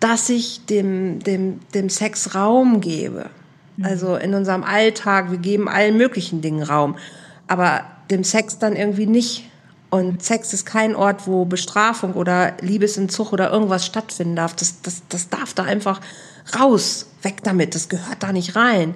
dass 0.00 0.28
ich 0.28 0.64
dem, 0.66 1.20
dem, 1.20 1.60
dem 1.74 1.88
Sex 1.88 2.34
Raum 2.34 2.80
gebe. 2.80 3.26
Mhm. 3.76 3.84
Also 3.84 4.16
in 4.16 4.34
unserem 4.34 4.64
Alltag, 4.64 5.30
wir 5.30 5.38
geben 5.38 5.68
allen 5.68 5.96
möglichen 5.96 6.40
Dingen 6.40 6.62
Raum, 6.62 6.96
aber 7.46 7.82
dem 8.10 8.24
Sex 8.24 8.58
dann 8.58 8.76
irgendwie 8.76 9.06
nicht. 9.06 9.44
Und 9.90 10.22
Sex 10.22 10.52
ist 10.52 10.66
kein 10.66 10.94
Ort, 10.94 11.26
wo 11.26 11.46
Bestrafung 11.46 12.12
oder 12.12 12.54
Liebesentzug 12.60 13.32
oder 13.32 13.50
irgendwas 13.50 13.86
stattfinden 13.86 14.36
darf. 14.36 14.54
Das, 14.54 14.82
das, 14.82 15.02
das 15.08 15.30
darf 15.30 15.54
da 15.54 15.64
einfach 15.64 16.00
raus, 16.58 17.06
weg 17.22 17.38
damit, 17.42 17.74
das 17.74 17.88
gehört 17.88 18.22
da 18.22 18.32
nicht 18.32 18.54
rein 18.54 18.94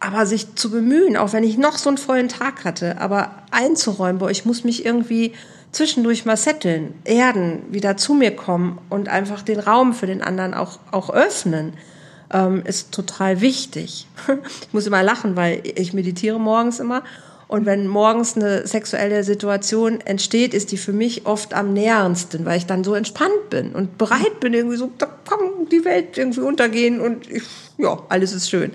aber 0.00 0.26
sich 0.26 0.54
zu 0.54 0.70
bemühen, 0.70 1.16
auch 1.16 1.32
wenn 1.32 1.44
ich 1.44 1.56
noch 1.56 1.78
so 1.78 1.88
einen 1.88 1.98
vollen 1.98 2.28
Tag 2.28 2.64
hatte, 2.64 3.00
aber 3.00 3.42
einzuräumen, 3.50 4.18
boah, 4.18 4.30
ich 4.30 4.44
muss 4.44 4.64
mich 4.64 4.84
irgendwie 4.84 5.32
zwischendurch 5.72 6.24
mal 6.24 6.36
setteln, 6.36 6.94
erden, 7.04 7.62
wieder 7.70 7.96
zu 7.96 8.14
mir 8.14 8.34
kommen 8.34 8.78
und 8.88 9.08
einfach 9.08 9.42
den 9.42 9.60
Raum 9.60 9.92
für 9.92 10.06
den 10.06 10.22
anderen 10.22 10.54
auch, 10.54 10.78
auch 10.90 11.10
öffnen, 11.10 11.74
ähm, 12.32 12.62
ist 12.64 12.92
total 12.92 13.40
wichtig. 13.40 14.06
Ich 14.60 14.72
muss 14.72 14.86
immer 14.86 15.02
lachen, 15.02 15.36
weil 15.36 15.62
ich 15.64 15.92
meditiere 15.92 16.40
morgens 16.40 16.80
immer. 16.80 17.02
Und 17.48 17.64
wenn 17.64 17.86
morgens 17.86 18.36
eine 18.36 18.66
sexuelle 18.66 19.22
Situation 19.22 20.00
entsteht, 20.00 20.52
ist 20.52 20.72
die 20.72 20.76
für 20.76 20.92
mich 20.92 21.26
oft 21.26 21.54
am 21.54 21.72
näherndsten, 21.72 22.44
weil 22.44 22.58
ich 22.58 22.66
dann 22.66 22.82
so 22.82 22.94
entspannt 22.94 23.50
bin 23.50 23.72
und 23.72 23.98
bereit 23.98 24.40
bin, 24.40 24.52
irgendwie 24.52 24.76
so, 24.76 24.90
da 24.98 25.06
kann 25.06 25.68
die 25.70 25.84
Welt 25.84 26.18
irgendwie 26.18 26.40
untergehen 26.40 27.00
und 27.00 27.30
ich, 27.30 27.44
ja, 27.78 28.02
alles 28.08 28.32
ist 28.32 28.50
schön. 28.50 28.72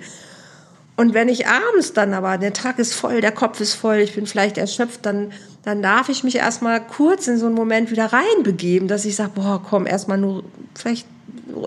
Und 0.98 1.14
wenn 1.14 1.30
ich 1.30 1.48
abends 1.48 1.94
dann 1.94 2.14
aber, 2.14 2.38
der 2.38 2.54
Tag 2.54 2.78
ist 2.78 2.94
voll, 2.94 3.22
der 3.22 3.32
Kopf 3.32 3.60
ist 3.60 3.74
voll, 3.74 3.98
ich 3.98 4.14
bin 4.14 4.28
vielleicht 4.28 4.58
erschöpft, 4.58 5.06
dann, 5.06 5.32
dann 5.64 5.82
darf 5.82 6.10
ich 6.10 6.24
mich 6.24 6.36
erstmal 6.36 6.86
kurz 6.86 7.28
in 7.28 7.38
so 7.38 7.48
einen 7.48 7.56
Moment 7.56 7.92
wieder 7.92 8.12
reinbegeben, 8.14 8.88
dass 8.88 9.06
ich 9.06 9.16
sage, 9.16 9.32
boah, 9.36 9.62
komm, 9.68 9.88
erstmal 9.88 10.18
nur 10.18 10.44
vielleicht 10.76 11.08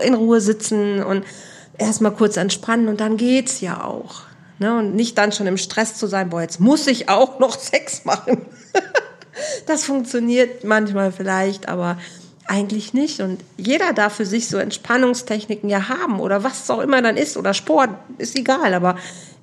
in 0.03 0.14
Ruhe 0.14 0.41
sitzen 0.41 1.03
und 1.03 1.25
erstmal 1.79 2.12
kurz 2.12 2.37
entspannen 2.37 2.89
und 2.89 3.01
dann 3.01 3.16
geht's 3.16 3.61
ja 3.61 3.83
auch. 3.83 4.22
Ne? 4.59 4.79
Und 4.79 4.95
nicht 4.95 5.18
dann 5.18 5.33
schon 5.33 5.47
im 5.47 5.57
Stress 5.57 5.97
zu 5.97 6.07
sein, 6.07 6.31
boah, 6.31 6.43
jetzt 6.43 6.61
muss 6.61 6.87
ich 6.87 7.09
auch 7.09 7.39
noch 7.39 7.59
Sex 7.59 8.05
machen. 8.05 8.47
das 9.66 9.85
funktioniert 9.85 10.64
manchmal 10.64 11.12
vielleicht, 11.12 11.68
aber 11.68 11.99
eigentlich 12.47 12.95
nicht. 12.95 13.21
Und 13.21 13.43
jeder 13.57 13.93
darf 13.93 14.15
für 14.15 14.27
sich 14.27 14.49
so 14.49 14.59
Entspannungstechniken 14.59 15.69
ja 15.69 15.89
haben 15.89 16.21
oder 16.21 16.45
was 16.45 16.65
es 16.65 16.71
auch 16.71 16.81
immer 16.81 17.03
dann 17.03 17.17
ist 17.17 17.37
oder 17.37 17.55
Sport, 17.55 17.91
ist 18.19 18.39
egal. 18.39 18.75
Aber 18.75 18.97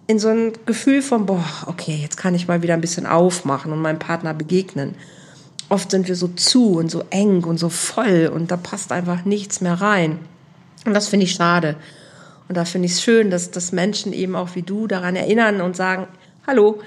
in 0.08 0.20
so 0.20 0.30
ein 0.30 0.54
Gefühl 0.66 1.02
von, 1.02 1.26
boah, 1.26 1.46
okay, 1.68 1.98
jetzt 2.02 2.18
kann 2.18 2.36
ich 2.36 2.48
mal 2.48 2.62
wieder 2.62 2.74
ein 2.74 2.82
bisschen 2.82 3.06
aufmachen 3.06 3.72
und 3.72 3.82
meinem 3.82 4.00
Partner 4.00 4.34
begegnen. 4.34 4.96
Oft 5.70 5.92
sind 5.92 6.08
wir 6.08 6.16
so 6.16 6.28
zu 6.28 6.74
und 6.74 6.92
so 6.92 7.04
eng 7.10 7.44
und 7.44 7.58
so 7.58 7.70
voll 7.70 8.30
und 8.34 8.52
da 8.52 8.58
passt 8.58 8.92
einfach 8.92 9.24
nichts 9.24 9.62
mehr 9.62 9.76
rein. 9.76 10.20
Und 10.86 10.94
das 10.94 11.08
finde 11.08 11.26
ich 11.26 11.32
schade. 11.32 11.78
Und 12.50 12.58
da 12.58 12.66
finde 12.66 12.88
ich 12.88 12.94
es 12.94 13.02
schön, 13.02 13.32
dass, 13.32 13.52
dass 13.52 13.72
Menschen 13.72 14.12
eben 14.12 14.36
auch 14.36 14.56
wie 14.56 14.64
du 14.64 14.88
daran 14.88 15.16
erinnern 15.16 15.62
und 15.62 15.78
sagen, 15.78 16.08
hallo, 16.46 16.82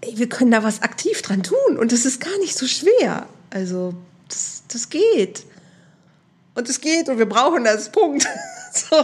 ey, 0.00 0.16
wir 0.16 0.28
können 0.28 0.50
da 0.50 0.64
was 0.64 0.82
aktiv 0.82 1.20
dran 1.20 1.42
tun 1.42 1.76
und 1.78 1.92
das 1.92 2.06
ist 2.06 2.20
gar 2.20 2.38
nicht 2.38 2.56
so 2.56 2.66
schwer. 2.66 3.26
Also 3.50 3.92
das, 4.28 4.62
das 4.68 4.88
geht. 4.88 5.44
Und 6.54 6.68
es 6.68 6.80
geht 6.80 7.08
und 7.08 7.18
wir 7.18 7.28
brauchen 7.28 7.64
das. 7.64 7.90
Punkt. 7.90 8.26
so. 8.72 8.96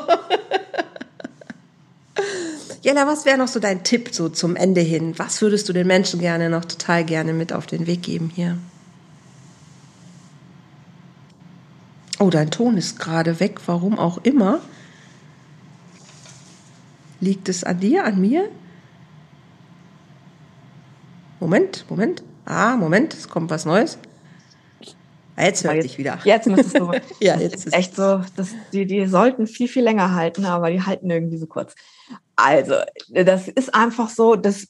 Jella, 2.82 3.06
was 3.06 3.24
wäre 3.24 3.38
noch 3.38 3.48
so 3.48 3.60
dein 3.60 3.82
Tipp 3.82 4.10
so 4.12 4.28
zum 4.28 4.56
Ende 4.56 4.80
hin? 4.80 5.14
Was 5.18 5.40
würdest 5.40 5.68
du 5.68 5.72
den 5.72 5.86
Menschen 5.86 6.20
gerne 6.20 6.50
noch 6.50 6.64
total 6.64 7.04
gerne 7.04 7.32
mit 7.32 7.52
auf 7.52 7.66
den 7.66 7.86
Weg 7.86 8.02
geben 8.02 8.30
hier? 8.34 8.58
Oh, 12.18 12.30
dein 12.30 12.50
Ton 12.50 12.76
ist 12.76 12.98
gerade 12.98 13.40
weg, 13.40 13.60
warum 13.66 13.98
auch 13.98 14.18
immer. 14.18 14.60
Liegt 17.20 17.48
es 17.48 17.64
an 17.64 17.80
dir, 17.80 18.04
an 18.04 18.20
mir? 18.20 18.48
Moment, 21.40 21.84
Moment. 21.88 22.22
Ah, 22.44 22.76
Moment, 22.76 23.14
es 23.14 23.28
kommt 23.28 23.50
was 23.50 23.64
Neues. 23.64 23.98
Jetzt 25.36 25.64
höre 25.64 25.74
ich 25.74 25.98
wieder. 25.98 26.18
Jetzt 26.24 26.46
müsstest 26.46 26.78
du. 26.78 26.92
ja, 27.20 27.36
jetzt 27.38 27.66
ist 27.66 27.74
echt 27.74 27.96
so, 27.96 28.20
dass 28.36 28.50
die, 28.72 28.86
die 28.86 29.06
sollten 29.06 29.46
viel, 29.46 29.68
viel 29.68 29.82
länger 29.82 30.14
halten, 30.14 30.44
aber 30.44 30.70
die 30.70 30.82
halten 30.82 31.10
irgendwie 31.10 31.38
so 31.38 31.46
kurz. 31.46 31.74
Also, 32.36 32.74
das 33.10 33.48
ist 33.48 33.74
einfach 33.74 34.08
so, 34.08 34.36
das 34.36 34.68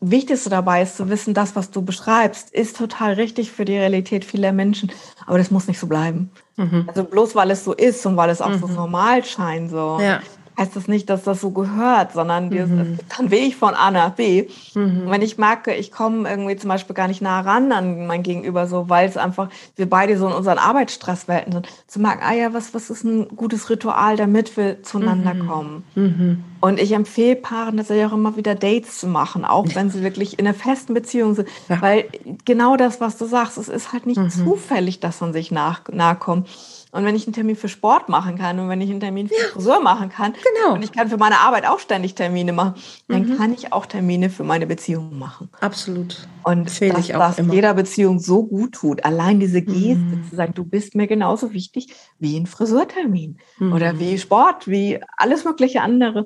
Wichtigste 0.00 0.50
dabei 0.50 0.82
ist 0.82 0.96
zu 0.96 1.08
wissen, 1.08 1.32
das, 1.32 1.56
was 1.56 1.70
du 1.70 1.82
beschreibst, 1.82 2.50
ist 2.50 2.76
total 2.76 3.14
richtig 3.14 3.50
für 3.50 3.64
die 3.64 3.78
Realität 3.78 4.26
vieler 4.26 4.52
Menschen, 4.52 4.92
aber 5.26 5.38
das 5.38 5.50
muss 5.50 5.68
nicht 5.68 5.78
so 5.78 5.86
bleiben. 5.86 6.30
Mhm. 6.56 6.84
Also 6.86 7.04
bloß 7.04 7.34
weil 7.34 7.50
es 7.50 7.64
so 7.64 7.72
ist 7.72 8.04
und 8.04 8.16
weil 8.16 8.28
es 8.28 8.42
auch 8.42 8.50
mhm. 8.50 8.58
so 8.58 8.66
normal 8.66 9.24
scheint, 9.24 9.70
so. 9.70 9.98
Ja 10.00 10.20
heißt 10.58 10.74
das 10.74 10.88
nicht, 10.88 11.10
dass 11.10 11.24
das 11.24 11.40
so 11.40 11.50
gehört, 11.50 12.12
sondern 12.12 12.48
mhm. 12.48 12.98
dann 13.16 13.32
ich 13.32 13.56
von 13.56 13.74
A 13.74 13.90
nach 13.90 14.10
B. 14.10 14.48
Mhm. 14.74 15.04
Wenn 15.06 15.22
ich 15.22 15.38
merke, 15.38 15.74
ich 15.74 15.92
komme 15.92 16.28
irgendwie 16.28 16.56
zum 16.56 16.68
Beispiel 16.68 16.94
gar 16.94 17.08
nicht 17.08 17.20
nah 17.20 17.40
ran 17.40 17.72
an 17.72 18.06
mein 18.06 18.22
Gegenüber, 18.22 18.66
so 18.66 18.88
weil 18.88 19.08
es 19.08 19.16
einfach, 19.16 19.48
wir 19.76 19.88
beide 19.88 20.16
so 20.16 20.26
in 20.26 20.32
unseren 20.32 20.58
Arbeitsstresswelten 20.58 21.52
sind, 21.52 21.68
zu 21.86 22.00
merken, 22.00 22.22
ah 22.24 22.32
ja, 22.32 22.54
was, 22.54 22.74
was 22.74 22.90
ist 22.90 23.04
ein 23.04 23.28
gutes 23.36 23.68
Ritual, 23.68 24.16
damit 24.16 24.56
wir 24.56 24.82
zueinander 24.82 25.34
mhm. 25.34 25.46
kommen. 25.46 25.84
Mhm. 25.94 26.44
Und 26.60 26.80
ich 26.80 26.92
empfehle 26.92 27.36
Paaren 27.36 27.76
tatsächlich 27.76 28.06
auch 28.06 28.14
immer 28.14 28.36
wieder 28.36 28.54
Dates 28.54 28.98
zu 28.98 29.06
machen, 29.06 29.44
auch 29.44 29.66
wenn 29.74 29.90
sie 29.90 30.02
wirklich 30.02 30.38
in 30.38 30.46
einer 30.46 30.54
festen 30.54 30.94
Beziehung 30.94 31.34
sind. 31.34 31.48
Ja. 31.68 31.82
Weil 31.82 32.06
genau 32.44 32.76
das, 32.76 33.00
was 33.00 33.18
du 33.18 33.26
sagst, 33.26 33.58
es 33.58 33.68
ist 33.68 33.92
halt 33.92 34.06
nicht 34.06 34.20
mhm. 34.20 34.30
zufällig, 34.30 35.00
dass 35.00 35.20
man 35.20 35.32
sich 35.32 35.50
nach, 35.50 35.82
nahe 35.92 36.16
kommt. 36.16 36.48
Und 36.96 37.04
wenn 37.04 37.14
ich 37.14 37.26
einen 37.26 37.34
Termin 37.34 37.56
für 37.56 37.68
Sport 37.68 38.08
machen 38.08 38.38
kann 38.38 38.58
und 38.58 38.70
wenn 38.70 38.80
ich 38.80 38.90
einen 38.90 39.00
Termin 39.00 39.28
für 39.28 39.34
ja. 39.34 39.48
Friseur 39.52 39.80
machen 39.80 40.08
kann 40.08 40.32
genau. 40.32 40.74
und 40.74 40.82
ich 40.82 40.92
kann 40.92 41.10
für 41.10 41.18
meine 41.18 41.40
Arbeit 41.40 41.66
auch 41.66 41.78
ständig 41.78 42.14
Termine 42.14 42.54
machen, 42.54 42.74
dann 43.06 43.28
mhm. 43.28 43.36
kann 43.36 43.52
ich 43.52 43.74
auch 43.74 43.84
Termine 43.84 44.30
für 44.30 44.44
meine 44.44 44.66
Beziehung 44.66 45.18
machen. 45.18 45.50
Absolut. 45.60 46.26
Und 46.42 46.66
das, 46.66 46.78
dass 46.78 47.08
das 47.08 47.38
immer. 47.38 47.52
jeder 47.52 47.74
Beziehung 47.74 48.18
so 48.18 48.46
gut 48.46 48.72
tut. 48.72 49.04
Allein 49.04 49.40
diese 49.40 49.60
Geste 49.60 49.96
mhm. 49.96 50.24
zu 50.30 50.36
sagen, 50.36 50.54
du 50.54 50.64
bist 50.64 50.94
mir 50.94 51.06
genauso 51.06 51.52
wichtig 51.52 51.94
wie 52.18 52.38
ein 52.38 52.46
Friseurtermin 52.46 53.36
mhm. 53.58 53.72
oder 53.74 53.98
wie 53.98 54.16
Sport, 54.16 54.66
wie 54.66 54.98
alles 55.18 55.44
mögliche 55.44 55.82
andere. 55.82 56.24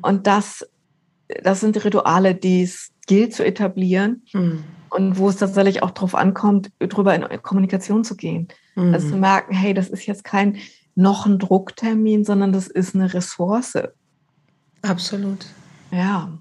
Und 0.00 0.26
das, 0.26 0.66
das 1.42 1.60
sind 1.60 1.84
Rituale, 1.84 2.34
die 2.34 2.62
es 2.62 2.92
gilt 3.06 3.34
zu 3.34 3.44
etablieren. 3.44 4.22
Mhm 4.32 4.64
und 4.90 5.18
wo 5.18 5.28
es 5.28 5.36
tatsächlich 5.36 5.82
auch 5.82 5.90
darauf 5.90 6.14
ankommt, 6.14 6.70
drüber 6.78 7.14
in 7.14 7.42
Kommunikation 7.42 8.04
zu 8.04 8.16
gehen. 8.16 8.48
Mhm. 8.78 8.94
Also 8.94 9.10
zu 9.10 9.16
merken, 9.16 9.54
hey, 9.54 9.74
das 9.74 9.88
ist 9.88 10.06
jetzt 10.06 10.24
kein 10.24 10.58
noch 10.94 11.26
ein 11.26 11.38
Drucktermin, 11.38 12.24
sondern 12.24 12.52
das 12.52 12.66
ist 12.66 12.94
eine 12.94 13.12
Ressource. 13.12 13.78
Absolut. 14.82 15.46
Ja. 15.90 16.38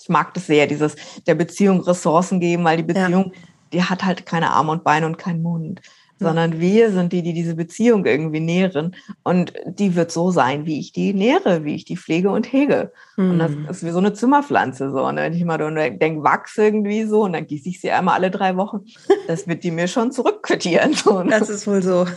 Ich 0.00 0.08
mag 0.08 0.34
das 0.34 0.46
sehr, 0.46 0.66
dieses 0.66 0.96
der 1.26 1.34
Beziehung 1.34 1.80
Ressourcen 1.80 2.40
geben, 2.40 2.64
weil 2.64 2.76
die 2.76 2.82
Beziehung, 2.82 3.32
ja. 3.32 3.40
die 3.72 3.82
hat 3.82 4.04
halt 4.04 4.26
keine 4.26 4.50
Arme 4.50 4.72
und 4.72 4.84
Beine 4.84 5.06
und 5.06 5.18
keinen 5.18 5.42
Mund 5.42 5.80
sondern 6.22 6.60
wir 6.60 6.90
sind 6.92 7.12
die, 7.12 7.22
die 7.22 7.32
diese 7.32 7.54
Beziehung 7.54 8.04
irgendwie 8.06 8.40
nähren. 8.40 8.94
Und 9.22 9.52
die 9.66 9.94
wird 9.96 10.10
so 10.10 10.30
sein, 10.30 10.66
wie 10.66 10.78
ich 10.78 10.92
die 10.92 11.12
nähere, 11.12 11.64
wie 11.64 11.74
ich 11.74 11.84
die 11.84 11.96
pflege 11.96 12.30
und 12.30 12.52
hege. 12.52 12.92
Mhm. 13.16 13.30
Und 13.30 13.38
das 13.38 13.52
hm. 13.52 13.66
ist 13.68 13.84
wie 13.84 13.90
so 13.90 13.98
eine 13.98 14.12
Zimmerpflanze. 14.12 14.90
So. 14.90 15.04
Und 15.04 15.16
wenn 15.16 15.32
ich 15.32 15.44
mal 15.44 15.58
denke, 15.98 16.22
wachs 16.22 16.56
irgendwie 16.56 17.04
so, 17.04 17.24
und 17.24 17.32
dann 17.34 17.46
gieße 17.46 17.68
ich 17.68 17.80
sie 17.80 17.90
einmal 17.90 18.14
alle 18.14 18.30
drei 18.30 18.56
Wochen, 18.56 18.80
das 19.26 19.46
wird 19.46 19.64
die 19.64 19.70
mir 19.70 19.88
schon 19.88 20.12
zurückquittieren. 20.12 20.94
So, 20.94 21.22
ne? 21.22 21.30
Das 21.30 21.48
ist 21.48 21.66
wohl 21.66 21.82
so. 21.82 22.06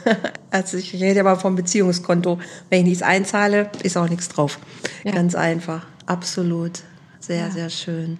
Also 0.52 0.78
ich 0.78 0.94
rede 0.94 1.20
aber 1.20 1.36
vom 1.36 1.56
Beziehungskonto. 1.56 2.40
Wenn 2.70 2.80
ich 2.80 2.86
nichts 2.86 3.04
einzahle, 3.04 3.70
ist 3.84 3.98
auch 3.98 4.08
nichts 4.08 4.30
drauf. 4.30 4.58
Ja. 5.04 5.12
Ganz 5.12 5.36
einfach. 5.36 5.86
absolut. 6.06 6.82
Sehr, 7.20 7.48
ja. 7.48 7.52
sehr 7.52 7.70
schön. 7.70 8.20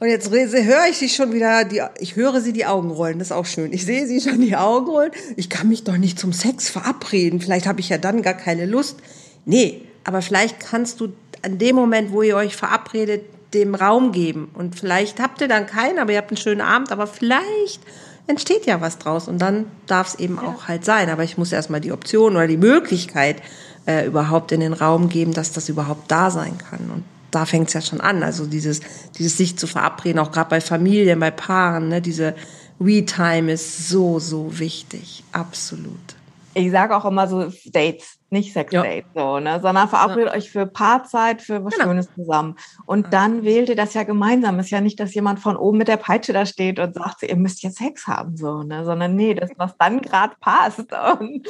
Und 0.00 0.08
jetzt 0.08 0.30
höre 0.30 0.86
ich 0.88 0.96
sie 0.96 1.10
schon 1.10 1.34
wieder, 1.34 1.64
die, 1.64 1.82
ich 1.98 2.16
höre 2.16 2.40
sie 2.40 2.54
die 2.54 2.64
Augen 2.64 2.90
rollen, 2.90 3.18
das 3.18 3.28
ist 3.28 3.32
auch 3.32 3.44
schön. 3.44 3.70
Ich 3.72 3.84
sehe 3.84 4.06
sie 4.06 4.20
schon 4.22 4.40
die 4.40 4.56
Augen 4.56 4.86
rollen. 4.86 5.10
Ich 5.36 5.50
kann 5.50 5.68
mich 5.68 5.84
doch 5.84 5.98
nicht 5.98 6.18
zum 6.18 6.32
Sex 6.32 6.70
verabreden. 6.70 7.40
Vielleicht 7.40 7.66
habe 7.66 7.80
ich 7.80 7.90
ja 7.90 7.98
dann 7.98 8.22
gar 8.22 8.32
keine 8.32 8.64
Lust. 8.64 8.96
Nee, 9.44 9.82
aber 10.04 10.22
vielleicht 10.22 10.58
kannst 10.58 11.00
du 11.00 11.12
an 11.42 11.58
dem 11.58 11.76
Moment, 11.76 12.12
wo 12.12 12.22
ihr 12.22 12.34
euch 12.36 12.56
verabredet, 12.56 13.24
dem 13.52 13.74
Raum 13.74 14.12
geben. 14.12 14.50
Und 14.54 14.78
vielleicht 14.78 15.20
habt 15.20 15.42
ihr 15.42 15.48
dann 15.48 15.66
keinen, 15.66 15.98
aber 15.98 16.12
ihr 16.12 16.18
habt 16.18 16.30
einen 16.30 16.38
schönen 16.38 16.62
Abend, 16.62 16.92
aber 16.92 17.06
vielleicht 17.06 17.80
entsteht 18.26 18.64
ja 18.64 18.80
was 18.80 18.96
draus 18.96 19.28
und 19.28 19.38
dann 19.38 19.66
darf 19.86 20.08
es 20.08 20.14
eben 20.14 20.36
ja. 20.36 20.48
auch 20.48 20.66
halt 20.68 20.84
sein. 20.84 21.10
Aber 21.10 21.24
ich 21.24 21.36
muss 21.36 21.52
erstmal 21.52 21.80
die 21.80 21.92
Option 21.92 22.36
oder 22.36 22.46
die 22.46 22.56
Möglichkeit 22.56 23.42
äh, 23.86 24.06
überhaupt 24.06 24.52
in 24.52 24.60
den 24.60 24.72
Raum 24.72 25.10
geben, 25.10 25.34
dass 25.34 25.52
das 25.52 25.68
überhaupt 25.68 26.10
da 26.10 26.30
sein 26.30 26.56
kann. 26.56 26.90
Und 26.90 27.04
da 27.30 27.46
fängt 27.46 27.68
es 27.68 27.74
ja 27.74 27.80
schon 27.80 28.00
an. 28.00 28.22
Also 28.22 28.46
dieses, 28.46 28.80
dieses 29.18 29.36
sich 29.36 29.56
zu 29.56 29.66
verabreden, 29.66 30.18
auch 30.18 30.32
gerade 30.32 30.50
bei 30.50 30.60
Familien, 30.60 31.20
bei 31.20 31.30
Paaren, 31.30 31.88
ne, 31.88 32.00
diese 32.00 32.34
We-Time 32.78 33.52
ist 33.52 33.88
so, 33.88 34.18
so 34.18 34.58
wichtig. 34.58 35.22
Absolut. 35.32 36.16
Ich 36.54 36.70
sage 36.70 36.96
auch 36.96 37.04
immer 37.04 37.28
so 37.28 37.52
Dates 37.66 38.19
nicht 38.32 38.52
Sex-Date, 38.52 39.04
ja. 39.14 39.22
so, 39.22 39.40
ne? 39.40 39.60
sondern 39.60 39.88
verabredet 39.88 40.28
ja. 40.28 40.34
euch 40.34 40.50
für 40.50 40.66
Paarzeit, 40.66 41.42
für 41.42 41.64
was 41.64 41.74
genau. 41.74 41.86
Schönes 41.86 42.08
zusammen. 42.14 42.56
Und 42.86 43.04
ja. 43.04 43.10
dann 43.10 43.44
wählt 43.44 43.68
ihr 43.68 43.76
das 43.76 43.94
ja 43.94 44.04
gemeinsam. 44.04 44.58
Ist 44.58 44.70
ja 44.70 44.80
nicht, 44.80 45.00
dass 45.00 45.14
jemand 45.14 45.40
von 45.40 45.56
oben 45.56 45.78
mit 45.78 45.88
der 45.88 45.96
Peitsche 45.96 46.32
da 46.32 46.46
steht 46.46 46.78
und 46.78 46.94
sagt, 46.94 47.22
ihr 47.22 47.36
müsst 47.36 47.62
jetzt 47.62 47.78
Sex 47.78 48.06
haben, 48.06 48.36
so, 48.36 48.62
ne? 48.62 48.84
sondern 48.84 49.16
nee, 49.16 49.34
das, 49.34 49.50
was 49.56 49.76
dann 49.78 50.00
gerade 50.00 50.34
passt. 50.40 50.86
Und 51.20 51.46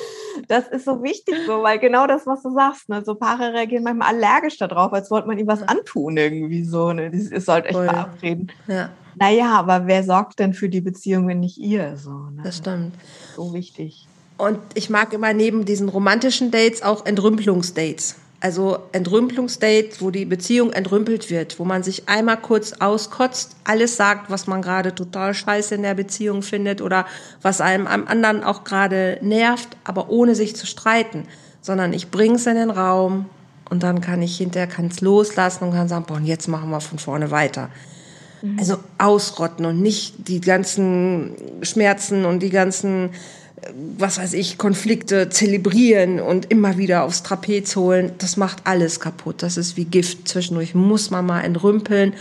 das 0.49 0.69
ist 0.69 0.85
so 0.85 1.03
wichtig, 1.03 1.35
so, 1.47 1.63
weil 1.63 1.79
genau 1.79 2.07
das, 2.07 2.27
was 2.27 2.43
du 2.43 2.51
sagst, 2.53 2.89
ne? 2.89 3.03
so 3.05 3.15
Paare 3.15 3.53
reagieren 3.53 3.85
manchmal 3.85 4.15
allergisch 4.15 4.59
darauf, 4.59 4.93
als 4.93 5.11
wollte 5.11 5.29
man 5.29 5.39
ihm 5.39 5.47
was 5.47 5.63
antun, 5.63 6.17
irgendwie 6.17 6.65
so. 6.65 6.93
Ne? 6.93 7.11
Ihr 7.13 7.41
sollt 7.41 7.67
euch 7.67 7.73
Voll. 7.73 7.89
verabreden. 7.89 8.53
Ja. 8.67 8.91
Naja, 9.17 9.59
aber 9.59 9.87
wer 9.87 10.03
sorgt 10.05 10.39
denn 10.39 10.55
für 10.55 10.69
die 10.69 10.81
Beziehung, 10.81 11.29
wenn 11.29 11.41
nicht 11.41 11.59
ihr? 11.59 11.97
So, 11.97 12.11
ne? 12.11 12.43
Das 12.43 12.59
stimmt. 12.59 12.95
So 13.37 13.53
wichtig. 13.53 14.07
Und 14.41 14.59
ich 14.75 14.91
mag 14.91 15.13
immer 15.13 15.33
neben 15.33 15.65
diesen 15.65 15.89
romantischen 15.89 16.51
Dates 16.51 16.83
auch 16.83 17.07
Entrümpelungsdates. 17.07 18.17
Also 18.43 18.79
Entrümpelungsdates, 18.93 20.01
wo 20.01 20.11
die 20.11 20.25
Beziehung 20.25 20.73
entrümpelt 20.73 21.29
wird, 21.29 21.59
wo 21.59 21.67
man 21.67 21.83
sich 21.83 22.09
einmal 22.09 22.39
kurz 22.39 22.73
auskotzt, 22.73 23.55
alles 23.65 23.97
sagt, 23.97 24.31
was 24.31 24.47
man 24.47 24.63
gerade 24.63 24.95
total 24.95 25.35
scheiße 25.35 25.75
in 25.75 25.83
der 25.83 25.95
Beziehung 25.95 26.41
findet 26.41 26.81
oder 26.81 27.05
was 27.43 27.61
einem 27.61 27.87
am 27.87 28.07
anderen 28.07 28.43
auch 28.43 28.65
gerade 28.65 29.19
nervt, 29.21 29.77
aber 29.85 30.09
ohne 30.09 30.35
sich 30.35 30.57
zu 30.57 30.67
streiten, 30.67 31.25
sondern 31.61 31.93
ich 31.93 32.11
bring's 32.11 32.47
in 32.47 32.55
den 32.55 32.71
Raum 32.71 33.27
und 33.69 33.83
dann 33.83 34.01
kann 34.01 34.23
ich 34.23 34.39
hinterher 34.39 34.69
kann's 34.69 35.03
loslassen 35.03 35.65
und 35.65 35.73
kann 35.73 35.89
sagen, 35.89 36.07
boah, 36.09 36.17
und 36.17 36.25
jetzt 36.25 36.49
machen 36.49 36.71
wir 36.71 36.81
von 36.81 36.99
vorne 36.99 37.31
weiter. 37.31 37.69
Mhm. 38.41 38.59
Also 38.59 38.79
ausrotten 38.97 39.67
und 39.67 39.83
nicht 39.83 40.29
die 40.29 40.41
ganzen 40.41 41.35
Schmerzen 41.61 42.25
und 42.25 42.41
die 42.41 42.51
ganzen 42.51 43.11
was 43.99 44.19
weiß 44.19 44.33
ich, 44.35 44.59
Konflikte 44.59 45.29
zelebrieren 45.29 46.21
und 46.21 46.51
immer 46.51 46.79
wieder 46.79 47.05
aufs 47.05 47.23
Trapez 47.23 47.77
holen, 47.77 48.13
das 48.19 48.37
macht 48.37 48.67
alles 48.67 49.01
kaputt. 49.01 49.43
Das 49.43 49.57
ist 49.57 49.77
wie 49.77 49.85
Gift. 49.85 50.29
Zwischendurch 50.29 50.75
muss 50.75 51.11
man 51.11 51.27
mal 51.27 51.43
entrümpeln, 51.43 52.15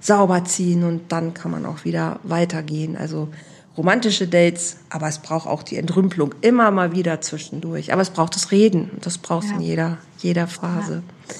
sauber 0.00 0.44
ziehen 0.44 0.84
und 0.84 1.10
dann 1.10 1.34
kann 1.34 1.50
man 1.50 1.66
auch 1.66 1.84
wieder 1.84 2.20
weitergehen. 2.22 2.96
Also 2.96 3.28
romantische 3.76 4.28
Dates, 4.28 4.76
aber 4.90 5.08
es 5.08 5.18
braucht 5.18 5.48
auch 5.48 5.62
die 5.62 5.76
Entrümpelung 5.76 6.34
immer 6.40 6.70
mal 6.70 6.92
wieder 6.92 7.20
zwischendurch. 7.20 7.92
Aber 7.92 8.02
es 8.02 8.10
braucht 8.10 8.36
das 8.36 8.52
Reden. 8.52 8.90
Das 9.00 9.18
braucht 9.18 9.44
es 9.44 9.50
ja. 9.50 9.56
in 9.56 9.62
jeder, 9.62 9.98
jeder 10.18 10.46
Phase. 10.46 11.02
Ja. 11.28 11.34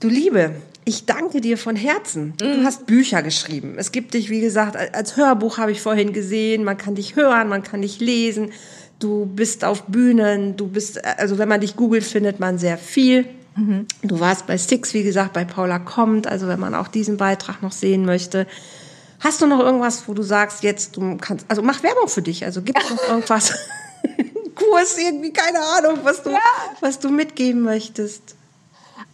Du 0.00 0.08
Liebe, 0.08 0.54
ich 0.90 1.06
danke 1.06 1.40
dir 1.40 1.56
von 1.56 1.76
Herzen. 1.76 2.34
Du 2.38 2.46
mhm. 2.46 2.64
hast 2.64 2.84
Bücher 2.84 3.22
geschrieben. 3.22 3.76
Es 3.78 3.92
gibt 3.92 4.12
dich, 4.12 4.28
wie 4.28 4.40
gesagt, 4.40 4.76
als 4.76 5.16
Hörbuch 5.16 5.56
habe 5.56 5.70
ich 5.70 5.80
vorhin 5.80 6.12
gesehen. 6.12 6.64
Man 6.64 6.76
kann 6.76 6.96
dich 6.96 7.14
hören, 7.14 7.48
man 7.48 7.62
kann 7.62 7.82
dich 7.82 8.00
lesen. 8.00 8.50
Du 8.98 9.24
bist 9.24 9.64
auf 9.64 9.84
Bühnen. 9.84 10.56
Du 10.56 10.66
bist, 10.66 11.02
also 11.04 11.38
wenn 11.38 11.48
man 11.48 11.60
dich 11.60 11.76
googelt, 11.76 12.02
findet 12.02 12.40
man 12.40 12.58
sehr 12.58 12.76
viel. 12.76 13.24
Mhm. 13.54 13.86
Du 14.02 14.18
warst 14.18 14.48
bei 14.48 14.58
Six, 14.58 14.92
wie 14.92 15.04
gesagt, 15.04 15.32
bei 15.32 15.44
Paula 15.44 15.78
kommt. 15.78 16.26
Also 16.26 16.48
wenn 16.48 16.58
man 16.58 16.74
auch 16.74 16.88
diesen 16.88 17.16
Beitrag 17.16 17.62
noch 17.62 17.72
sehen 17.72 18.04
möchte. 18.04 18.48
Hast 19.20 19.40
du 19.40 19.46
noch 19.46 19.60
irgendwas, 19.60 20.08
wo 20.08 20.14
du 20.14 20.22
sagst, 20.22 20.64
jetzt 20.64 20.96
du 20.96 21.18
kannst, 21.18 21.46
also 21.48 21.62
mach 21.62 21.84
Werbung 21.84 22.08
für 22.08 22.22
dich. 22.22 22.44
Also 22.44 22.62
gibt 22.62 22.82
es 22.82 22.90
noch 22.90 23.02
irgendwas? 23.08 23.54
Kurs 24.56 24.98
irgendwie, 24.98 25.32
keine 25.32 25.60
Ahnung, 25.60 26.00
was 26.02 26.24
du, 26.24 26.30
ja. 26.30 26.38
was 26.80 26.98
du 26.98 27.10
mitgeben 27.10 27.60
möchtest. 27.62 28.34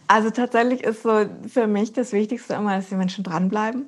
Also 0.07 0.29
tatsächlich 0.29 0.83
ist 0.83 1.03
so 1.03 1.25
für 1.47 1.67
mich 1.67 1.93
das 1.93 2.13
Wichtigste 2.13 2.53
immer, 2.53 2.75
dass 2.77 2.89
die 2.89 2.95
Menschen 2.95 3.23
dranbleiben. 3.23 3.87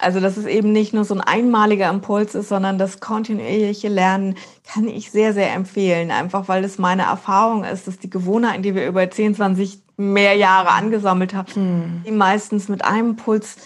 Also, 0.00 0.20
dass 0.20 0.36
es 0.36 0.46
eben 0.46 0.70
nicht 0.70 0.94
nur 0.94 1.04
so 1.04 1.14
ein 1.14 1.20
einmaliger 1.20 1.90
Impuls 1.90 2.36
ist, 2.36 2.48
sondern 2.48 2.78
das 2.78 3.00
kontinuierliche 3.00 3.88
Lernen 3.88 4.36
kann 4.64 4.86
ich 4.86 5.10
sehr, 5.10 5.34
sehr 5.34 5.52
empfehlen. 5.52 6.12
Einfach 6.12 6.46
weil 6.46 6.62
es 6.62 6.78
meine 6.78 7.02
Erfahrung 7.02 7.64
ist, 7.64 7.88
dass 7.88 7.98
die 7.98 8.08
Gewohnheiten, 8.08 8.62
die 8.62 8.76
wir 8.76 8.86
über 8.86 9.10
10, 9.10 9.34
20 9.34 9.82
mehr 9.96 10.34
Jahre 10.34 10.68
angesammelt 10.68 11.34
haben, 11.34 11.52
hm. 11.52 12.02
die 12.06 12.12
meistens 12.12 12.68
mit 12.68 12.84
einem 12.84 13.10
Impuls 13.10 13.56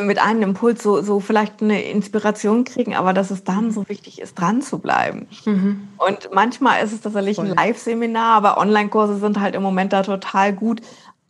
mit 0.00 0.18
einem 0.18 0.42
Impuls 0.42 0.82
so, 0.82 1.02
so 1.02 1.20
vielleicht 1.20 1.62
eine 1.62 1.82
Inspiration 1.82 2.64
kriegen, 2.64 2.94
aber 2.94 3.12
dass 3.12 3.30
es 3.30 3.44
dann 3.44 3.70
so 3.70 3.88
wichtig 3.88 4.22
ist, 4.22 4.34
dran 4.34 4.62
zu 4.62 4.78
bleiben. 4.78 5.26
Mhm. 5.44 5.88
Und 5.98 6.30
manchmal 6.32 6.82
ist 6.82 6.92
es 6.92 7.02
tatsächlich 7.02 7.36
Voll. 7.36 7.48
ein 7.48 7.54
Live-Seminar, 7.54 8.36
aber 8.36 8.58
Online-Kurse 8.58 9.18
sind 9.18 9.38
halt 9.38 9.54
im 9.54 9.62
Moment 9.62 9.92
da 9.92 10.02
total 10.02 10.54
gut. 10.54 10.80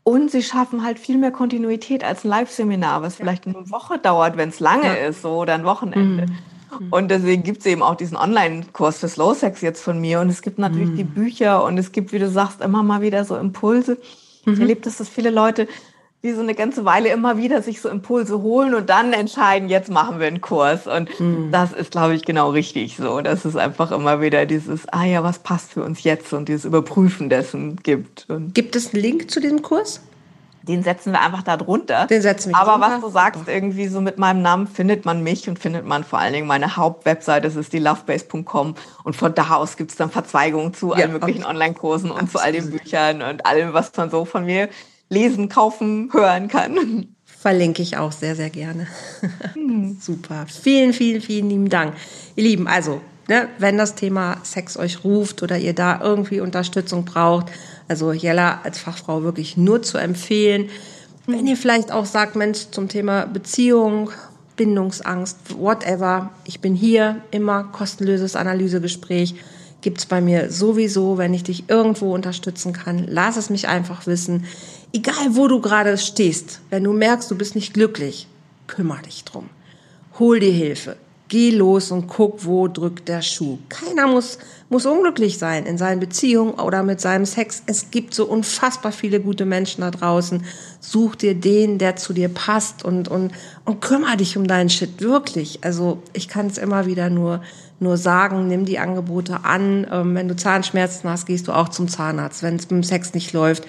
Und 0.04 0.30
sie 0.30 0.42
schaffen 0.42 0.84
halt 0.84 0.98
viel 0.98 1.18
mehr 1.18 1.30
Kontinuität 1.30 2.04
als 2.04 2.24
ein 2.24 2.28
Live-Seminar, 2.28 3.02
was 3.02 3.18
ja. 3.18 3.24
vielleicht 3.24 3.46
eine 3.46 3.70
Woche 3.70 3.98
dauert, 3.98 4.36
wenn 4.36 4.48
es 4.48 4.60
lange 4.60 4.86
ja. 4.86 4.94
ist, 4.94 5.22
so 5.22 5.40
oder 5.40 5.54
ein 5.54 5.64
Wochenende. 5.64 6.26
Mhm. 6.26 6.88
Und 6.90 7.10
deswegen 7.10 7.42
gibt 7.42 7.60
es 7.60 7.66
eben 7.66 7.82
auch 7.82 7.96
diesen 7.96 8.16
Online-Kurs 8.16 8.98
für 8.98 9.08
Slow 9.08 9.34
Sex 9.34 9.60
jetzt 9.60 9.82
von 9.82 10.00
mir. 10.00 10.20
Und 10.20 10.28
es 10.28 10.40
gibt 10.40 10.58
natürlich 10.58 10.90
mhm. 10.90 10.96
die 10.96 11.04
Bücher 11.04 11.64
und 11.64 11.78
es 11.78 11.92
gibt, 11.92 12.12
wie 12.12 12.18
du 12.18 12.28
sagst, 12.28 12.60
immer 12.60 12.82
mal 12.82 13.02
wieder 13.02 13.24
so 13.24 13.36
Impulse. 13.36 13.98
Ich 14.40 14.46
mhm. 14.46 14.60
erlebe, 14.60 14.80
dass 14.80 14.98
das 14.98 15.08
viele 15.08 15.30
Leute 15.30 15.68
wie 16.22 16.32
so 16.32 16.40
eine 16.40 16.54
ganze 16.54 16.84
Weile 16.84 17.08
immer 17.08 17.36
wieder 17.36 17.62
sich 17.62 17.80
so 17.80 17.88
Impulse 17.88 18.42
holen 18.42 18.74
und 18.74 18.88
dann 18.88 19.12
entscheiden, 19.12 19.68
jetzt 19.68 19.90
machen 19.90 20.20
wir 20.20 20.28
einen 20.28 20.40
Kurs. 20.40 20.86
Und 20.86 21.18
mhm. 21.18 21.50
das 21.50 21.72
ist, 21.72 21.90
glaube 21.90 22.14
ich, 22.14 22.24
genau 22.24 22.50
richtig 22.50 22.96
so. 22.96 23.20
Dass 23.20 23.44
es 23.44 23.56
einfach 23.56 23.90
immer 23.90 24.20
wieder 24.20 24.46
dieses, 24.46 24.88
ah 24.90 25.04
ja, 25.04 25.24
was 25.24 25.40
passt 25.40 25.72
für 25.72 25.82
uns 25.82 26.04
jetzt 26.04 26.32
und 26.32 26.48
dieses 26.48 26.64
Überprüfen 26.64 27.28
dessen 27.28 27.74
gibt. 27.76 28.26
Und 28.28 28.54
gibt 28.54 28.76
es 28.76 28.94
einen 28.94 29.02
Link 29.02 29.32
zu 29.32 29.40
diesem 29.40 29.62
Kurs? 29.62 30.00
Den 30.62 30.84
setzen 30.84 31.12
wir 31.12 31.20
einfach 31.20 31.42
da 31.42 31.56
drunter. 31.56 32.06
Den 32.06 32.22
setzen 32.22 32.52
wir 32.52 32.56
Aber 32.56 32.80
was 32.80 33.00
du 33.00 33.08
sagst, 33.08 33.48
irgendwie 33.48 33.88
so 33.88 34.00
mit 34.00 34.16
meinem 34.16 34.42
Namen 34.42 34.68
findet 34.68 35.04
man 35.04 35.24
mich 35.24 35.48
und 35.48 35.58
findet 35.58 35.84
man 35.84 36.04
vor 36.04 36.20
allen 36.20 36.34
Dingen 36.34 36.46
meine 36.46 36.76
Hauptwebseite, 36.76 37.48
das 37.48 37.56
ist 37.56 37.72
die 37.72 37.80
lovebase.com. 37.80 38.76
Und 39.02 39.16
von 39.16 39.34
da 39.34 39.56
aus 39.56 39.76
gibt 39.76 39.90
es 39.90 39.96
dann 39.96 40.10
Verzweigungen 40.10 40.72
zu 40.72 40.90
ja, 40.90 40.98
allen 40.98 41.12
möglichen 41.14 41.44
Online-Kursen 41.44 42.12
und 42.12 42.30
zu 42.30 42.38
all 42.38 42.52
den 42.52 42.70
Büchern 42.70 43.22
und 43.22 43.44
allem, 43.44 43.72
was 43.72 43.90
man 43.96 44.08
so 44.08 44.24
von 44.24 44.44
mir 44.44 44.68
lesen, 45.12 45.48
kaufen, 45.48 46.10
hören 46.12 46.48
kann. 46.48 47.08
Verlinke 47.24 47.82
ich 47.82 47.96
auch 47.96 48.12
sehr, 48.12 48.34
sehr 48.34 48.50
gerne. 48.50 48.86
Mhm. 49.54 49.98
Super. 50.00 50.46
Vielen, 50.46 50.92
vielen, 50.92 51.20
vielen 51.20 51.50
lieben 51.50 51.68
Dank. 51.68 51.94
Ihr 52.36 52.44
Lieben, 52.44 52.66
also, 52.66 53.00
ne, 53.28 53.48
wenn 53.58 53.78
das 53.78 53.94
Thema 53.94 54.38
Sex 54.42 54.76
euch 54.76 55.04
ruft 55.04 55.42
oder 55.42 55.58
ihr 55.58 55.74
da 55.74 56.00
irgendwie 56.00 56.40
Unterstützung 56.40 57.04
braucht, 57.04 57.46
also 57.88 58.12
Jella 58.12 58.60
als 58.64 58.78
Fachfrau 58.78 59.22
wirklich 59.22 59.56
nur 59.56 59.82
zu 59.82 59.98
empfehlen. 59.98 60.70
Wenn 61.26 61.46
ihr 61.46 61.56
vielleicht 61.56 61.92
auch 61.92 62.06
sagt, 62.06 62.36
Mensch, 62.36 62.70
zum 62.70 62.88
Thema 62.88 63.26
Beziehung, 63.26 64.10
Bindungsangst, 64.56 65.58
whatever, 65.58 66.30
ich 66.44 66.60
bin 66.60 66.74
hier, 66.74 67.16
immer 67.30 67.64
kostenloses 67.64 68.36
Analysegespräch 68.36 69.34
gibt 69.82 69.98
es 69.98 70.06
bei 70.06 70.20
mir 70.20 70.50
sowieso, 70.50 71.18
wenn 71.18 71.34
ich 71.34 71.42
dich 71.42 71.68
irgendwo 71.68 72.14
unterstützen 72.14 72.72
kann. 72.72 73.04
Lass 73.08 73.36
es 73.36 73.50
mich 73.50 73.68
einfach 73.68 74.06
wissen 74.06 74.44
egal 74.92 75.34
wo 75.36 75.48
du 75.48 75.60
gerade 75.60 75.96
stehst, 75.98 76.60
wenn 76.70 76.84
du 76.84 76.92
merkst, 76.92 77.30
du 77.30 77.36
bist 77.36 77.54
nicht 77.54 77.74
glücklich, 77.74 78.28
kümmere 78.66 79.02
dich 79.02 79.24
drum. 79.24 79.48
Hol 80.18 80.40
dir 80.40 80.52
Hilfe. 80.52 80.96
Geh 81.28 81.50
los 81.50 81.90
und 81.90 82.08
guck, 82.08 82.44
wo 82.44 82.68
drückt 82.68 83.08
der 83.08 83.22
Schuh. 83.22 83.56
Keiner 83.70 84.06
muss, 84.06 84.36
muss 84.68 84.84
unglücklich 84.84 85.38
sein 85.38 85.64
in 85.64 85.78
seinen 85.78 85.98
Beziehungen 85.98 86.52
oder 86.52 86.82
mit 86.82 87.00
seinem 87.00 87.24
Sex. 87.24 87.62
Es 87.64 87.90
gibt 87.90 88.12
so 88.12 88.26
unfassbar 88.26 88.92
viele 88.92 89.18
gute 89.18 89.46
Menschen 89.46 89.80
da 89.80 89.90
draußen. 89.90 90.44
Such 90.80 91.14
dir 91.14 91.34
den, 91.34 91.78
der 91.78 91.96
zu 91.96 92.12
dir 92.12 92.28
passt 92.28 92.84
und, 92.84 93.08
und, 93.08 93.32
und 93.64 93.80
kümmere 93.80 94.18
dich 94.18 94.36
um 94.36 94.46
deinen 94.46 94.68
Shit. 94.68 95.00
Wirklich. 95.00 95.60
Also, 95.64 96.02
ich 96.12 96.28
kann 96.28 96.48
es 96.48 96.58
immer 96.58 96.84
wieder 96.84 97.08
nur, 97.08 97.40
nur 97.80 97.96
sagen, 97.96 98.46
nimm 98.46 98.66
die 98.66 98.78
Angebote 98.78 99.42
an. 99.44 99.86
Ähm, 99.90 100.14
wenn 100.14 100.28
du 100.28 100.36
Zahnschmerzen 100.36 101.08
hast, 101.08 101.24
gehst 101.24 101.48
du 101.48 101.52
auch 101.52 101.70
zum 101.70 101.88
Zahnarzt. 101.88 102.42
Wenn 102.42 102.56
es 102.56 102.64
mit 102.64 102.72
dem 102.72 102.84
Sex 102.84 103.14
nicht 103.14 103.32
läuft, 103.32 103.66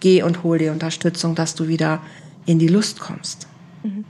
geh 0.00 0.22
und 0.22 0.42
hol 0.42 0.58
dir 0.58 0.72
Unterstützung, 0.72 1.34
dass 1.34 1.54
du 1.54 1.68
wieder 1.68 2.00
in 2.46 2.58
die 2.58 2.68
Lust 2.68 3.00
kommst. 3.00 3.46
Mhm. 3.82 4.04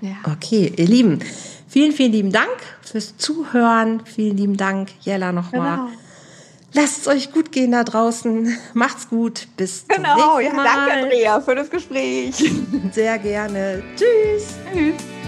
Ja. 0.00 0.16
Okay, 0.24 0.72
ihr 0.76 0.86
Lieben, 0.86 1.20
vielen, 1.68 1.92
vielen 1.92 2.12
lieben 2.12 2.32
Dank 2.32 2.50
fürs 2.82 3.16
Zuhören. 3.16 4.02
Vielen 4.04 4.36
lieben 4.36 4.56
Dank, 4.56 4.90
Jella, 5.00 5.32
nochmal. 5.32 5.76
Genau. 5.76 5.88
Lasst 6.74 7.02
es 7.02 7.08
euch 7.08 7.32
gut 7.32 7.52
gehen 7.52 7.72
da 7.72 7.84
draußen. 7.84 8.56
Macht's 8.72 9.08
gut. 9.08 9.46
Bis 9.56 9.84
genau, 9.86 10.16
zum 10.16 10.38
nächsten 10.38 10.56
Mal. 10.56 10.64
Genau, 10.64 10.64
ja, 10.64 10.86
danke 10.86 10.92
Andrea 11.02 11.40
für 11.40 11.54
das 11.54 11.70
Gespräch. 11.70 12.34
Sehr 12.92 13.18
gerne. 13.18 13.82
Tschüss. 13.94 14.54
Tschüss. 14.72 15.21